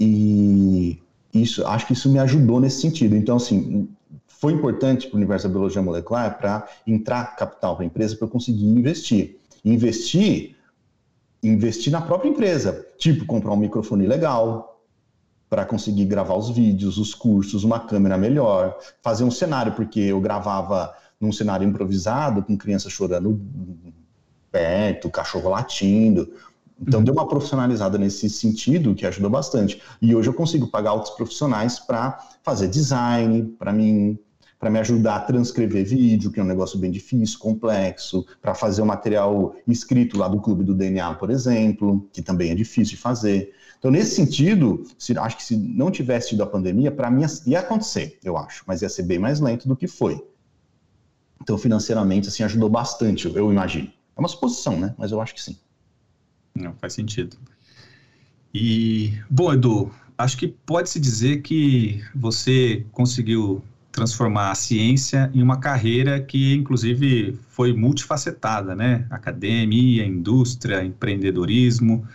E 0.00 1.00
isso, 1.32 1.64
acho 1.66 1.86
que 1.86 1.92
isso 1.92 2.10
me 2.10 2.18
ajudou 2.18 2.60
nesse 2.60 2.80
sentido. 2.80 3.14
Então, 3.14 3.36
assim, 3.36 3.88
foi 4.26 4.52
importante 4.52 5.06
para 5.06 5.14
o 5.14 5.16
universo 5.16 5.46
da 5.46 5.52
biologia 5.52 5.80
molecular 5.80 6.38
para 6.38 6.68
entrar 6.86 7.36
capital 7.36 7.76
para 7.76 7.84
a 7.84 7.86
empresa 7.86 8.16
para 8.16 8.26
conseguir 8.26 8.66
investir. 8.66 9.38
Investir, 9.64 10.56
investir 11.42 11.92
na 11.92 12.00
própria 12.00 12.28
empresa, 12.28 12.86
tipo 12.98 13.24
comprar 13.26 13.52
um 13.52 13.56
microfone 13.56 14.06
legal, 14.06 14.75
para 15.48 15.64
conseguir 15.64 16.04
gravar 16.06 16.34
os 16.34 16.50
vídeos, 16.50 16.98
os 16.98 17.14
cursos, 17.14 17.64
uma 17.64 17.80
câmera 17.80 18.18
melhor, 18.18 18.76
fazer 19.02 19.24
um 19.24 19.30
cenário, 19.30 19.72
porque 19.72 20.00
eu 20.00 20.20
gravava 20.20 20.92
num 21.20 21.32
cenário 21.32 21.66
improvisado, 21.66 22.42
com 22.42 22.56
criança 22.56 22.90
chorando 22.90 23.40
perto, 24.50 25.10
cachorro 25.10 25.50
latindo. 25.50 26.32
Então, 26.80 27.00
uhum. 27.00 27.04
deu 27.04 27.14
uma 27.14 27.26
profissionalizada 27.26 27.96
nesse 27.96 28.28
sentido 28.28 28.94
que 28.94 29.06
ajudou 29.06 29.30
bastante. 29.30 29.80
E 30.00 30.14
hoje 30.14 30.28
eu 30.28 30.34
consigo 30.34 30.66
pagar 30.66 30.92
outros 30.92 31.14
profissionais 31.14 31.78
para 31.78 32.18
fazer 32.42 32.68
design 32.68 33.44
para 33.58 33.72
mim, 33.72 34.18
para 34.58 34.70
me 34.70 34.78
ajudar 34.78 35.16
a 35.16 35.20
transcrever 35.20 35.84
vídeo, 35.84 36.30
que 36.30 36.40
é 36.40 36.42
um 36.42 36.46
negócio 36.46 36.78
bem 36.78 36.90
difícil, 36.90 37.38
complexo, 37.38 38.26
para 38.40 38.54
fazer 38.54 38.82
o 38.82 38.86
material 38.86 39.54
escrito 39.68 40.18
lá 40.18 40.28
do 40.28 40.40
Clube 40.40 40.64
do 40.64 40.74
DNA, 40.74 41.14
por 41.14 41.30
exemplo, 41.30 42.08
que 42.12 42.22
também 42.22 42.50
é 42.50 42.54
difícil 42.54 42.96
de 42.96 43.02
fazer. 43.02 43.52
Então, 43.78 43.90
nesse 43.90 44.14
sentido, 44.16 44.82
se, 44.98 45.16
acho 45.18 45.36
que 45.36 45.44
se 45.44 45.56
não 45.56 45.90
tivesse 45.90 46.30
tido 46.30 46.42
a 46.42 46.46
pandemia, 46.46 46.90
para 46.90 47.10
mim 47.10 47.24
ia 47.46 47.60
acontecer, 47.60 48.18
eu 48.24 48.36
acho, 48.36 48.64
mas 48.66 48.82
ia 48.82 48.88
ser 48.88 49.02
bem 49.02 49.18
mais 49.18 49.40
lento 49.40 49.68
do 49.68 49.76
que 49.76 49.86
foi. 49.86 50.24
Então, 51.42 51.58
financeiramente, 51.58 52.28
assim, 52.28 52.42
ajudou 52.42 52.68
bastante, 52.68 53.26
eu 53.26 53.52
imagino. 53.52 53.92
É 54.16 54.20
uma 54.20 54.28
suposição, 54.28 54.80
né? 54.80 54.94
Mas 54.96 55.12
eu 55.12 55.20
acho 55.20 55.34
que 55.34 55.42
sim. 55.42 55.56
Não, 56.54 56.74
faz 56.80 56.94
sentido. 56.94 57.36
E, 58.52 59.12
bom, 59.28 59.52
Edu, 59.52 59.92
acho 60.16 60.38
que 60.38 60.48
pode-se 60.48 60.98
dizer 60.98 61.42
que 61.42 62.02
você 62.14 62.86
conseguiu 62.90 63.62
transformar 63.96 64.50
a 64.50 64.54
ciência 64.54 65.30
em 65.34 65.42
uma 65.42 65.58
carreira 65.58 66.20
que, 66.20 66.54
inclusive, 66.54 67.36
foi 67.48 67.72
multifacetada, 67.72 68.76
né? 68.76 69.06
Academia, 69.08 70.04
indústria, 70.04 70.84
empreendedorismo. 70.84 72.06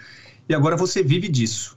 E 0.48 0.54
agora 0.54 0.78
você 0.78 1.02
vive 1.02 1.28
disso. 1.28 1.76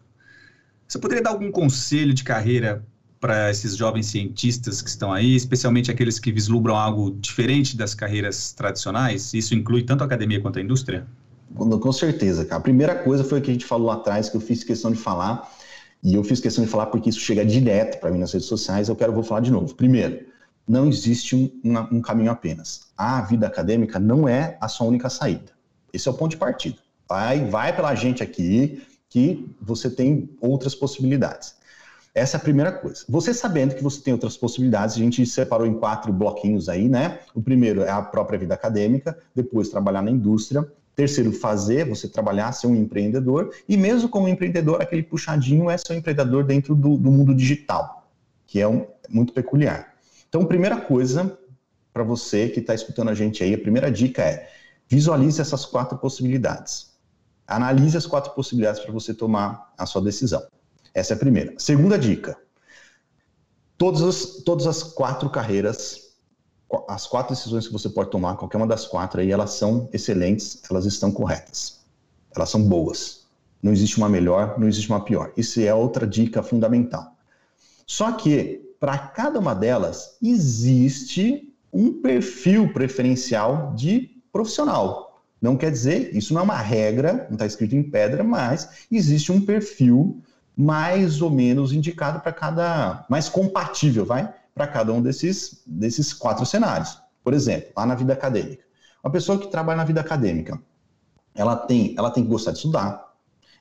Você 0.86 0.98
poderia 0.98 1.22
dar 1.22 1.30
algum 1.30 1.50
conselho 1.50 2.12
de 2.12 2.22
carreira 2.22 2.84
para 3.18 3.50
esses 3.50 3.74
jovens 3.74 4.04
cientistas 4.04 4.82
que 4.82 4.90
estão 4.90 5.10
aí, 5.10 5.34
especialmente 5.34 5.90
aqueles 5.90 6.18
que 6.18 6.30
vislumbram 6.30 6.76
algo 6.76 7.16
diferente 7.18 7.74
das 7.74 7.94
carreiras 7.94 8.52
tradicionais? 8.52 9.32
Isso 9.32 9.54
inclui 9.54 9.84
tanto 9.84 10.02
a 10.02 10.04
academia 10.04 10.38
quanto 10.38 10.58
a 10.58 10.62
indústria? 10.62 11.06
Com 11.56 11.92
certeza, 11.92 12.44
cara. 12.44 12.58
A 12.58 12.62
primeira 12.62 12.94
coisa 12.94 13.24
foi 13.24 13.38
o 13.38 13.42
que 13.42 13.50
a 13.50 13.54
gente 13.54 13.64
falou 13.64 13.86
lá 13.86 13.94
atrás, 13.94 14.28
que 14.28 14.36
eu 14.36 14.40
fiz 14.40 14.62
questão 14.62 14.92
de 14.92 14.98
falar, 14.98 15.50
e 16.04 16.14
eu 16.14 16.22
fiz 16.22 16.38
questão 16.38 16.62
de 16.62 16.70
falar 16.70 16.86
porque 16.86 17.08
isso 17.08 17.20
chega 17.20 17.44
direto 17.46 17.98
para 17.98 18.10
mim 18.10 18.18
nas 18.18 18.32
redes 18.32 18.46
sociais, 18.46 18.88
eu 18.88 18.94
quero 18.94 19.12
vou 19.12 19.22
falar 19.22 19.40
de 19.40 19.50
novo. 19.50 19.74
Primeiro, 19.74 20.26
não 20.68 20.86
existe 20.86 21.34
um, 21.34 21.96
um, 21.96 22.02
caminho 22.02 22.30
apenas. 22.30 22.88
A 22.96 23.22
vida 23.22 23.46
acadêmica 23.46 23.98
não 23.98 24.28
é 24.28 24.58
a 24.60 24.68
sua 24.68 24.86
única 24.86 25.08
saída. 25.08 25.52
Esse 25.92 26.06
é 26.06 26.10
o 26.10 26.14
ponto 26.14 26.32
de 26.32 26.36
partida. 26.36 26.76
Vai, 27.08 27.46
vai 27.46 27.74
pela 27.74 27.94
gente 27.94 28.22
aqui 28.22 28.82
que 29.08 29.48
você 29.60 29.88
tem 29.88 30.28
outras 30.40 30.74
possibilidades. 30.74 31.54
Essa 32.14 32.36
é 32.36 32.38
a 32.38 32.40
primeira 32.40 32.70
coisa. 32.70 33.04
Você 33.08 33.32
sabendo 33.32 33.74
que 33.74 33.82
você 33.82 34.00
tem 34.00 34.12
outras 34.12 34.36
possibilidades, 34.36 34.96
a 34.96 34.98
gente 34.98 35.24
separou 35.26 35.66
em 35.66 35.74
quatro 35.74 36.12
bloquinhos 36.12 36.68
aí, 36.68 36.88
né? 36.88 37.18
O 37.34 37.42
primeiro 37.42 37.82
é 37.82 37.90
a 37.90 38.02
própria 38.02 38.38
vida 38.38 38.54
acadêmica, 38.54 39.18
depois 39.34 39.68
trabalhar 39.68 40.02
na 40.02 40.10
indústria, 40.10 40.70
terceiro 40.94 41.32
fazer, 41.32 41.88
você 41.88 42.08
trabalhar, 42.08 42.52
ser 42.52 42.66
um 42.66 42.76
empreendedor, 42.76 43.52
e 43.68 43.76
mesmo 43.76 44.08
como 44.08 44.28
empreendedor, 44.28 44.80
aquele 44.80 45.02
puxadinho 45.02 45.68
é 45.68 45.76
ser 45.76 45.92
um 45.92 45.96
empreendedor 45.96 46.44
dentro 46.44 46.74
do, 46.74 46.96
do 46.96 47.10
mundo 47.10 47.34
digital, 47.34 48.08
que 48.46 48.60
é 48.60 48.68
um, 48.68 48.86
muito 49.08 49.32
peculiar. 49.32 49.94
Então, 50.28 50.44
primeira 50.44 50.80
coisa 50.80 51.36
para 51.92 52.02
você 52.02 52.48
que 52.48 52.60
está 52.60 52.74
escutando 52.74 53.08
a 53.10 53.14
gente 53.14 53.42
aí, 53.42 53.54
a 53.54 53.58
primeira 53.58 53.90
dica 53.90 54.22
é 54.22 54.48
visualize 54.88 55.40
essas 55.40 55.64
quatro 55.64 55.96
possibilidades. 55.98 56.92
Analise 57.46 57.96
as 57.96 58.06
quatro 58.06 58.32
possibilidades 58.32 58.80
para 58.80 58.92
você 58.92 59.12
tomar 59.12 59.72
a 59.76 59.86
sua 59.86 60.02
decisão. 60.02 60.42
Essa 60.92 61.14
é 61.14 61.16
a 61.16 61.18
primeira. 61.18 61.54
Segunda 61.58 61.98
dica: 61.98 62.36
todas 63.76 64.02
as, 64.02 64.26
todas 64.44 64.66
as 64.66 64.82
quatro 64.82 65.28
carreiras, 65.28 66.03
as 66.88 67.06
quatro 67.06 67.34
decisões 67.34 67.66
que 67.66 67.72
você 67.72 67.88
pode 67.88 68.10
tomar, 68.10 68.36
qualquer 68.36 68.56
uma 68.56 68.66
das 68.66 68.86
quatro 68.86 69.20
aí, 69.20 69.30
elas 69.30 69.52
são 69.52 69.88
excelentes, 69.92 70.62
elas 70.70 70.86
estão 70.86 71.12
corretas. 71.12 71.80
Elas 72.34 72.50
são 72.50 72.62
boas. 72.62 73.24
Não 73.62 73.72
existe 73.72 73.96
uma 73.98 74.08
melhor, 74.08 74.58
não 74.58 74.68
existe 74.68 74.90
uma 74.90 75.00
pior. 75.00 75.32
Isso 75.36 75.60
é 75.60 75.72
outra 75.72 76.06
dica 76.06 76.42
fundamental. 76.42 77.14
Só 77.86 78.12
que, 78.12 78.74
para 78.80 78.98
cada 78.98 79.38
uma 79.38 79.54
delas, 79.54 80.16
existe 80.22 81.52
um 81.72 82.00
perfil 82.00 82.72
preferencial 82.72 83.72
de 83.74 84.10
profissional. 84.32 85.22
Não 85.40 85.56
quer 85.56 85.70
dizer, 85.70 86.14
isso 86.16 86.32
não 86.32 86.40
é 86.40 86.44
uma 86.44 86.58
regra, 86.58 87.26
não 87.28 87.34
está 87.34 87.46
escrito 87.46 87.76
em 87.76 87.82
pedra, 87.82 88.24
mas 88.24 88.86
existe 88.90 89.30
um 89.30 89.40
perfil 89.40 90.22
mais 90.56 91.20
ou 91.20 91.30
menos 91.30 91.72
indicado 91.72 92.20
para 92.20 92.32
cada, 92.32 93.04
mais 93.08 93.28
compatível, 93.28 94.06
vai, 94.06 94.32
para 94.54 94.66
cada 94.66 94.92
um 94.92 95.02
desses, 95.02 95.62
desses 95.66 96.12
quatro 96.12 96.46
cenários. 96.46 96.98
Por 97.22 97.34
exemplo, 97.34 97.70
lá 97.76 97.84
na 97.84 97.94
vida 97.94 98.12
acadêmica. 98.12 98.64
Uma 99.02 99.10
pessoa 99.10 99.38
que 99.38 99.48
trabalha 99.48 99.78
na 99.78 99.84
vida 99.84 100.00
acadêmica, 100.00 100.60
ela 101.34 101.56
tem, 101.56 101.94
ela 101.98 102.10
tem 102.10 102.22
que 102.22 102.30
gostar 102.30 102.52
de 102.52 102.58
estudar, 102.58 103.12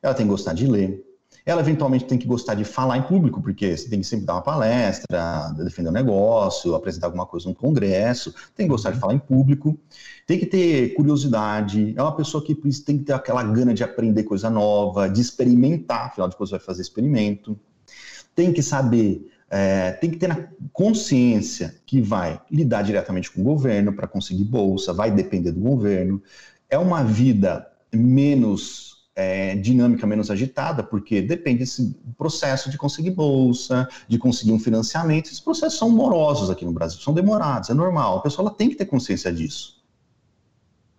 ela 0.01 0.13
tem 0.13 0.25
que 0.25 0.31
gostar 0.31 0.53
de 0.53 0.67
ler, 0.67 1.03
ela 1.45 1.61
eventualmente 1.61 2.05
tem 2.05 2.17
que 2.17 2.27
gostar 2.27 2.53
de 2.53 2.63
falar 2.63 2.97
em 2.97 3.01
público, 3.01 3.41
porque 3.41 3.75
você 3.75 3.89
tem 3.89 3.99
que 3.99 4.05
sempre 4.05 4.25
dar 4.25 4.35
uma 4.35 4.41
palestra, 4.41 5.53
defender 5.57 5.89
um 5.89 5.93
negócio, 5.93 6.75
apresentar 6.75 7.07
alguma 7.07 7.25
coisa 7.25 7.47
num 7.47 7.53
congresso, 7.53 8.33
tem 8.55 8.65
que 8.65 8.71
gostar 8.71 8.91
de 8.91 8.99
falar 8.99 9.13
em 9.13 9.19
público, 9.19 9.77
tem 10.25 10.39
que 10.39 10.45
ter 10.45 10.93
curiosidade, 10.93 11.93
é 11.97 12.01
uma 12.01 12.15
pessoa 12.15 12.43
que 12.43 12.55
tem 12.55 12.99
que 12.99 13.05
ter 13.05 13.13
aquela 13.13 13.43
gana 13.43 13.73
de 13.73 13.83
aprender 13.83 14.23
coisa 14.23 14.49
nova, 14.49 15.09
de 15.09 15.19
experimentar, 15.19 16.07
afinal 16.07 16.29
de 16.29 16.35
contas 16.37 16.51
vai 16.51 16.59
fazer 16.59 16.81
experimento, 16.81 17.59
tem 18.33 18.53
que 18.53 18.63
saber 18.63 19.32
é, 19.55 19.91
tem 19.91 20.09
que 20.09 20.17
ter 20.17 20.27
na 20.27 20.47
consciência 20.71 21.75
que 21.85 22.01
vai 22.01 22.41
lidar 22.49 22.81
diretamente 22.81 23.29
com 23.29 23.41
o 23.41 23.43
governo 23.43 23.93
para 23.93 24.07
conseguir 24.07 24.45
bolsa, 24.45 24.91
vai 24.91 25.11
depender 25.11 25.51
do 25.51 25.59
governo. 25.59 26.19
É 26.67 26.75
uma 26.75 27.03
vida 27.03 27.71
menos 27.93 29.05
é, 29.15 29.55
dinâmica 29.55 30.07
menos 30.07 30.31
agitada, 30.31 30.81
porque 30.81 31.21
depende 31.21 31.59
desse 31.59 31.95
processo 32.17 32.67
de 32.71 32.79
conseguir 32.79 33.11
bolsa, 33.11 33.87
de 34.07 34.17
conseguir 34.17 34.51
um 34.51 34.59
financiamento. 34.59 35.27
Esses 35.27 35.39
processos 35.39 35.77
são 35.77 35.91
morosos 35.91 36.49
aqui 36.49 36.65
no 36.65 36.71
Brasil, 36.71 36.99
são 36.99 37.13
demorados, 37.13 37.69
é 37.69 37.75
normal. 37.75 38.17
A 38.17 38.21
pessoa 38.21 38.49
tem 38.49 38.71
que 38.71 38.75
ter 38.75 38.85
consciência 38.85 39.31
disso. 39.31 39.83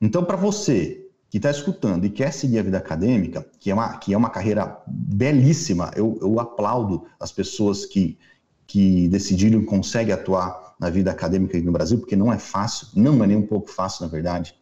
Então, 0.01 0.25
para 0.25 0.37
você 0.37 1.05
que 1.29 1.39
está 1.39 1.51
escutando 1.51 2.05
e 2.05 2.11
quer 2.11 2.33
seguir 2.33 2.61
a 2.61 2.63
vida 2.63 2.79
acadêmica, 2.79 3.45
que 3.59 3.69
é 3.69 3.75
uma, 3.75 3.99
que 3.99 4.15
é 4.15 4.17
uma 4.17 4.31
carreira 4.31 4.81
belíssima, 4.87 5.91
eu, 5.97 6.17
eu 6.23 6.39
aplaudo 6.39 7.05
as 7.19 7.33
pessoas 7.33 7.85
que, 7.85 8.17
que 8.67 9.09
decidiram 9.09 9.61
e 9.61 9.65
conseguem 9.65 10.15
atuar 10.15 10.75
na 10.79 10.91
vida 10.91 11.11
acadêmica 11.11 11.57
aqui 11.57 11.65
no 11.65 11.73
Brasil, 11.73 11.99
porque 11.99 12.17
não 12.17 12.33
é 12.33 12.39
fácil, 12.39 12.89
não 12.95 13.23
é 13.23 13.27
nem 13.27 13.37
um 13.37 13.47
pouco 13.47 13.71
fácil, 13.71 14.05
na 14.05 14.11
verdade. 14.11 14.55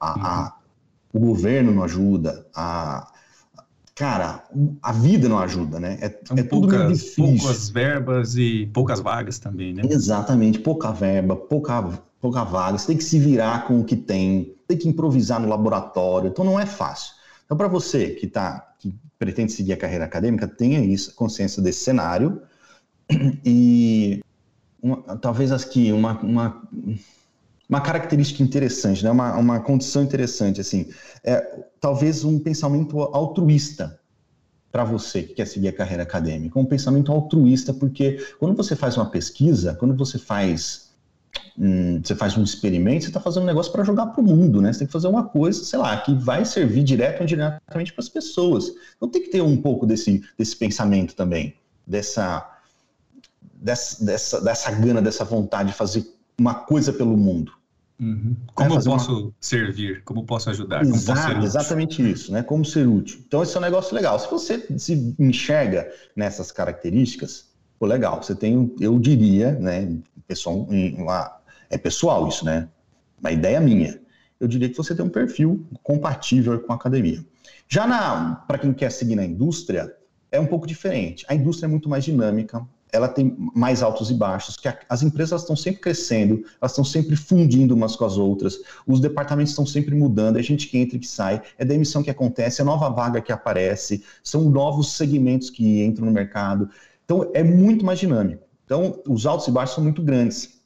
A, 0.00 0.14
uhum. 0.14 0.24
a, 0.24 0.56
o 1.12 1.20
governo 1.20 1.72
não 1.72 1.82
ajuda, 1.82 2.46
a, 2.54 3.12
cara, 3.94 4.44
a 4.82 4.92
vida 4.92 5.28
não 5.28 5.38
ajuda, 5.38 5.80
né? 5.80 5.98
É, 6.00 6.06
é 6.38 6.42
poucas, 6.42 7.14
poucas 7.14 7.68
verbas 7.70 8.36
e 8.36 8.70
poucas 8.72 9.00
vagas 9.00 9.38
também, 9.38 9.74
né? 9.74 9.82
Exatamente, 9.88 10.58
pouca 10.58 10.92
verba, 10.92 11.36
pouca, 11.36 11.82
pouca 12.20 12.44
vaga. 12.44 12.78
Você 12.78 12.88
tem 12.88 12.96
que 12.96 13.04
se 13.04 13.18
virar 13.18 13.66
com 13.66 13.80
o 13.80 13.84
que 13.84 13.96
tem, 13.96 14.54
tem 14.68 14.76
que 14.76 14.88
improvisar 14.88 15.40
no 15.40 15.48
laboratório, 15.48 16.28
então 16.28 16.44
não 16.44 16.58
é 16.58 16.66
fácil. 16.66 17.14
Então, 17.44 17.56
para 17.56 17.68
você 17.68 18.10
que, 18.10 18.26
tá, 18.26 18.74
que 18.78 18.94
pretende 19.18 19.52
seguir 19.52 19.72
a 19.72 19.76
carreira 19.76 20.04
acadêmica, 20.04 20.46
tenha 20.48 20.80
isso, 20.80 21.14
consciência 21.14 21.62
desse 21.62 21.84
cenário 21.84 22.42
e 23.44 24.22
uma, 24.82 25.16
talvez 25.16 25.52
aqui 25.52 25.92
uma, 25.92 26.18
uma 26.20 26.62
uma 27.68 27.80
característica 27.80 28.42
interessante, 28.42 29.02
né? 29.02 29.10
uma, 29.10 29.36
uma 29.36 29.60
condição 29.60 30.02
interessante, 30.02 30.60
assim, 30.60 30.88
é, 31.24 31.64
talvez 31.80 32.24
um 32.24 32.38
pensamento 32.38 33.00
altruísta 33.00 33.98
para 34.70 34.84
você 34.84 35.22
que 35.22 35.34
quer 35.34 35.46
seguir 35.46 35.68
a 35.68 35.72
carreira 35.72 36.02
acadêmica, 36.02 36.58
um 36.58 36.64
pensamento 36.64 37.10
altruísta, 37.10 37.74
porque 37.74 38.24
quando 38.38 38.54
você 38.54 38.76
faz 38.76 38.96
uma 38.96 39.06
pesquisa, 39.06 39.74
quando 39.74 39.96
você 39.96 40.18
faz 40.18 40.86
você 42.02 42.14
faz 42.14 42.36
um 42.36 42.42
experimento, 42.42 43.04
você 43.04 43.10
está 43.10 43.20
fazendo 43.20 43.44
um 43.44 43.46
negócio 43.46 43.72
para 43.72 43.84
jogar 43.84 44.06
para 44.06 44.20
o 44.20 44.24
mundo, 44.24 44.60
né? 44.60 44.72
Você 44.72 44.80
tem 44.80 44.86
que 44.86 44.92
fazer 44.92 45.08
uma 45.08 45.24
coisa, 45.24 45.64
sei 45.64 45.78
lá, 45.78 45.96
que 45.98 46.14
vai 46.14 46.44
servir 46.44 46.82
direto 46.82 47.18
ou 47.18 47.24
indiretamente 47.24 47.92
para 47.92 48.02
as 48.02 48.08
pessoas. 48.08 48.72
Então 48.96 49.08
tem 49.08 49.22
que 49.22 49.30
ter 49.30 49.42
um 49.42 49.56
pouco 49.56 49.86
desse, 49.86 50.22
desse 50.38 50.56
pensamento 50.56 51.14
também, 51.14 51.54
dessa, 51.86 52.55
dessa, 53.66 54.04
dessa, 54.04 54.40
dessa 54.40 54.70
gana, 54.70 55.02
dessa 55.02 55.24
vontade 55.24 55.70
de 55.70 55.74
fazer 55.74 56.06
uma 56.38 56.54
coisa 56.54 56.92
pelo 56.92 57.16
mundo. 57.16 57.52
Uhum. 57.98 58.36
Como 58.54 58.74
eu 58.74 58.84
posso 58.84 59.20
uma... 59.24 59.32
servir? 59.40 60.04
Como 60.04 60.24
posso 60.24 60.50
ajudar? 60.50 60.82
Exato, 60.82 61.34
posso 61.34 61.46
exatamente 61.46 62.10
isso, 62.10 62.30
né? 62.30 62.44
Como 62.44 62.64
ser 62.64 62.86
útil. 62.86 63.24
Então, 63.26 63.42
esse 63.42 63.56
é 63.56 63.58
um 63.58 63.62
negócio 63.62 63.92
legal. 63.92 64.16
Se 64.20 64.30
você 64.30 64.64
se 64.78 65.16
enxerga 65.18 65.90
nessas 66.14 66.52
características, 66.52 67.46
pô, 67.76 67.86
legal. 67.86 68.22
Você 68.22 68.36
tem, 68.36 68.72
eu 68.78 69.00
diria, 69.00 69.52
né? 69.52 69.98
Pessoal, 70.28 70.68
uma, 70.70 71.40
é 71.68 71.76
pessoal 71.76 72.28
isso, 72.28 72.44
né? 72.44 72.68
Uma 73.18 73.32
ideia 73.32 73.60
minha. 73.60 73.98
Eu 74.38 74.46
diria 74.46 74.68
que 74.68 74.76
você 74.76 74.94
tem 74.94 75.04
um 75.04 75.08
perfil 75.08 75.66
compatível 75.82 76.60
com 76.60 76.72
a 76.72 76.76
academia. 76.76 77.24
Já 77.68 78.44
para 78.46 78.58
quem 78.58 78.72
quer 78.72 78.92
seguir 78.92 79.16
na 79.16 79.24
indústria, 79.24 79.92
é 80.30 80.38
um 80.38 80.46
pouco 80.46 80.66
diferente. 80.68 81.24
A 81.28 81.34
indústria 81.34 81.66
é 81.66 81.70
muito 81.70 81.88
mais 81.88 82.04
dinâmica, 82.04 82.64
ela 82.92 83.08
tem 83.08 83.36
mais 83.54 83.82
altos 83.82 84.10
e 84.10 84.14
baixos, 84.14 84.56
que 84.56 84.72
as 84.88 85.02
empresas 85.02 85.42
estão 85.42 85.56
sempre 85.56 85.80
crescendo, 85.80 86.44
elas 86.60 86.72
estão 86.72 86.84
sempre 86.84 87.16
fundindo 87.16 87.74
umas 87.74 87.96
com 87.96 88.04
as 88.04 88.16
outras, 88.16 88.58
os 88.86 89.00
departamentos 89.00 89.52
estão 89.52 89.66
sempre 89.66 89.94
mudando, 89.94 90.38
é 90.38 90.42
gente 90.42 90.68
que 90.68 90.78
entra 90.78 90.96
e 90.96 91.00
que 91.00 91.08
sai, 91.08 91.42
é 91.58 91.64
demissão 91.64 92.02
que 92.02 92.10
acontece, 92.10 92.60
é 92.60 92.64
nova 92.64 92.88
vaga 92.88 93.20
que 93.20 93.32
aparece, 93.32 94.04
são 94.22 94.48
novos 94.48 94.92
segmentos 94.92 95.50
que 95.50 95.84
entram 95.84 96.06
no 96.06 96.12
mercado. 96.12 96.70
Então, 97.04 97.30
é 97.34 97.42
muito 97.42 97.84
mais 97.84 97.98
dinâmico. 97.98 98.44
Então, 98.64 99.00
os 99.06 99.26
altos 99.26 99.46
e 99.46 99.50
baixos 99.50 99.74
são 99.76 99.84
muito 99.84 100.02
grandes. 100.02 100.56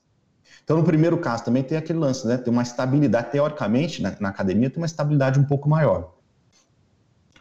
Então, 0.65 0.77
no 0.77 0.85
primeiro 0.85 1.19
caso, 1.19 1.45
também 1.45 1.63
tem 1.63 1.77
aquele 1.77 1.99
lance, 1.99 2.27
né? 2.27 2.37
Tem 2.37 2.53
uma 2.53 2.63
estabilidade, 2.63 3.31
teoricamente, 3.31 4.01
na, 4.01 4.17
na 4.21 4.29
academia, 4.29 4.71
tem 4.71 4.79
uma 4.79 4.87
estabilidade 4.87 5.39
um 5.39 5.45
pouco 5.45 5.69
maior. 5.69 6.15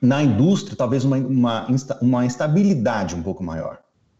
Na 0.01 0.23
indústria, 0.23 0.75
talvez 0.75 1.05
uma, 1.05 1.17
uma, 1.17 1.67
uma 2.01 2.25
instabilidade 2.25 3.15
um 3.15 3.21
pouco 3.21 3.43
maior. 3.43 3.79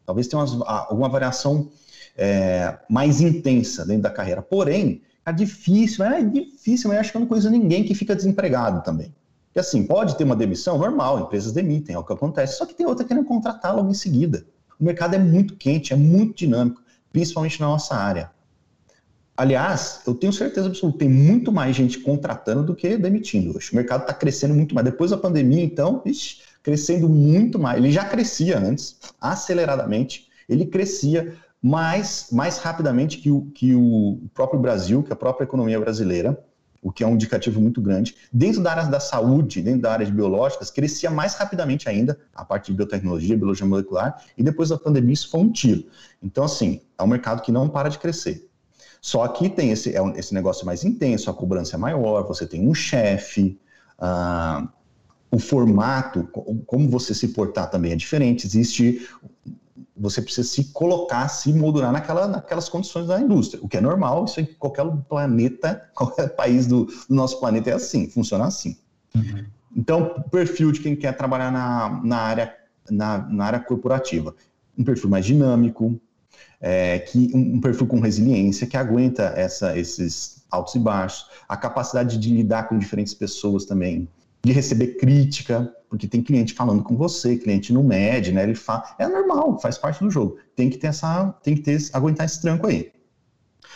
Talvez 0.10 0.28
tenha 0.28 0.41
umas, 0.41 0.60
alguma 0.66 1.07
variação 1.07 1.70
é, 2.18 2.80
mais 2.89 3.22
intensa 3.22 3.86
dentro 3.86 4.01
da 4.01 4.10
carreira. 4.10 4.41
Porém, 4.41 5.03
é 5.24 5.32
difícil, 5.32 6.03
é 6.03 6.24
difícil, 6.24 6.89
mas 6.89 6.97
acho 6.97 7.12
que 7.12 7.18
eu 7.18 7.22
não 7.22 7.28
conheço 7.28 7.47
ninguém 7.47 7.84
que 7.84 7.93
fica 7.93 8.16
desempregado 8.16 8.82
também. 8.84 9.14
E 9.55 9.60
assim, 9.60 9.86
pode 9.86 10.18
ter 10.18 10.24
uma 10.24 10.36
demissão 10.36 10.80
normal, 10.80 11.20
empresas 11.20 11.53
demitem, 11.53 11.95
é 11.95 11.99
o 11.99 12.03
que 12.03 12.12
acontece, 12.12 12.57
só 12.57 12.66
que 12.66 12.74
tem 12.74 12.88
outra 12.88 13.05
querendo 13.05 13.24
contratar 13.24 13.76
logo 13.76 13.91
em 13.91 13.93
seguida. 13.93 14.47
O 14.80 14.84
mercado 14.84 15.14
é 15.14 15.20
muito 15.20 15.55
quente, 15.55 15.93
é 15.93 15.95
muito 15.95 16.36
dinâmico, 16.36 16.82
principalmente 17.14 17.62
na 17.62 17.68
nossa 17.68 17.93
área. 17.93 18.32
Aliás, 19.38 20.01
eu 20.07 20.16
tenho 20.16 20.34
certeza 20.34 20.70
absoluta, 20.70 20.97
tem 20.97 21.10
muito 21.10 21.51
mais 21.51 21.76
gente 21.76 21.99
contratando 21.99 22.64
do 22.64 22.76
que 22.76 22.97
demitindo 22.97 23.55
hoje. 23.55 23.72
O 23.72 23.76
mercado 23.76 24.01
está 24.01 24.14
crescendo 24.16 24.55
muito 24.55 24.74
mais. 24.74 24.86
Depois 24.86 25.12
da 25.12 25.18
pandemia, 25.18 25.64
então, 25.64 26.01
ixi, 26.03 26.39
crescendo 26.64 27.10
muito 27.10 27.57
mais. 27.57 27.78
Ele 27.78 27.91
já 27.91 28.05
crescia 28.05 28.60
antes, 28.60 28.97
aceleradamente, 29.20 30.28
ele 30.47 30.66
crescia 30.66 31.36
mais, 31.62 32.28
mais 32.32 32.57
rapidamente 32.57 33.18
que 33.18 33.30
o, 33.30 33.41
que 33.53 33.76
o 33.76 34.20
próprio 34.34 34.60
Brasil, 34.60 35.03
que 35.03 35.12
a 35.12 35.16
própria 35.16 35.45
economia 35.45 35.80
brasileira, 35.80 36.41
o 36.82 36.91
que 36.91 37.03
é 37.03 37.07
um 37.07 37.16
indicativo 37.16 37.60
muito 37.60 37.82
grande. 37.82 38.16
Dentro 38.32 38.62
da 38.62 38.72
área 38.72 38.86
da 38.86 38.99
saúde, 38.99 39.62
dentro 39.62 39.82
da 39.82 39.91
área 39.91 40.05
de 40.05 40.12
biológicas, 40.12 40.72
crescia 40.72 41.12
mais 41.12 41.36
rapidamente 41.36 41.89
ainda 41.89 42.18
a 42.34 42.45
parte 42.45 42.72
de 42.72 42.78
biotecnologia, 42.78 43.38
biologia 43.38 43.66
molecular, 43.66 44.24
e 44.38 44.43
depois 44.43 44.70
da 44.70 44.78
pandemia 44.78 45.14
isso 45.14 45.30
foi 45.30 45.41
um 45.41 45.51
tiro. 45.51 45.86
Então, 46.24 46.45
assim, 46.45 46.82
é 46.97 47.03
um 47.03 47.07
mercado 47.07 47.41
que 47.41 47.51
não 47.51 47.68
para 47.68 47.89
de 47.89 47.99
crescer. 47.99 48.49
Só 49.01 49.28
que 49.28 49.49
tem 49.49 49.72
esse, 49.72 49.93
é 49.95 50.01
um, 50.01 50.16
esse 50.16 50.34
negócio 50.34 50.66
mais 50.66 50.84
intenso, 50.84 51.30
a 51.30 51.34
cobrança 51.34 51.76
é 51.76 51.80
maior, 51.80 52.26
você 52.26 52.45
tem 52.45 52.68
um 52.68 52.74
chefe, 52.74 53.60
uh, 53.97 54.68
o 55.32 55.39
formato, 55.39 56.27
como 56.65 56.89
você 56.89 57.13
se 57.13 57.30
portar 57.30 57.69
também 57.69 57.91
é 57.91 57.95
diferente. 57.95 58.47
Existe 58.47 59.07
você 59.99 60.21
precisa 60.21 60.47
se 60.47 60.65
colocar, 60.65 61.27
se 61.27 61.51
moldurar 61.51 61.91
naquela, 61.91 62.25
naquelas 62.25 62.69
condições 62.69 63.07
da 63.07 63.19
indústria, 63.19 63.61
o 63.61 63.67
que 63.67 63.75
é 63.75 63.82
normal, 63.82 64.25
isso 64.25 64.39
em 64.39 64.45
qualquer 64.45 64.86
planeta, 65.09 65.84
qualquer 65.93 66.30
país 66.30 66.65
do, 66.65 66.86
do 66.86 67.13
nosso 67.13 67.39
planeta 67.39 67.69
é 67.69 67.73
assim, 67.73 68.09
funciona 68.09 68.45
assim. 68.45 68.77
Uhum. 69.13 69.45
Então, 69.75 70.15
o 70.17 70.30
perfil 70.30 70.71
de 70.71 70.80
quem 70.80 70.95
quer 70.95 71.15
trabalhar 71.15 71.51
na, 71.51 72.01
na, 72.03 72.17
área, 72.17 72.55
na, 72.89 73.17
na 73.27 73.45
área 73.45 73.59
corporativa, 73.59 74.34
um 74.77 74.84
perfil 74.84 75.09
mais 75.09 75.25
dinâmico, 75.25 75.99
é, 76.61 76.99
que 76.99 77.32
um, 77.34 77.55
um, 77.55 77.61
perfil 77.61 77.86
com 77.86 77.99
resiliência, 77.99 78.65
que 78.65 78.77
aguenta 78.77 79.34
essa, 79.36 79.77
esses 79.77 80.43
altos 80.49 80.75
e 80.75 80.80
baixos, 80.80 81.27
a 81.47 81.55
capacidade 81.57 82.17
de 82.17 82.34
lidar 82.34 82.67
com 82.67 82.80
diferentes 82.80 83.13
pessoas 83.13 83.65
também, 83.65 84.07
de 84.43 84.51
receber 84.51 84.97
crítica, 84.97 85.73
porque 85.89 86.07
tem 86.07 86.21
cliente 86.21 86.53
falando 86.53 86.83
com 86.83 86.95
você, 86.95 87.37
cliente 87.37 87.73
no 87.73 87.83
mede, 87.83 88.31
né? 88.31 88.43
Ele 88.43 88.55
fala, 88.55 88.83
é 88.97 89.07
normal, 89.07 89.59
faz 89.59 89.77
parte 89.77 90.03
do 90.03 90.09
jogo. 90.09 90.37
Tem 90.55 90.69
que 90.69 90.77
ter 90.77 90.87
essa, 90.87 91.29
tem 91.43 91.55
que 91.55 91.61
ter 91.61 91.77
aguentar 91.93 92.25
esse 92.25 92.41
tranco 92.41 92.67
aí. 92.67 92.91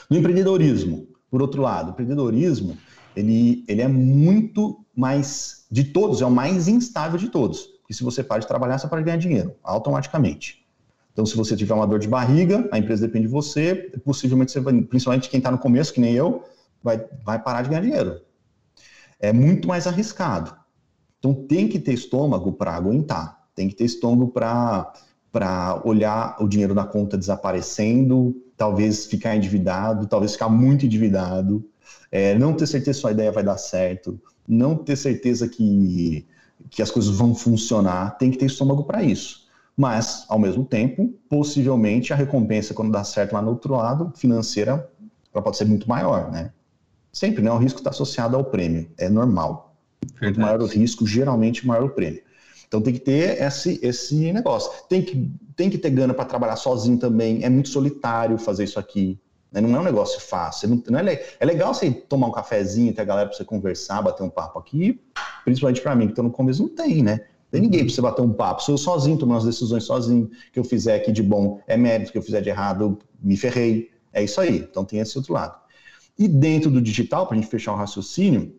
No 0.10 0.18
empreendedorismo, 0.18 1.08
por 1.30 1.42
outro 1.42 1.62
lado, 1.62 1.88
o 1.88 1.92
empreendedorismo, 1.92 2.78
ele, 3.16 3.64
ele 3.68 3.82
é 3.82 3.88
muito 3.88 4.86
mais 4.96 5.66
de 5.70 5.86
todos, 5.86 6.22
é 6.22 6.26
o 6.26 6.32
mais 6.32 6.68
instável 6.68 7.18
de 7.18 7.30
todos. 7.30 7.64
Porque 7.82 7.94
se 7.94 8.04
você 8.04 8.24
para 8.24 8.40
de 8.40 8.48
trabalhar, 8.48 8.78
você 8.78 8.88
pode 8.88 9.04
ganhar 9.04 9.18
dinheiro 9.18 9.56
automaticamente. 9.64 10.64
Então, 11.12 11.26
se 11.26 11.36
você 11.36 11.56
tiver 11.56 11.74
uma 11.74 11.86
dor 11.86 12.00
de 12.00 12.08
barriga, 12.08 12.68
a 12.72 12.80
empresa 12.80 13.06
depende 13.06 13.28
de 13.28 13.32
você, 13.32 13.92
possivelmente 14.04 14.52
você 14.52 14.60
vai, 14.60 14.82
principalmente 14.82 15.30
quem 15.30 15.38
está 15.40 15.52
no 15.52 15.60
começo, 15.60 15.94
que 15.94 16.00
nem 16.00 16.14
eu, 16.14 16.44
vai, 16.82 17.04
vai 17.24 17.42
parar 17.42 17.62
de 17.62 17.70
ganhar 17.70 17.82
dinheiro 17.82 18.22
é 19.24 19.32
muito 19.32 19.70
mais 19.70 19.88
arriscado. 19.88 20.54
Então 21.18 21.34
tem 21.34 21.70
que 21.70 21.80
ter 21.80 21.94
estômago 21.94 22.52
para 22.52 22.74
aguentar, 22.74 23.48
tem 23.56 23.70
que 23.70 23.76
ter 23.76 23.86
estômago 23.86 24.28
para 24.28 25.82
olhar 25.86 26.36
o 26.42 26.48
dinheiro 26.48 26.76
na 26.76 26.86
conta 26.86 27.18
desaparecendo, 27.18 28.36
talvez 28.58 29.06
ficar 29.06 29.34
endividado, 29.34 30.08
talvez 30.08 30.34
ficar 30.34 30.50
muito 30.50 30.86
endividado, 30.86 31.66
é, 32.12 32.38
não 32.38 32.54
ter 32.54 32.68
certeza 32.68 32.96
se 32.96 33.00
sua 33.00 33.12
ideia 33.12 33.32
vai 33.32 33.44
dar 33.44 33.58
certo, 33.58 34.20
não 34.46 34.76
ter 34.76 34.98
certeza 34.98 35.48
que, 35.48 36.28
que 36.70 36.82
as 36.82 36.92
coisas 36.92 37.16
vão 37.16 37.34
funcionar, 37.34 38.18
tem 38.18 38.30
que 38.30 38.38
ter 38.38 38.48
estômago 38.48 38.84
para 38.84 39.02
isso. 39.02 39.48
Mas, 39.76 40.26
ao 40.28 40.38
mesmo 40.38 40.66
tempo, 40.66 41.14
possivelmente 41.30 42.12
a 42.12 42.16
recompensa, 42.18 42.74
quando 42.74 42.92
dá 42.92 43.06
certo 43.06 43.32
lá 43.32 43.42
no 43.42 43.52
outro 43.52 43.74
lado, 43.74 44.12
financeira, 44.18 44.92
ela 45.34 45.42
pode 45.42 45.56
ser 45.56 45.66
muito 45.66 45.88
maior, 45.88 46.30
né? 46.30 46.52
Sempre, 47.14 47.44
né? 47.44 47.52
O 47.52 47.58
risco 47.58 47.80
está 47.80 47.92
associado 47.92 48.36
ao 48.36 48.44
prêmio, 48.44 48.90
é 48.98 49.08
normal. 49.08 49.76
Quanto 50.20 50.40
maior 50.40 50.62
o 50.62 50.66
risco, 50.66 51.06
geralmente 51.06 51.66
maior 51.66 51.86
o 51.86 51.90
prêmio. 51.90 52.22
Então 52.68 52.82
tem 52.82 52.92
que 52.92 53.00
ter 53.00 53.40
esse, 53.40 53.80
esse 53.84 54.34
negócio. 54.34 54.72
Tem 54.90 55.02
que, 55.04 55.32
tem 55.56 55.70
que 55.70 55.78
ter 55.78 55.92
gana 55.92 56.12
para 56.12 56.26
trabalhar 56.26 56.56
sozinho 56.56 56.98
também. 56.98 57.44
É 57.44 57.50
muito 57.50 57.70
solitário 57.70 58.36
fazer 58.40 58.64
isso 58.64 58.80
aqui. 58.80 59.20
Né? 59.52 59.62
Não 59.62 59.76
é 59.76 59.80
um 59.80 59.84
negócio 59.84 60.20
fácil. 60.20 60.70
Não, 60.70 60.84
não 60.90 61.00
é, 61.00 61.24
é, 61.40 61.46
legal 61.46 61.72
você 61.72 61.92
tomar 61.92 62.28
um 62.28 62.32
cafezinho, 62.32 62.92
ter 62.92 63.04
a 63.04 63.06
galera 63.06 63.30
para 63.30 63.38
você 63.38 63.46
conversar, 63.46 64.02
bater 64.02 64.24
um 64.24 64.30
papo 64.30 64.58
aqui. 64.58 65.00
Principalmente 65.46 65.82
para 65.82 65.96
mim, 65.96 66.08
que 66.08 66.14
estou 66.14 66.24
no 66.24 66.32
começo, 66.32 66.64
não 66.64 66.70
tem, 66.70 67.04
né? 67.04 67.20
Tem 67.52 67.62
ninguém 67.62 67.86
para 67.86 67.94
você 67.94 68.02
bater 68.02 68.24
um 68.24 68.34
papo. 68.34 68.64
Se 68.64 68.72
eu 68.72 68.78
sozinho 68.80 69.20
tomar 69.20 69.38
as 69.38 69.46
decisões 69.46 69.84
sozinho, 69.84 70.32
que 70.52 70.60
eu 70.60 70.64
fizer 70.64 70.96
aqui 70.96 71.12
de 71.12 71.22
bom 71.22 71.60
é 71.68 71.78
mérito, 71.78 72.12
que 72.12 72.18
eu 72.18 72.24
fizer 72.24 72.42
de 72.42 72.50
errado, 72.50 72.98
me 73.22 73.38
ferrei. 73.38 73.92
É 74.12 74.24
isso 74.24 74.42
aí. 74.42 74.58
Então 74.58 74.84
tem 74.84 75.00
esse 75.00 75.16
outro 75.16 75.34
lado. 75.34 75.63
E 76.18 76.28
dentro 76.28 76.70
do 76.70 76.82
digital, 76.82 77.28
para 77.28 77.38
a 77.38 77.40
gente 77.40 77.50
fechar 77.50 77.74
o 77.74 77.76
raciocínio, 77.76 78.56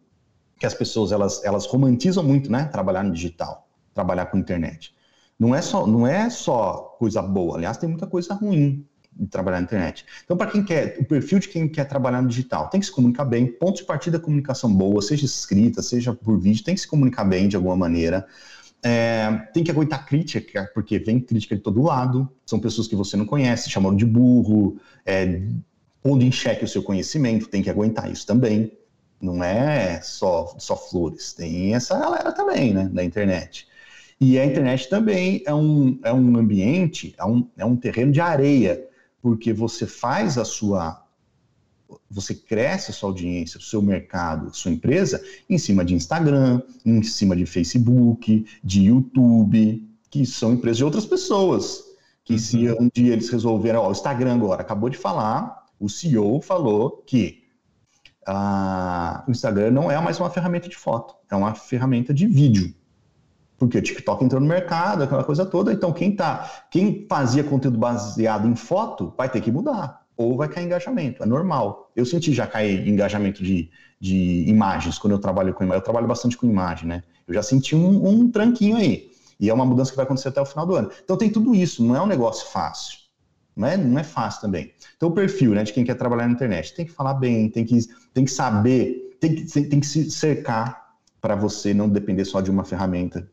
que 0.59 0.67
as 0.67 0.75
pessoas 0.75 1.13
elas, 1.13 1.45
elas 1.45 1.67
romantizam 1.67 2.23
muito, 2.23 2.51
né? 2.51 2.65
Trabalhar 2.65 3.03
no 3.03 3.13
digital, 3.13 3.69
trabalhar 3.93 4.27
com 4.27 4.39
internet. 4.39 4.95
Não 5.39 5.55
é 5.55 5.61
só, 5.61 5.87
não 5.87 6.07
é 6.07 6.31
só 6.31 6.97
coisa 6.99 7.21
boa, 7.21 7.57
aliás, 7.57 7.77
tem 7.77 7.89
muita 7.89 8.07
coisa 8.07 8.35
ruim 8.35 8.87
de 9.17 9.27
trabalhar 9.29 9.59
na 9.59 9.65
internet. 9.65 10.05
Então, 10.25 10.37
para 10.37 10.51
quem 10.51 10.65
quer, 10.65 10.97
o 10.99 11.05
perfil 11.05 11.39
de 11.39 11.49
quem 11.49 11.69
quer 11.69 11.85
trabalhar 11.85 12.21
no 12.21 12.29
digital, 12.29 12.69
tem 12.69 12.81
que 12.81 12.87
se 12.87 12.93
comunicar 12.93 13.25
bem, 13.25 13.47
ponto 13.47 13.77
de 13.77 13.85
partida 13.85 14.19
da 14.19 14.25
comunicação 14.25 14.73
boa, 14.73 15.01
seja 15.01 15.25
escrita, 15.25 15.83
seja 15.83 16.13
por 16.13 16.39
vídeo, 16.39 16.65
tem 16.65 16.75
que 16.75 16.81
se 16.81 16.89
comunicar 16.89 17.25
bem 17.25 17.49
de 17.49 17.57
alguma 17.57 17.77
maneira. 17.77 18.27
É, 18.83 19.31
tem 19.55 19.65
que 19.65 19.71
aguentar 19.71 20.05
crítica, 20.05 20.71
porque 20.75 20.99
vem 20.99 21.19
crítica 21.19 21.57
de 21.57 21.63
todo 21.63 21.83
lado, 21.83 22.29
são 22.45 22.61
pessoas 22.61 22.87
que 22.87 22.95
você 22.95 23.17
não 23.17 23.25
conhece, 23.25 23.71
chamando 23.71 23.97
de 23.97 24.05
burro, 24.05 24.77
é, 25.07 25.43
pondo 26.05 26.23
em 26.23 26.31
xeque 26.31 26.67
o 26.67 26.69
seu 26.69 26.83
conhecimento, 26.83 27.49
tem 27.49 27.63
que 27.63 27.71
aguentar 27.71 28.13
isso 28.13 28.27
também. 28.27 28.71
Não 29.19 29.43
é 29.43 30.03
só, 30.03 30.55
só 30.59 30.77
flores, 30.77 31.33
tem 31.33 31.75
essa 31.75 31.99
galera 31.99 32.31
também, 32.31 32.75
né, 32.75 32.91
da 32.93 33.03
internet. 33.03 33.67
E 34.21 34.39
a 34.39 34.45
internet 34.45 34.91
também 34.91 35.43
é 35.47 35.55
um, 35.55 35.99
é 36.05 36.13
um 36.13 36.37
ambiente, 36.37 37.15
é 37.19 37.25
um, 37.25 37.49
é 37.57 37.65
um 37.65 37.75
terreno 37.75 38.13
de 38.13 38.21
areia, 38.21 38.87
porque 39.23 39.53
você 39.53 39.87
faz 39.87 40.37
a 40.37 40.45
sua. 40.45 41.03
Você 42.11 42.35
cresce 42.35 42.91
a 42.91 42.95
sua 42.95 43.09
audiência, 43.09 43.59
o 43.59 43.63
seu 43.63 43.81
mercado, 43.81 44.55
sua 44.55 44.73
empresa, 44.73 45.23
em 45.49 45.57
cima 45.57 45.85
de 45.85 45.95
Instagram, 45.95 46.61
em 46.85 47.03
cima 47.03 47.35
de 47.35 47.47
Facebook, 47.47 48.47
de 48.63 48.85
YouTube, 48.85 49.89
que 50.11 50.27
são 50.27 50.53
empresas 50.53 50.79
de 50.79 50.85
outras 50.85 51.07
pessoas. 51.07 51.83
Que 52.25 52.39
se 52.39 52.69
uhum. 52.69 52.85
um 52.85 52.91
dia 52.93 53.13
eles 53.13 53.29
resolverem, 53.31 53.79
ó, 53.79 53.89
o 53.89 53.93
Instagram 53.93 54.35
agora 54.35 54.61
acabou 54.61 54.89
de 54.91 54.97
falar 54.97 55.64
o 55.79 55.89
CEO 55.89 56.41
falou 56.41 57.03
que 57.07 57.45
ah, 58.27 59.25
o 59.27 59.31
Instagram 59.31 59.71
não 59.71 59.91
é 59.91 60.01
mais 60.01 60.19
uma 60.19 60.31
ferramenta 60.31 60.69
de 60.69 60.77
foto, 60.77 61.15
é 61.31 61.37
uma 61.37 61.55
ferramenta 61.55 62.13
de 62.15 62.27
vídeo. 62.27 62.75
Porque 63.59 63.79
o 63.79 63.83
TikTok 63.83 64.25
entrou 64.25 64.41
no 64.41 64.49
mercado, 64.49 65.05
aquela 65.05 65.23
coisa 65.23 65.47
toda. 65.47 65.73
Então, 65.73 65.93
quem, 65.93 66.15
tá, 66.15 66.65
quem 66.71 67.07
fazia 67.09 67.45
conteúdo 67.45 67.79
baseado 67.79 68.49
em 68.49 68.57
foto 68.57 69.15
vai 69.17 69.29
ter 69.29 69.41
que 69.41 69.51
mudar. 69.51 70.03
Ou 70.17 70.37
vai 70.37 70.49
cair 70.49 70.65
engajamento, 70.65 71.23
é 71.23 71.27
normal. 71.27 71.91
Eu 71.95 72.05
senti 72.05 72.33
já 72.33 72.47
cair 72.47 72.87
engajamento 72.87 73.43
de, 73.43 73.71
de 74.01 74.45
imagens 74.49 74.99
quando 74.99 75.13
eu 75.13 75.19
trabalho 75.19 75.55
com 75.55 75.65
imagem. 75.65 75.81
Eu 75.81 75.85
trabalho 75.85 76.07
bastante 76.07 76.37
com 76.37 76.47
imagem, 76.47 76.89
né? 76.89 77.03
Eu 77.27 77.35
já 77.35 77.43
senti 77.43 77.75
um, 77.75 78.07
um 78.07 78.31
tranquinho 78.31 78.77
aí. 78.77 79.11
E 79.39 79.51
é 79.51 79.55
uma 79.55 79.65
mudança 79.65 79.91
que 79.91 79.97
vai 79.97 80.05
acontecer 80.05 80.29
até 80.29 80.41
o 80.41 80.47
final 80.47 80.67
do 80.67 80.75
ano. 80.75 80.91
Então 81.03 81.17
tem 81.17 81.31
tudo 81.31 81.55
isso, 81.55 81.85
não 81.85 81.97
é 81.97 82.03
um 82.03 82.07
negócio 82.07 82.49
fácil. 82.49 82.99
Não 83.57 83.69
é, 83.69 83.77
não 83.77 83.99
é 83.99 84.03
fácil 84.03 84.41
também. 84.41 84.73
Então, 84.97 85.09
o 85.09 85.13
perfil 85.13 85.53
né, 85.53 85.63
de 85.63 85.73
quem 85.73 85.85
quer 85.85 85.95
trabalhar 85.95 86.27
na 86.27 86.33
internet 86.33 86.75
tem 86.75 86.85
que 86.85 86.93
falar 86.93 87.15
bem, 87.15 87.49
tem 87.49 87.65
que, 87.65 87.79
tem 88.13 88.25
que 88.25 88.31
saber, 88.31 89.17
tem 89.21 89.35
que, 89.35 89.45
tem 89.45 89.81
que 89.81 89.87
se 89.87 90.11
cercar 90.11 90.97
para 91.21 91.35
você 91.35 91.73
não 91.73 91.89
depender 91.89 92.25
só 92.25 92.41
de 92.41 92.51
uma 92.51 92.65
ferramenta. 92.65 93.29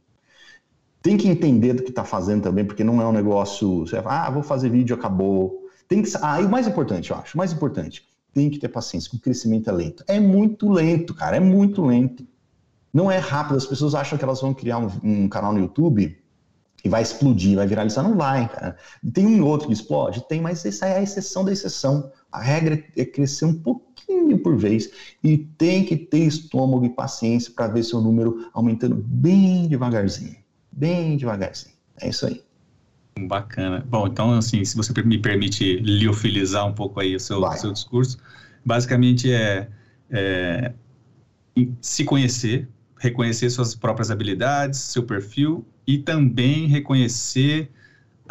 Tem 1.01 1.17
que 1.17 1.27
entender 1.27 1.73
do 1.73 1.83
que 1.83 1.89
está 1.89 2.03
fazendo 2.03 2.43
também, 2.43 2.63
porque 2.63 2.83
não 2.83 3.01
é 3.01 3.05
um 3.07 3.11
negócio. 3.11 3.79
Você 3.79 3.99
vai, 3.99 4.17
ah, 4.17 4.29
vou 4.29 4.43
fazer 4.43 4.69
vídeo, 4.69 4.95
acabou. 4.95 5.67
Tem 5.87 6.03
que, 6.03 6.09
ah, 6.21 6.39
e 6.39 6.45
o 6.45 6.49
mais 6.49 6.67
importante, 6.67 7.09
eu 7.09 7.17
acho, 7.17 7.33
o 7.33 7.37
mais 7.37 7.51
importante, 7.51 8.07
tem 8.31 8.49
que 8.49 8.59
ter 8.59 8.69
paciência, 8.69 9.09
que 9.09 9.17
o 9.17 9.19
crescimento 9.19 9.69
é 9.69 9.73
lento. 9.73 10.03
É 10.07 10.19
muito 10.19 10.69
lento, 10.69 11.15
cara, 11.15 11.37
é 11.37 11.39
muito 11.39 11.83
lento. 11.83 12.25
Não 12.93 13.09
é 13.09 13.17
rápido. 13.17 13.57
As 13.57 13.65
pessoas 13.65 13.95
acham 13.95 14.17
que 14.17 14.23
elas 14.23 14.39
vão 14.39 14.53
criar 14.53 14.77
um, 14.77 14.89
um 15.03 15.27
canal 15.27 15.51
no 15.51 15.59
YouTube 15.59 16.20
e 16.83 16.89
vai 16.89 17.01
explodir, 17.01 17.55
vai 17.55 17.67
viralizar. 17.67 18.03
Não 18.03 18.15
vai, 18.15 18.47
cara. 18.47 18.77
Tem 19.13 19.25
um 19.25 19.45
outro 19.45 19.67
que 19.67 19.73
explode? 19.73 20.27
Tem, 20.27 20.41
mas 20.41 20.65
essa 20.65 20.85
é 20.85 20.97
a 20.97 21.01
exceção 21.01 21.45
da 21.45 21.51
exceção. 21.51 22.11
A 22.31 22.41
regra 22.41 22.83
é 22.97 23.05
crescer 23.05 23.45
um 23.45 23.53
pouquinho 23.53 24.37
por 24.39 24.57
vez 24.57 24.89
e 25.23 25.37
tem 25.37 25.85
que 25.85 25.95
ter 25.95 26.19
estômago 26.19 26.85
e 26.85 26.89
paciência 26.89 27.51
para 27.55 27.67
ver 27.67 27.83
seu 27.83 28.01
número 28.01 28.49
aumentando 28.53 28.95
bem 28.95 29.67
devagarzinho. 29.67 30.35
Bem 30.71 31.17
devagarzinho. 31.17 31.75
É 31.99 32.09
isso 32.09 32.25
aí. 32.25 32.41
Bacana. 33.27 33.85
Bom, 33.87 34.07
então, 34.07 34.33
assim, 34.33 34.63
se 34.63 34.75
você 34.75 34.93
me 35.03 35.19
permite 35.19 35.77
liofilizar 35.77 36.65
um 36.65 36.73
pouco 36.73 36.99
aí 36.99 37.15
o 37.15 37.19
seu, 37.19 37.41
seu 37.57 37.71
discurso, 37.71 38.17
basicamente 38.65 39.31
é, 39.31 39.67
é 40.09 40.73
se 41.81 42.05
conhecer, 42.05 42.67
reconhecer 42.97 43.49
suas 43.49 43.75
próprias 43.75 44.09
habilidades, 44.09 44.79
seu 44.79 45.03
perfil 45.03 45.65
e 45.85 45.97
também 45.97 46.67
reconhecer 46.67 47.69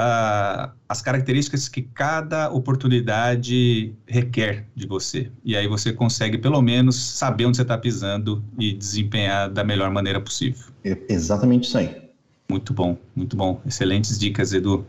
uh, 0.01 0.71
as 0.89 1.03
características 1.03 1.69
que 1.69 1.83
cada 1.83 2.51
oportunidade 2.51 3.95
requer 4.07 4.67
de 4.75 4.87
você. 4.87 5.31
E 5.45 5.57
aí 5.57 5.69
você 5.69 5.93
consegue, 5.93 6.39
pelo 6.39 6.61
menos, 6.63 6.97
saber 6.97 7.47
onde 7.47 7.57
você 7.57 7.63
está 7.63 7.77
pisando 7.77 8.43
e 8.59 8.73
desempenhar 8.73 9.51
da 9.51 9.63
melhor 9.63 9.91
maneira 9.91 10.21
possível. 10.21 10.67
É 10.85 10.97
exatamente 11.09 11.69
isso 11.69 11.79
aí. 11.79 12.11
Muito 12.49 12.73
bom, 12.73 12.97
muito 13.15 13.37
bom. 13.37 13.61
Excelentes 13.65 14.19
dicas, 14.19 14.53
Edu. 14.53 14.85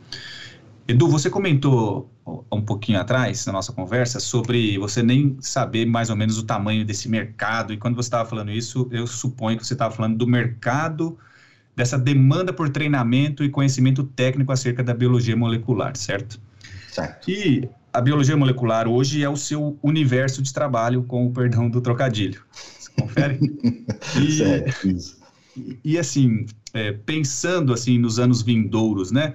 Edu, 0.87 1.07
você 1.07 1.29
comentou 1.29 2.09
um 2.51 2.61
pouquinho 2.61 2.99
atrás, 2.99 3.45
na 3.45 3.53
nossa 3.53 3.71
conversa, 3.71 4.19
sobre 4.19 4.77
você 4.77 5.03
nem 5.03 5.37
saber 5.39 5.85
mais 5.85 6.09
ou 6.09 6.15
menos 6.15 6.37
o 6.37 6.43
tamanho 6.43 6.85
desse 6.85 7.07
mercado. 7.07 7.73
E 7.73 7.77
quando 7.77 7.95
você 7.95 8.07
estava 8.07 8.27
falando 8.27 8.51
isso, 8.51 8.87
eu 8.91 9.05
suponho 9.05 9.57
que 9.57 9.65
você 9.65 9.73
estava 9.73 9.93
falando 9.93 10.17
do 10.17 10.27
mercado 10.27 11.17
dessa 11.75 11.97
demanda 11.97 12.51
por 12.51 12.69
treinamento 12.69 13.43
e 13.43 13.49
conhecimento 13.49 14.03
técnico 14.03 14.51
acerca 14.51 14.83
da 14.83 14.93
biologia 14.93 15.35
molecular, 15.35 15.95
certo? 15.95 16.39
Certo. 16.89 17.29
E 17.29 17.67
a 17.93 18.01
biologia 18.01 18.35
molecular 18.37 18.87
hoje 18.87 19.23
é 19.23 19.29
o 19.29 19.35
seu 19.35 19.77
universo 19.81 20.41
de 20.41 20.53
trabalho, 20.53 21.03
com 21.03 21.25
o 21.25 21.31
perdão 21.31 21.69
do 21.69 21.81
trocadilho. 21.81 22.41
Você 22.51 22.91
confere? 22.91 23.39
e, 24.21 24.31
certo, 24.31 24.87
isso. 24.87 25.17
E, 25.55 25.79
e 25.83 25.97
assim, 25.97 26.45
é, 26.73 26.91
pensando 26.91 27.73
assim 27.73 27.97
nos 27.97 28.19
anos 28.19 28.41
vindouros, 28.41 29.11
né? 29.11 29.33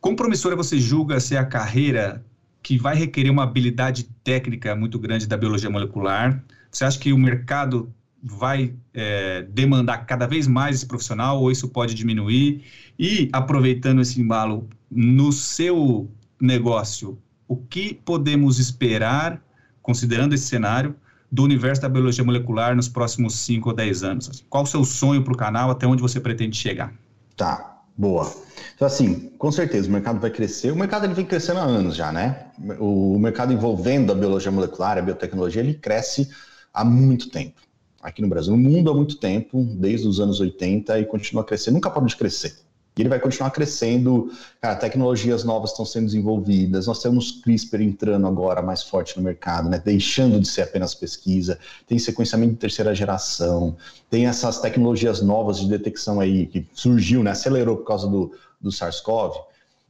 Quão 0.00 0.14
promissora 0.14 0.54
você 0.54 0.78
julga 0.78 1.18
ser 1.20 1.36
a 1.36 1.44
carreira 1.44 2.24
que 2.62 2.78
vai 2.78 2.96
requerer 2.96 3.30
uma 3.30 3.44
habilidade 3.44 4.04
técnica 4.22 4.74
muito 4.74 4.98
grande 4.98 5.26
da 5.26 5.36
biologia 5.36 5.70
molecular? 5.70 6.42
Você 6.70 6.84
acha 6.84 6.98
que 6.98 7.12
o 7.12 7.18
mercado 7.18 7.92
vai 8.28 8.74
é, 8.92 9.42
demandar 9.42 9.98
cada 9.98 10.26
vez 10.26 10.46
mais 10.46 10.76
esse 10.76 10.86
profissional 10.86 11.40
ou 11.40 11.50
isso 11.50 11.68
pode 11.68 11.94
diminuir? 11.94 12.64
E 12.98 13.28
aproveitando 13.32 14.00
esse 14.00 14.20
embalo, 14.20 14.68
no 14.90 15.32
seu 15.32 16.10
negócio, 16.40 17.18
o 17.46 17.56
que 17.56 17.94
podemos 17.94 18.58
esperar, 18.58 19.40
considerando 19.80 20.34
esse 20.34 20.46
cenário, 20.46 20.96
do 21.30 21.42
universo 21.42 21.82
da 21.82 21.88
biologia 21.88 22.24
molecular 22.24 22.74
nos 22.74 22.88
próximos 22.88 23.34
5 23.40 23.68
ou 23.68 23.74
10 23.74 24.02
anos? 24.02 24.44
Qual 24.48 24.64
o 24.64 24.66
seu 24.66 24.84
sonho 24.84 25.22
para 25.22 25.32
o 25.32 25.36
canal, 25.36 25.70
até 25.70 25.86
onde 25.86 26.02
você 26.02 26.20
pretende 26.20 26.56
chegar? 26.56 26.92
Tá, 27.36 27.82
boa. 27.96 28.32
Então, 28.74 28.86
assim, 28.86 29.30
com 29.38 29.50
certeza, 29.52 29.88
o 29.88 29.92
mercado 29.92 30.20
vai 30.20 30.30
crescer. 30.30 30.72
O 30.72 30.76
mercado 30.76 31.04
ele 31.04 31.14
vem 31.14 31.24
crescendo 31.24 31.60
há 31.60 31.64
anos 31.64 31.96
já, 31.96 32.12
né? 32.12 32.46
O 32.78 33.18
mercado 33.18 33.52
envolvendo 33.52 34.12
a 34.12 34.14
biologia 34.14 34.50
molecular, 34.50 34.98
a 34.98 35.02
biotecnologia, 35.02 35.62
ele 35.62 35.74
cresce 35.74 36.28
há 36.72 36.84
muito 36.84 37.30
tempo. 37.30 37.60
Aqui 38.06 38.22
no 38.22 38.28
Brasil, 38.28 38.56
no 38.56 38.70
mundo 38.70 38.88
há 38.88 38.94
muito 38.94 39.16
tempo, 39.16 39.64
desde 39.64 40.06
os 40.06 40.20
anos 40.20 40.38
80, 40.38 41.00
e 41.00 41.04
continua 41.06 41.42
crescendo, 41.42 41.74
nunca 41.74 41.90
pode 41.90 42.14
crescer. 42.14 42.56
E 42.96 43.02
ele 43.02 43.08
vai 43.08 43.18
continuar 43.18 43.50
crescendo, 43.50 44.30
cara, 44.60 44.76
tecnologias 44.76 45.42
novas 45.42 45.72
estão 45.72 45.84
sendo 45.84 46.06
desenvolvidas, 46.06 46.86
nós 46.86 47.02
temos 47.02 47.32
CRISPR 47.42 47.82
entrando 47.82 48.28
agora 48.28 48.62
mais 48.62 48.84
forte 48.84 49.16
no 49.16 49.24
mercado, 49.24 49.68
né, 49.68 49.82
deixando 49.84 50.38
de 50.38 50.46
ser 50.46 50.62
apenas 50.62 50.94
pesquisa, 50.94 51.58
tem 51.84 51.98
sequenciamento 51.98 52.52
de 52.52 52.60
terceira 52.60 52.94
geração, 52.94 53.76
tem 54.08 54.28
essas 54.28 54.60
tecnologias 54.60 55.20
novas 55.20 55.58
de 55.58 55.68
detecção 55.68 56.20
aí 56.20 56.46
que 56.46 56.64
surgiu, 56.72 57.24
né, 57.24 57.32
acelerou 57.32 57.78
por 57.78 57.86
causa 57.86 58.06
do, 58.06 58.30
do 58.60 58.70
SARS-CoV, 58.70 59.34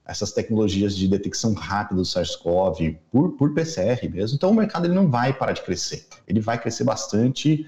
essas 0.06 0.32
tecnologias 0.32 0.96
de 0.96 1.06
detecção 1.06 1.52
rápida 1.52 2.00
do 2.00 2.06
SARS-CoV 2.06 2.96
por, 3.12 3.32
por 3.32 3.52
PCR 3.52 4.08
mesmo. 4.08 4.36
Então 4.36 4.50
o 4.50 4.54
mercado 4.54 4.86
ele 4.86 4.94
não 4.94 5.10
vai 5.10 5.34
parar 5.34 5.52
de 5.52 5.60
crescer, 5.60 6.06
ele 6.26 6.40
vai 6.40 6.58
crescer 6.58 6.84
bastante 6.84 7.66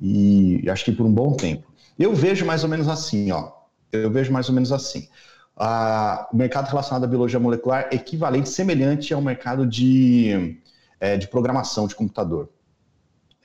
e 0.00 0.68
acho 0.68 0.84
que 0.84 0.92
por 0.92 1.06
um 1.06 1.12
bom 1.12 1.32
tempo. 1.32 1.72
Eu 1.98 2.14
vejo 2.14 2.44
mais 2.44 2.64
ou 2.64 2.70
menos 2.70 2.88
assim, 2.88 3.30
ó, 3.30 3.52
eu 3.92 4.10
vejo 4.10 4.32
mais 4.32 4.48
ou 4.48 4.54
menos 4.54 4.72
assim. 4.72 5.08
Ah, 5.56 6.28
o 6.32 6.36
mercado 6.36 6.68
relacionado 6.68 7.04
à 7.04 7.06
biologia 7.06 7.38
molecular 7.38 7.88
é 7.90 7.94
equivalente, 7.94 8.48
semelhante 8.48 9.14
ao 9.14 9.22
mercado 9.22 9.66
de, 9.66 10.58
é, 10.98 11.16
de 11.16 11.28
programação 11.28 11.86
de 11.86 11.94
computador. 11.94 12.48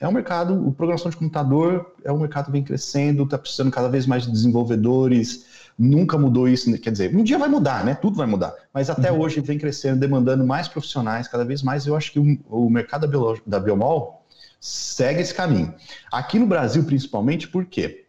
É 0.00 0.08
um 0.08 0.12
mercado, 0.12 0.66
o 0.66 0.72
programação 0.72 1.10
de 1.10 1.16
computador 1.16 1.94
é 2.02 2.10
um 2.10 2.18
mercado 2.18 2.46
que 2.46 2.52
vem 2.52 2.64
crescendo, 2.64 3.24
está 3.24 3.36
precisando 3.36 3.70
cada 3.70 3.88
vez 3.88 4.06
mais 4.06 4.24
de 4.24 4.32
desenvolvedores, 4.32 5.44
nunca 5.78 6.16
mudou 6.16 6.48
isso, 6.48 6.72
quer 6.78 6.90
dizer, 6.90 7.14
um 7.14 7.22
dia 7.22 7.38
vai 7.38 7.50
mudar, 7.50 7.84
né? 7.84 7.94
Tudo 7.94 8.16
vai 8.16 8.26
mudar, 8.26 8.54
mas 8.72 8.88
até 8.88 9.12
uhum. 9.12 9.20
hoje 9.20 9.40
vem 9.40 9.58
crescendo, 9.58 10.00
demandando 10.00 10.44
mais 10.44 10.68
profissionais, 10.68 11.28
cada 11.28 11.44
vez 11.44 11.62
mais. 11.62 11.86
Eu 11.86 11.94
acho 11.94 12.12
que 12.12 12.18
o, 12.18 12.38
o 12.48 12.70
mercado 12.70 13.06
da, 13.06 13.40
da 13.46 13.60
biomol 13.60 14.19
segue 14.60 15.22
esse 15.22 15.34
caminho. 15.34 15.74
Aqui 16.12 16.38
no 16.38 16.46
Brasil, 16.46 16.84
principalmente, 16.84 17.48
por 17.48 17.64
quê? 17.64 18.04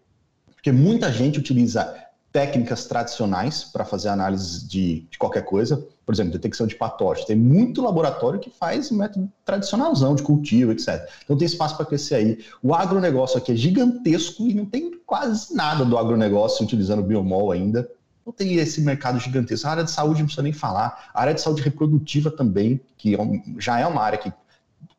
Porque 0.53 0.71
muita 0.71 1.11
gente 1.11 1.39
utiliza 1.39 1.95
técnicas 2.31 2.85
tradicionais 2.85 3.63
para 3.63 3.83
fazer 3.83 4.09
análise 4.09 4.65
de, 4.65 5.01
de, 5.09 5.17
qualquer 5.17 5.43
coisa, 5.43 5.85
por 6.05 6.13
exemplo, 6.13 6.31
detecção 6.31 6.65
de 6.65 6.75
patógenos. 6.75 7.27
Tem 7.27 7.35
muito 7.35 7.81
laboratório 7.81 8.39
que 8.39 8.49
faz 8.49 8.89
método 8.89 9.29
tradicionalzão 9.43 10.15
de 10.15 10.23
cultivo, 10.23 10.71
etc. 10.71 11.09
Então 11.23 11.37
tem 11.37 11.45
espaço 11.45 11.75
para 11.75 11.85
crescer 11.85 12.15
aí. 12.15 12.39
O 12.63 12.73
agronegócio 12.73 13.37
aqui 13.37 13.51
é 13.51 13.55
gigantesco 13.55 14.47
e 14.47 14.53
não 14.53 14.65
tem 14.65 14.91
quase 15.05 15.53
nada 15.53 15.83
do 15.83 15.97
agronegócio 15.97 16.63
utilizando 16.63 17.03
biomol 17.03 17.51
ainda. 17.51 17.89
Não 18.25 18.31
tem 18.31 18.55
esse 18.55 18.81
mercado 18.81 19.19
gigantesco. 19.19 19.67
A 19.67 19.71
área 19.71 19.83
de 19.83 19.91
saúde 19.91 20.19
não 20.19 20.25
precisa 20.27 20.43
nem 20.43 20.53
falar. 20.53 21.09
A 21.13 21.21
área 21.21 21.33
de 21.33 21.41
saúde 21.41 21.61
reprodutiva 21.61 22.31
também, 22.31 22.79
que 22.97 23.15
é 23.15 23.17
já 23.57 23.79
é 23.79 23.85
uma 23.85 24.01
área 24.01 24.17
que 24.17 24.31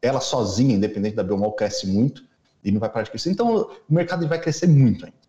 ela 0.02 0.20
sozinha, 0.20 0.74
independente 0.74 1.16
da 1.16 1.22
biomol, 1.22 1.52
cresce 1.52 1.86
muito 1.86 2.24
e 2.62 2.70
não 2.70 2.80
vai 2.80 2.90
parar 2.90 3.04
de 3.04 3.10
crescer. 3.10 3.30
Então 3.30 3.70
o 3.88 3.94
mercado 3.94 4.28
vai 4.28 4.40
crescer 4.40 4.66
muito 4.66 5.06
ainda 5.06 5.22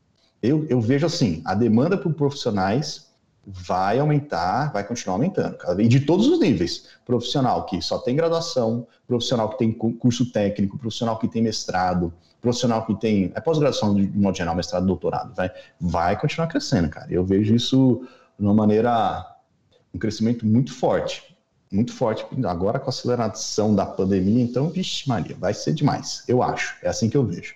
eu, 0.44 0.68
eu 0.70 0.82
vejo 0.82 1.06
assim, 1.06 1.42
a 1.46 1.56
demanda 1.56 1.98
por 1.98 2.14
profissionais 2.14 3.14
vai 3.46 3.98
aumentar, 4.00 4.72
vai 4.72 4.86
continuar 4.86 5.16
aumentando, 5.16 5.58
e 5.80 5.88
de 5.88 6.02
todos 6.02 6.28
os 6.28 6.40
níveis. 6.40 6.90
Profissional 7.06 7.66
que 7.66 7.82
só 7.82 7.98
tem 7.98 8.16
graduação, 8.16 8.86
profissional 9.08 9.50
que 9.50 9.58
tem 9.58 9.72
curso 9.72 10.32
técnico, 10.32 10.78
profissional 10.78 11.18
que 11.18 11.28
tem 11.28 11.42
mestrado, 11.42 12.14
profissional 12.42 12.86
que 12.86 12.94
tem 12.96 13.32
é 13.34 13.40
pós-graduação 13.40 13.96
de 13.96 14.08
modo 14.18 14.36
geral, 14.36 14.56
mestrado, 14.56 14.86
doutorado, 14.86 15.34
vai, 15.34 15.50
vai 15.80 16.20
continuar 16.20 16.48
crescendo, 16.48 16.90
cara. 16.90 17.08
Eu 17.10 17.24
vejo 17.26 17.56
isso 17.56 18.06
de 18.38 18.46
uma 18.46 18.54
maneira, 18.54 19.26
um 19.94 20.00
crescimento 20.00 20.46
muito 20.46 20.74
forte, 20.74 21.33
muito 21.74 21.94
forte. 21.94 22.26
Agora 22.46 22.80
com 22.80 22.86
a 22.86 22.90
aceleração 22.90 23.76
da 23.76 23.86
pandemia, 23.86 24.44
então, 24.44 24.70
vixe 24.70 25.08
Maria, 25.10 25.36
vai 25.38 25.54
ser 25.54 25.74
demais, 25.74 26.24
eu 26.28 26.44
acho. 26.44 26.78
É 26.82 26.90
assim 26.90 27.10
que 27.10 27.18
eu 27.18 27.26
vejo. 27.26 27.56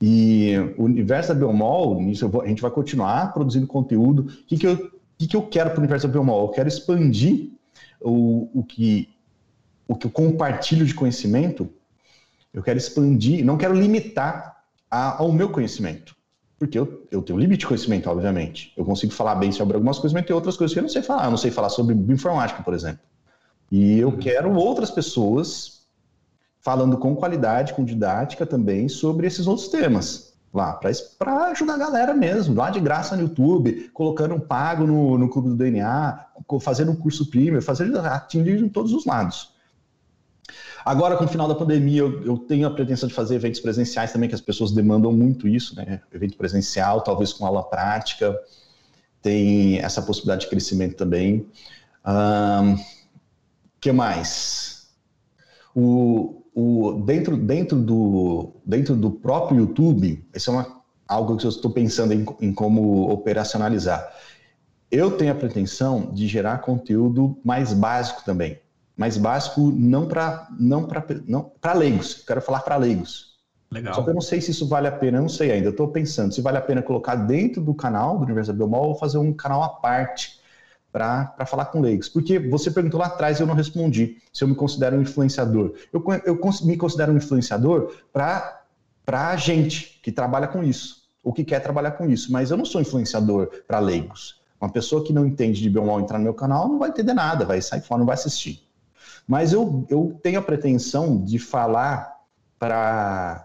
E 0.00 0.54
o 0.76 0.84
universo 0.84 1.28
da 1.28 1.34
Biomol, 1.34 2.00
nisso 2.00 2.28
vou, 2.28 2.42
a 2.42 2.46
gente 2.46 2.62
vai 2.62 2.70
continuar 2.70 3.32
produzindo 3.32 3.66
conteúdo. 3.66 4.22
O 4.22 4.46
que, 4.46 4.58
que, 4.58 4.66
eu, 4.66 4.90
que, 5.18 5.26
que 5.26 5.36
eu 5.36 5.42
quero 5.42 5.70
para 5.70 5.78
o 5.78 5.80
universo 5.80 6.06
da 6.06 6.12
Biomol? 6.12 6.46
Eu 6.46 6.48
quero 6.48 6.68
expandir 6.68 7.50
o, 8.00 8.50
o, 8.60 8.62
que, 8.62 9.08
o 9.88 9.96
que 9.96 10.06
eu 10.06 10.10
compartilho 10.10 10.84
de 10.84 10.94
conhecimento, 10.94 11.68
eu 12.52 12.62
quero 12.62 12.78
expandir, 12.78 13.44
não 13.44 13.56
quero 13.56 13.74
limitar 13.74 14.62
a, 14.90 15.22
ao 15.22 15.32
meu 15.32 15.48
conhecimento. 15.48 16.14
Porque 16.58 16.78
eu, 16.78 17.06
eu 17.10 17.20
tenho 17.22 17.38
um 17.38 17.40
limite 17.40 17.60
de 17.60 17.66
conhecimento, 17.66 18.08
obviamente. 18.08 18.72
Eu 18.76 18.84
consigo 18.84 19.12
falar 19.12 19.34
bem 19.34 19.52
sobre 19.52 19.74
algumas 19.74 19.98
coisas, 19.98 20.14
mas 20.14 20.24
tem 20.24 20.34
outras 20.34 20.56
coisas 20.56 20.72
que 20.72 20.78
eu 20.78 20.82
não 20.82 20.88
sei 20.88 21.02
falar. 21.02 21.24
Eu 21.24 21.30
não 21.30 21.36
sei 21.36 21.50
falar 21.50 21.68
sobre 21.68 21.94
bioinformática, 21.94 22.62
por 22.62 22.72
exemplo. 22.72 23.00
E 23.70 23.98
eu 23.98 24.16
quero 24.16 24.54
outras 24.54 24.90
pessoas 24.90 25.86
falando 26.60 26.96
com 26.98 27.14
qualidade, 27.14 27.74
com 27.74 27.84
didática 27.84 28.44
também 28.44 28.88
sobre 28.88 29.26
esses 29.26 29.46
outros 29.46 29.68
temas 29.68 30.36
lá, 30.56 30.80
para 31.18 31.48
ajudar 31.48 31.74
a 31.74 31.78
galera 31.78 32.14
mesmo, 32.14 32.54
lá 32.54 32.70
de 32.70 32.80
graça 32.80 33.14
no 33.14 33.22
YouTube, 33.22 33.90
colocando 33.92 34.34
um 34.34 34.40
pago 34.40 34.86
no, 34.86 35.18
no 35.18 35.28
Clube 35.28 35.50
do 35.50 35.54
DNA, 35.54 36.26
fazendo 36.60 36.92
um 36.92 36.96
curso 36.96 37.26
premium, 37.30 37.60
fazendo 37.60 37.98
atingir 37.98 38.58
em 38.58 38.68
todos 38.68 38.92
os 38.92 39.04
lados. 39.04 39.54
Agora, 40.84 41.16
com 41.16 41.24
o 41.24 41.28
final 41.28 41.48
da 41.48 41.54
pandemia, 41.54 42.00
eu, 42.00 42.24
eu, 42.24 42.38
tenho 42.38 42.66
a 42.66 42.70
pretensão 42.70 43.08
de 43.08 43.14
fazer 43.14 43.34
eventos 43.34 43.60
presenciais 43.60 44.12
também, 44.12 44.28
que 44.28 44.34
as 44.34 44.40
pessoas 44.40 44.70
demandam 44.70 45.12
muito 45.12 45.48
isso, 45.48 45.74
né? 45.74 46.00
Evento 46.12 46.36
presencial, 46.36 47.00
talvez 47.00 47.32
com 47.32 47.44
aula 47.44 47.62
prática, 47.62 48.38
tem 49.20 49.78
essa 49.78 50.00
possibilidade 50.00 50.42
de 50.42 50.48
crescimento 50.48 50.94
também. 50.94 51.46
Um, 52.06 52.76
que 53.86 53.92
mais? 53.92 54.88
O, 55.72 56.42
o, 56.52 57.04
dentro, 57.06 57.36
dentro, 57.36 57.78
do, 57.78 58.56
dentro 58.64 58.96
do 58.96 59.12
próprio 59.12 59.60
YouTube, 59.60 60.26
isso 60.34 60.50
é 60.50 60.54
uma, 60.54 60.82
algo 61.06 61.36
que 61.36 61.46
eu 61.46 61.50
estou 61.50 61.70
pensando 61.70 62.12
em, 62.12 62.26
em 62.40 62.52
como 62.52 63.08
operacionalizar. 63.08 64.12
Eu 64.90 65.16
tenho 65.16 65.30
a 65.30 65.36
pretensão 65.36 66.12
de 66.12 66.26
gerar 66.26 66.58
conteúdo 66.58 67.38
mais 67.44 67.72
básico 67.72 68.24
também. 68.24 68.58
Mais 68.96 69.16
básico 69.16 69.70
não 69.70 70.08
para 70.08 70.48
não 70.58 70.88
não 71.28 71.52
leigos. 71.76 72.24
Quero 72.26 72.42
falar 72.42 72.60
para 72.60 72.76
leigos. 72.76 73.36
Legal. 73.70 73.94
Só 73.94 74.02
que 74.02 74.10
eu 74.10 74.14
não 74.14 74.20
sei 74.20 74.40
se 74.40 74.50
isso 74.50 74.66
vale 74.66 74.88
a 74.88 74.92
pena, 74.92 75.18
eu 75.18 75.22
não 75.22 75.28
sei 75.28 75.52
ainda. 75.52 75.68
Eu 75.68 75.72
estou 75.72 75.88
pensando 75.88 76.34
se 76.34 76.40
vale 76.40 76.58
a 76.58 76.62
pena 76.62 76.82
colocar 76.82 77.14
dentro 77.14 77.62
do 77.62 77.74
canal 77.74 78.18
do 78.18 78.24
Universo 78.24 78.52
da 78.52 78.56
Biomol 78.56 78.88
ou 78.88 78.94
fazer 78.96 79.18
um 79.18 79.32
canal 79.32 79.62
à 79.62 79.68
parte 79.68 80.40
para 80.96 81.44
falar 81.44 81.66
com 81.66 81.82
leigos. 81.82 82.08
Porque 82.08 82.38
você 82.38 82.70
perguntou 82.70 82.98
lá 82.98 83.06
atrás 83.06 83.38
e 83.38 83.42
eu 83.42 83.46
não 83.46 83.54
respondi 83.54 84.16
se 84.32 84.42
eu 84.42 84.48
me 84.48 84.54
considero 84.54 84.96
um 84.96 85.02
influenciador. 85.02 85.74
Eu, 85.92 86.02
eu 86.24 86.40
me 86.64 86.76
considero 86.78 87.12
um 87.12 87.18
influenciador 87.18 87.94
para 88.10 88.62
a 89.06 89.36
gente 89.36 90.00
que 90.02 90.10
trabalha 90.10 90.48
com 90.48 90.64
isso, 90.64 91.02
ou 91.22 91.34
que 91.34 91.44
quer 91.44 91.60
trabalhar 91.60 91.90
com 91.92 92.08
isso, 92.08 92.32
mas 92.32 92.50
eu 92.50 92.56
não 92.56 92.64
sou 92.64 92.80
influenciador 92.80 93.50
para 93.68 93.78
leigos. 93.78 94.40
Uma 94.58 94.70
pessoa 94.70 95.04
que 95.04 95.12
não 95.12 95.26
entende 95.26 95.60
de 95.60 95.68
biomal 95.68 96.00
entrar 96.00 96.16
no 96.16 96.24
meu 96.24 96.32
canal 96.32 96.66
não 96.66 96.78
vai 96.78 96.88
entender 96.88 97.12
nada, 97.12 97.44
vai 97.44 97.60
sair 97.60 97.82
fora, 97.82 97.98
não 97.98 98.06
vai 98.06 98.14
assistir. 98.14 98.66
Mas 99.28 99.52
eu, 99.52 99.84
eu 99.90 100.18
tenho 100.22 100.38
a 100.38 100.42
pretensão 100.42 101.22
de 101.22 101.38
falar 101.38 102.20
para 102.58 103.42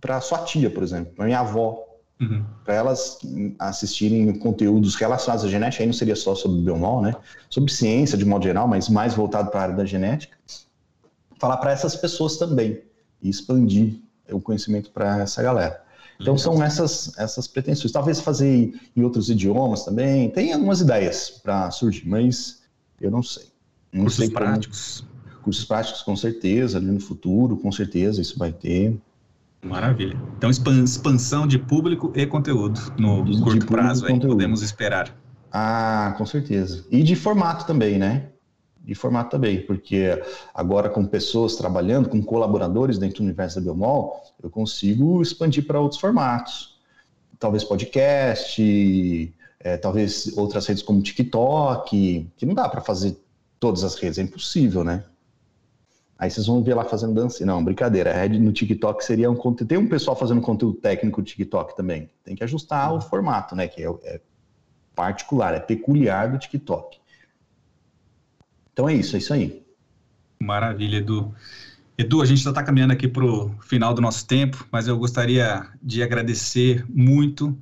para 0.00 0.20
sua 0.20 0.44
tia, 0.44 0.70
por 0.70 0.84
exemplo, 0.84 1.12
para 1.12 1.24
minha 1.24 1.40
avó, 1.40 1.84
Uhum. 2.20 2.44
Para 2.64 2.74
elas 2.74 3.18
assistirem 3.58 4.38
conteúdos 4.38 4.94
relacionados 4.94 5.44
à 5.44 5.48
genética, 5.48 5.82
aí 5.82 5.86
não 5.86 5.94
seria 5.94 6.14
só 6.14 6.34
sobre 6.34 6.60
biomol, 6.60 7.00
né? 7.00 7.16
Sobre 7.48 7.72
ciência 7.72 8.18
de 8.18 8.26
modo 8.26 8.44
geral, 8.44 8.68
mas 8.68 8.90
mais 8.90 9.14
voltado 9.14 9.50
para 9.50 9.60
a 9.60 9.62
área 9.64 9.76
da 9.76 9.86
genética. 9.86 10.36
Falar 11.38 11.56
para 11.56 11.72
essas 11.72 11.96
pessoas 11.96 12.36
também 12.36 12.82
e 13.22 13.30
expandir 13.30 14.00
o 14.30 14.40
conhecimento 14.40 14.90
para 14.90 15.22
essa 15.22 15.42
galera. 15.42 15.82
Então 16.20 16.36
são 16.36 16.62
essas 16.62 17.18
essas 17.18 17.48
pretensões. 17.48 17.90
Talvez 17.90 18.20
fazer 18.20 18.78
em 18.94 19.02
outros 19.02 19.30
idiomas 19.30 19.84
também. 19.84 20.28
Tem 20.28 20.52
algumas 20.52 20.82
ideias 20.82 21.30
para 21.30 21.70
surgir, 21.70 22.06
mas 22.06 22.60
eu 23.00 23.10
não 23.10 23.22
sei. 23.22 23.46
Não 23.90 24.02
cursos 24.02 24.26
sei 24.26 24.30
práticos. 24.30 25.00
Como... 25.00 25.42
Cursos 25.42 25.64
práticos, 25.64 26.02
com 26.02 26.14
certeza, 26.14 26.76
ali 26.76 26.88
no 26.88 27.00
futuro, 27.00 27.56
com 27.56 27.72
certeza 27.72 28.20
isso 28.20 28.38
vai 28.38 28.52
ter. 28.52 29.00
Maravilha. 29.62 30.16
Então, 30.38 30.48
expansão 30.50 31.46
de 31.46 31.58
público 31.58 32.12
e 32.14 32.26
conteúdo 32.26 32.80
no 32.98 33.24
de 33.24 33.40
curto 33.42 33.66
prazo 33.66 34.06
aí, 34.06 34.18
podemos 34.18 34.62
esperar. 34.62 35.14
Ah, 35.52 36.14
com 36.16 36.24
certeza. 36.24 36.86
E 36.90 37.02
de 37.02 37.14
formato 37.14 37.66
também, 37.66 37.98
né? 37.98 38.28
De 38.82 38.94
formato 38.94 39.30
também, 39.30 39.60
porque 39.60 40.22
agora 40.54 40.88
com 40.88 41.04
pessoas 41.04 41.56
trabalhando, 41.56 42.08
com 42.08 42.22
colaboradores 42.22 42.98
dentro 42.98 43.18
do 43.18 43.24
universo 43.24 43.56
da 43.56 43.60
Biomol, 43.60 44.22
eu 44.42 44.48
consigo 44.48 45.20
expandir 45.20 45.66
para 45.66 45.78
outros 45.78 46.00
formatos. 46.00 46.78
Talvez 47.38 47.62
podcast, 47.62 49.34
é, 49.60 49.76
talvez 49.76 50.32
outras 50.38 50.66
redes 50.66 50.82
como 50.82 51.02
TikTok, 51.02 52.30
que 52.36 52.46
não 52.46 52.54
dá 52.54 52.68
para 52.68 52.80
fazer 52.80 53.18
todas 53.58 53.84
as 53.84 53.94
redes, 53.96 54.18
é 54.18 54.22
impossível, 54.22 54.82
né? 54.82 55.04
Aí 56.20 56.30
vocês 56.30 56.46
vão 56.46 56.62
ver 56.62 56.74
lá 56.74 56.84
fazendo 56.84 57.14
dança. 57.14 57.46
Não, 57.46 57.64
brincadeira. 57.64 58.10
A 58.10 58.14
rede 58.14 58.38
no 58.38 58.52
TikTok 58.52 59.02
seria 59.02 59.30
um 59.30 59.34
conteúdo. 59.34 59.68
Tem 59.70 59.78
um 59.78 59.88
pessoal 59.88 60.14
fazendo 60.14 60.42
conteúdo 60.42 60.76
técnico 60.76 61.18
no 61.18 61.26
TikTok 61.26 61.74
também. 61.74 62.10
Tem 62.22 62.36
que 62.36 62.44
ajustar 62.44 62.92
o 62.92 63.00
formato, 63.00 63.56
né? 63.56 63.66
Que 63.66 63.82
é, 63.82 63.88
é 64.04 64.20
particular, 64.94 65.54
é 65.54 65.60
peculiar 65.60 66.30
do 66.30 66.38
TikTok. 66.38 66.98
Então 68.70 68.86
é 68.86 68.92
isso, 68.92 69.16
é 69.16 69.18
isso 69.18 69.32
aí. 69.32 69.64
Maravilha, 70.38 70.98
Edu. 70.98 71.34
Edu, 71.96 72.20
a 72.20 72.26
gente 72.26 72.42
já 72.42 72.50
está 72.50 72.62
caminhando 72.62 72.92
aqui 72.92 73.08
para 73.08 73.24
o 73.24 73.54
final 73.62 73.94
do 73.94 74.02
nosso 74.02 74.26
tempo, 74.26 74.68
mas 74.70 74.86
eu 74.86 74.98
gostaria 74.98 75.66
de 75.82 76.02
agradecer 76.02 76.84
muito 76.86 77.58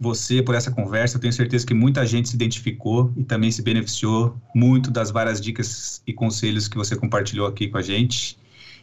você 0.00 0.42
por 0.42 0.54
essa 0.54 0.70
conversa. 0.70 1.18
Eu 1.18 1.20
tenho 1.20 1.32
certeza 1.32 1.66
que 1.66 1.74
muita 1.74 2.06
gente 2.06 2.30
se 2.30 2.34
identificou 2.34 3.12
e 3.16 3.22
também 3.22 3.50
se 3.50 3.60
beneficiou 3.60 4.34
muito 4.54 4.90
das 4.90 5.10
várias 5.10 5.38
dicas 5.38 6.02
e 6.06 6.12
conselhos 6.14 6.66
que 6.66 6.78
você 6.78 6.96
compartilhou 6.96 7.46
aqui 7.46 7.68
com 7.68 7.76
a 7.76 7.82
gente. 7.82 8.38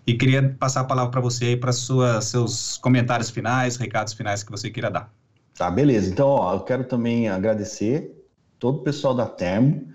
E 0.06 0.14
queria 0.14 0.56
passar 0.60 0.82
a 0.82 0.84
palavra 0.84 1.12
para 1.12 1.20
você 1.20 1.46
aí 1.46 1.58
para 1.58 1.72
seus 1.74 2.78
comentários 2.78 3.32
finais, 3.32 3.76
recados 3.78 4.14
finais 4.14 4.44
que 4.44 4.52
você 4.52 4.70
queira 4.70 4.92
dar. 4.92 5.12
Tá, 5.58 5.72
beleza. 5.72 6.10
Então, 6.10 6.28
ó, 6.28 6.54
eu 6.54 6.60
quero 6.60 6.84
também 6.84 7.28
agradecer 7.28 8.16
todo 8.60 8.78
o 8.78 8.84
pessoal 8.84 9.16
da 9.16 9.26
Termo 9.26 9.88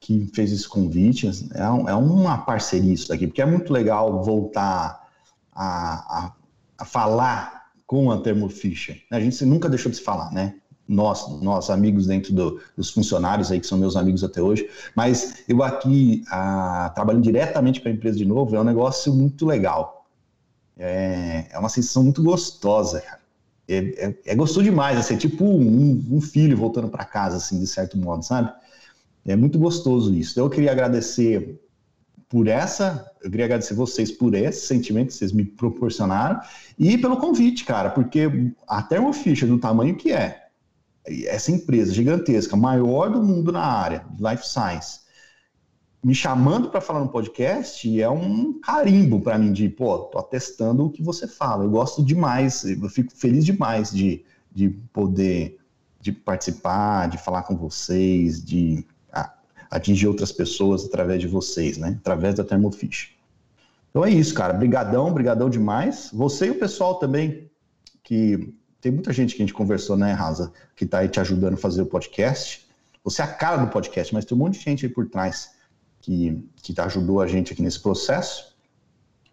que 0.00 0.30
fez 0.34 0.50
esse 0.50 0.66
convite. 0.66 1.30
É, 1.54 1.70
um, 1.70 1.88
é 1.88 1.94
uma 1.94 2.38
parceria 2.38 2.94
isso 2.94 3.08
daqui, 3.08 3.26
porque 3.26 3.42
é 3.42 3.46
muito 3.46 3.70
legal 3.70 4.24
voltar 4.24 5.06
a, 5.52 6.24
a, 6.24 6.32
a 6.78 6.84
falar 6.86 7.70
com 7.86 8.10
a 8.10 8.18
Thermo 8.18 8.48
Fisher. 8.48 9.02
A 9.10 9.20
gente 9.20 9.44
nunca 9.44 9.68
deixou 9.68 9.90
de 9.90 9.98
se 9.98 10.02
falar, 10.02 10.32
né? 10.32 10.54
Nós, 10.92 11.40
nós 11.40 11.70
amigos 11.70 12.06
dentro 12.06 12.34
do, 12.34 12.60
dos 12.76 12.90
funcionários 12.90 13.52
aí, 13.52 13.60
que 13.60 13.66
são 13.66 13.78
meus 13.78 13.96
amigos 13.96 14.24
até 14.24 14.42
hoje, 14.42 14.68
mas 14.96 15.44
eu 15.48 15.62
aqui, 15.62 16.24
a, 16.28 16.90
trabalhando 16.94 17.22
diretamente 17.22 17.80
para 17.80 17.90
a 17.90 17.94
empresa 17.94 18.18
de 18.18 18.24
novo, 18.24 18.56
é 18.56 18.60
um 18.60 18.64
negócio 18.64 19.14
muito 19.14 19.46
legal. 19.46 20.06
É, 20.76 21.46
é 21.50 21.58
uma 21.58 21.68
sensação 21.68 22.02
muito 22.02 22.22
gostosa, 22.22 23.00
cara 23.00 23.20
é, 23.70 24.06
é, 24.06 24.14
é 24.26 24.34
gostoso 24.34 24.64
demais, 24.64 24.98
assim, 24.98 25.14
é 25.14 25.16
tipo 25.16 25.44
um, 25.44 26.04
um 26.10 26.20
filho 26.20 26.56
voltando 26.56 26.88
para 26.88 27.04
casa, 27.04 27.36
assim, 27.36 27.60
de 27.60 27.66
certo 27.66 27.96
modo, 27.96 28.24
sabe? 28.24 28.52
É 29.24 29.36
muito 29.36 29.58
gostoso 29.58 30.12
isso. 30.12 30.32
Então, 30.32 30.44
eu 30.44 30.50
queria 30.50 30.72
agradecer 30.72 31.60
por 32.28 32.48
essa, 32.48 33.08
eu 33.22 33.30
queria 33.30 33.46
agradecer 33.46 33.74
vocês 33.74 34.10
por 34.10 34.34
esse 34.34 34.66
sentimento 34.66 35.08
que 35.08 35.14
vocês 35.14 35.32
me 35.32 35.44
proporcionaram 35.44 36.40
e 36.78 36.98
pelo 36.98 37.16
convite, 37.16 37.64
cara, 37.64 37.90
porque 37.90 38.52
a 38.66 38.82
Thermo 38.82 39.12
Fisher, 39.12 39.48
do 39.48 39.58
tamanho 39.58 39.96
que 39.96 40.12
é, 40.12 40.48
essa 41.06 41.50
empresa 41.50 41.92
gigantesca, 41.92 42.56
maior 42.56 43.10
do 43.10 43.22
mundo 43.22 43.50
na 43.50 43.62
área 43.62 44.04
de 44.10 44.22
life 44.22 44.46
science, 44.46 45.00
me 46.02 46.14
chamando 46.14 46.70
para 46.70 46.80
falar 46.80 47.00
no 47.00 47.08
podcast 47.08 48.00
é 48.00 48.08
um 48.08 48.58
carimbo 48.60 49.20
para 49.20 49.36
mim 49.36 49.52
de, 49.52 49.68
pô, 49.68 49.98
tô 49.98 50.18
atestando 50.18 50.86
o 50.86 50.90
que 50.90 51.02
você 51.02 51.26
fala. 51.26 51.64
Eu 51.64 51.70
gosto 51.70 52.02
demais, 52.02 52.64
eu 52.64 52.88
fico 52.88 53.12
feliz 53.14 53.44
demais 53.44 53.90
de, 53.90 54.24
de 54.50 54.70
poder 54.92 55.58
de 56.00 56.12
participar, 56.12 57.08
de 57.08 57.18
falar 57.18 57.42
com 57.42 57.54
vocês, 57.54 58.42
de 58.42 58.86
atingir 59.70 60.08
outras 60.08 60.32
pessoas 60.32 60.84
através 60.84 61.20
de 61.20 61.28
vocês, 61.28 61.76
né? 61.76 61.96
Através 62.00 62.34
da 62.34 62.42
Thermofish. 62.42 63.14
Então 63.90 64.04
é 64.04 64.10
isso, 64.10 64.34
cara. 64.34 64.52
Brigadão, 64.52 65.12
brigadão 65.12 65.48
demais. 65.48 66.10
Você 66.12 66.46
e 66.46 66.50
o 66.50 66.58
pessoal 66.58 66.96
também, 66.96 67.50
que 68.02 68.52
tem 68.80 68.90
muita 68.90 69.12
gente 69.12 69.34
que 69.34 69.42
a 69.42 69.46
gente 69.46 69.54
conversou, 69.54 69.96
né, 69.96 70.12
Rasa, 70.12 70.52
que 70.74 70.86
tá 70.86 70.98
aí 70.98 71.08
te 71.08 71.20
ajudando 71.20 71.54
a 71.54 71.56
fazer 71.56 71.82
o 71.82 71.86
podcast. 71.86 72.66
Você 73.04 73.22
é 73.22 73.24
a 73.24 73.28
cara 73.28 73.58
do 73.58 73.68
podcast, 73.68 74.12
mas 74.14 74.24
tem 74.24 74.36
um 74.36 74.38
monte 74.38 74.58
de 74.58 74.64
gente 74.64 74.86
aí 74.86 74.92
por 74.92 75.08
trás 75.08 75.50
que, 76.00 76.42
que 76.56 76.78
ajudou 76.80 77.20
a 77.20 77.26
gente 77.26 77.52
aqui 77.52 77.62
nesse 77.62 77.80
processo. 77.80 78.54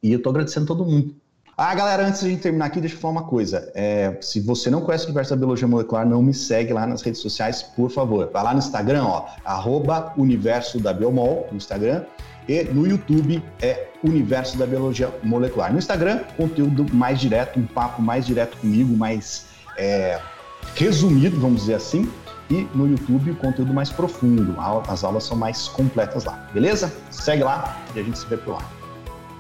E 0.01 0.11
eu 0.11 0.17
estou 0.17 0.29
agradecendo 0.31 0.65
todo 0.65 0.85
mundo. 0.85 1.15
Ah, 1.59 1.73
galera, 1.73 2.05
antes 2.05 2.21
de 2.21 2.37
terminar 2.37 2.65
aqui, 2.65 2.79
deixa 2.79 2.95
eu 2.95 2.99
falar 2.99 3.13
uma 3.13 3.23
coisa. 3.23 3.71
É, 3.73 4.15
se 4.21 4.39
você 4.39 4.69
não 4.69 4.81
conhece 4.81 5.05
o 5.05 5.07
Universo 5.07 5.31
da 5.31 5.37
Biologia 5.37 5.67
Molecular, 5.67 6.07
não 6.07 6.21
me 6.21 6.33
segue 6.33 6.71
lá 6.71 6.85
nas 6.85 7.01
redes 7.01 7.19
sociais, 7.19 7.63
por 7.63 7.89
favor. 7.89 8.29
Vai 8.31 8.43
lá 8.43 8.53
no 8.53 8.59
Instagram, 8.59 9.05
ó, 9.05 9.25
arroba 9.43 10.13
Universo 10.17 10.79
da 10.79 10.93
Biomol, 10.93 11.47
no 11.49 11.57
Instagram. 11.57 12.05
E 12.47 12.63
no 12.63 12.87
YouTube 12.87 13.43
é 13.61 13.87
Universo 14.03 14.57
da 14.57 14.65
Biologia 14.65 15.13
Molecular. 15.23 15.71
No 15.71 15.79
Instagram, 15.79 16.19
conteúdo 16.37 16.85
mais 16.93 17.19
direto, 17.19 17.59
um 17.59 17.65
papo 17.65 18.01
mais 18.01 18.25
direto 18.25 18.57
comigo, 18.57 18.95
mais 18.95 19.47
é, 19.77 20.19
resumido, 20.75 21.39
vamos 21.39 21.61
dizer 21.61 21.75
assim 21.75 22.09
e 22.49 22.67
no 22.73 22.87
YouTube 22.87 23.31
o 23.31 23.35
conteúdo 23.35 23.73
mais 23.73 23.89
profundo. 23.89 24.55
As 24.87 25.03
aulas 25.03 25.23
são 25.23 25.37
mais 25.37 25.67
completas 25.67 26.25
lá, 26.25 26.47
beleza? 26.53 26.93
Segue 27.11 27.43
lá 27.43 27.77
e 27.95 27.99
a 27.99 28.03
gente 28.03 28.17
se 28.17 28.25
vê 28.25 28.37
por 28.37 28.53
lá. 28.53 28.61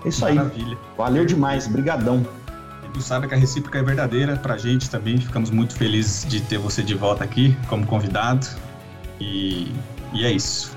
É 0.05 0.09
isso 0.09 0.21
Maravilha. 0.21 0.77
aí. 0.77 0.77
Valeu 0.97 1.25
demais, 1.25 1.67
brigadão. 1.67 2.25
E 2.85 2.89
tu 2.89 3.01
sabe 3.01 3.27
que 3.27 3.33
a 3.33 3.37
recíproca 3.37 3.79
é 3.79 3.83
verdadeira 3.83 4.35
pra 4.37 4.57
gente 4.57 4.89
também. 4.89 5.17
Ficamos 5.17 5.49
muito 5.49 5.75
felizes 5.75 6.25
de 6.27 6.41
ter 6.41 6.57
você 6.57 6.83
de 6.83 6.93
volta 6.93 7.23
aqui 7.23 7.57
como 7.67 7.85
convidado. 7.85 8.47
E, 9.19 9.71
e 10.13 10.25
é 10.25 10.31
isso. 10.31 10.76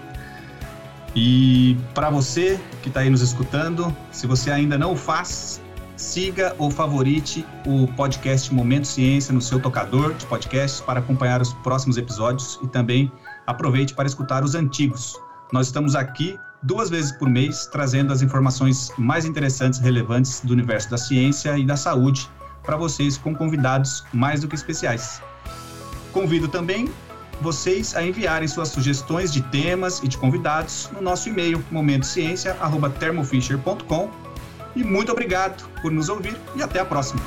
E 1.15 1.77
para 1.95 2.11
você 2.11 2.59
que 2.83 2.89
está 2.89 3.01
aí 3.01 3.11
nos 3.11 3.21
escutando, 3.21 3.95
se 4.13 4.27
você 4.27 4.51
ainda 4.51 4.79
não 4.79 4.93
o 4.93 4.97
faz, 4.97 5.61
Siga 6.01 6.57
ou 6.57 6.71
favorite 6.71 7.45
o 7.67 7.87
podcast 7.89 8.53
Momento 8.55 8.87
Ciência 8.87 9.35
no 9.35 9.41
seu 9.41 9.61
tocador 9.61 10.15
de 10.15 10.25
podcasts 10.25 10.81
para 10.81 11.01
acompanhar 11.01 11.43
os 11.43 11.53
próximos 11.53 11.99
episódios 11.99 12.59
e 12.63 12.69
também 12.69 13.13
aproveite 13.47 13.95
para 13.95 14.07
escutar 14.07 14.43
os 14.43 14.55
antigos. 14.55 15.15
Nós 15.53 15.67
estamos 15.67 15.95
aqui 15.95 16.39
duas 16.63 16.89
vezes 16.89 17.13
por 17.13 17.29
mês 17.29 17.67
trazendo 17.67 18.15
as 18.15 18.23
informações 18.23 18.91
mais 18.97 19.27
interessantes 19.27 19.79
e 19.79 19.83
relevantes 19.83 20.41
do 20.41 20.55
universo 20.55 20.91
da 20.91 20.97
ciência 20.97 21.59
e 21.59 21.67
da 21.67 21.77
saúde 21.77 22.31
para 22.63 22.79
vocês 22.79 23.19
com 23.19 23.35
convidados 23.35 24.03
mais 24.11 24.41
do 24.41 24.49
que 24.49 24.55
especiais. 24.55 25.21
Convido 26.13 26.49
também 26.49 26.89
vocês 27.41 27.97
a 27.97 28.03
enviarem 28.03 28.49
suas 28.49 28.69
sugestões 28.69 29.33
de 29.33 29.41
temas 29.43 30.01
e 30.03 30.09
de 30.09 30.19
convidados 30.19 30.91
no 30.93 31.01
nosso 31.01 31.29
e-mail 31.29 31.65
momentociencia@thermofisher.com 31.71 34.11
e 34.77 34.85
muito 34.85 35.11
obrigado 35.13 35.69
por 35.83 35.91
nos 35.91 36.09
ouvir 36.09 36.37
e 36.55 36.63
até 36.63 36.79
a 36.81 36.85
próxima. 36.85 37.21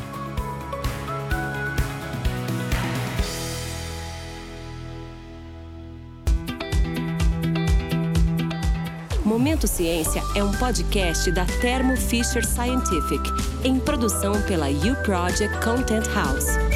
Momento 9.26 9.68
Ciência 9.68 10.22
é 10.36 10.44
um 10.44 10.52
podcast 10.52 11.32
da 11.32 11.46
Thermo 11.60 11.98
Fisher 11.98 12.46
Scientific, 12.46 13.24
em 13.64 13.80
produção 13.80 14.40
pela 14.44 14.70
U 14.70 14.96
Project 15.04 15.58
Content 15.64 16.06
House. 16.14 16.73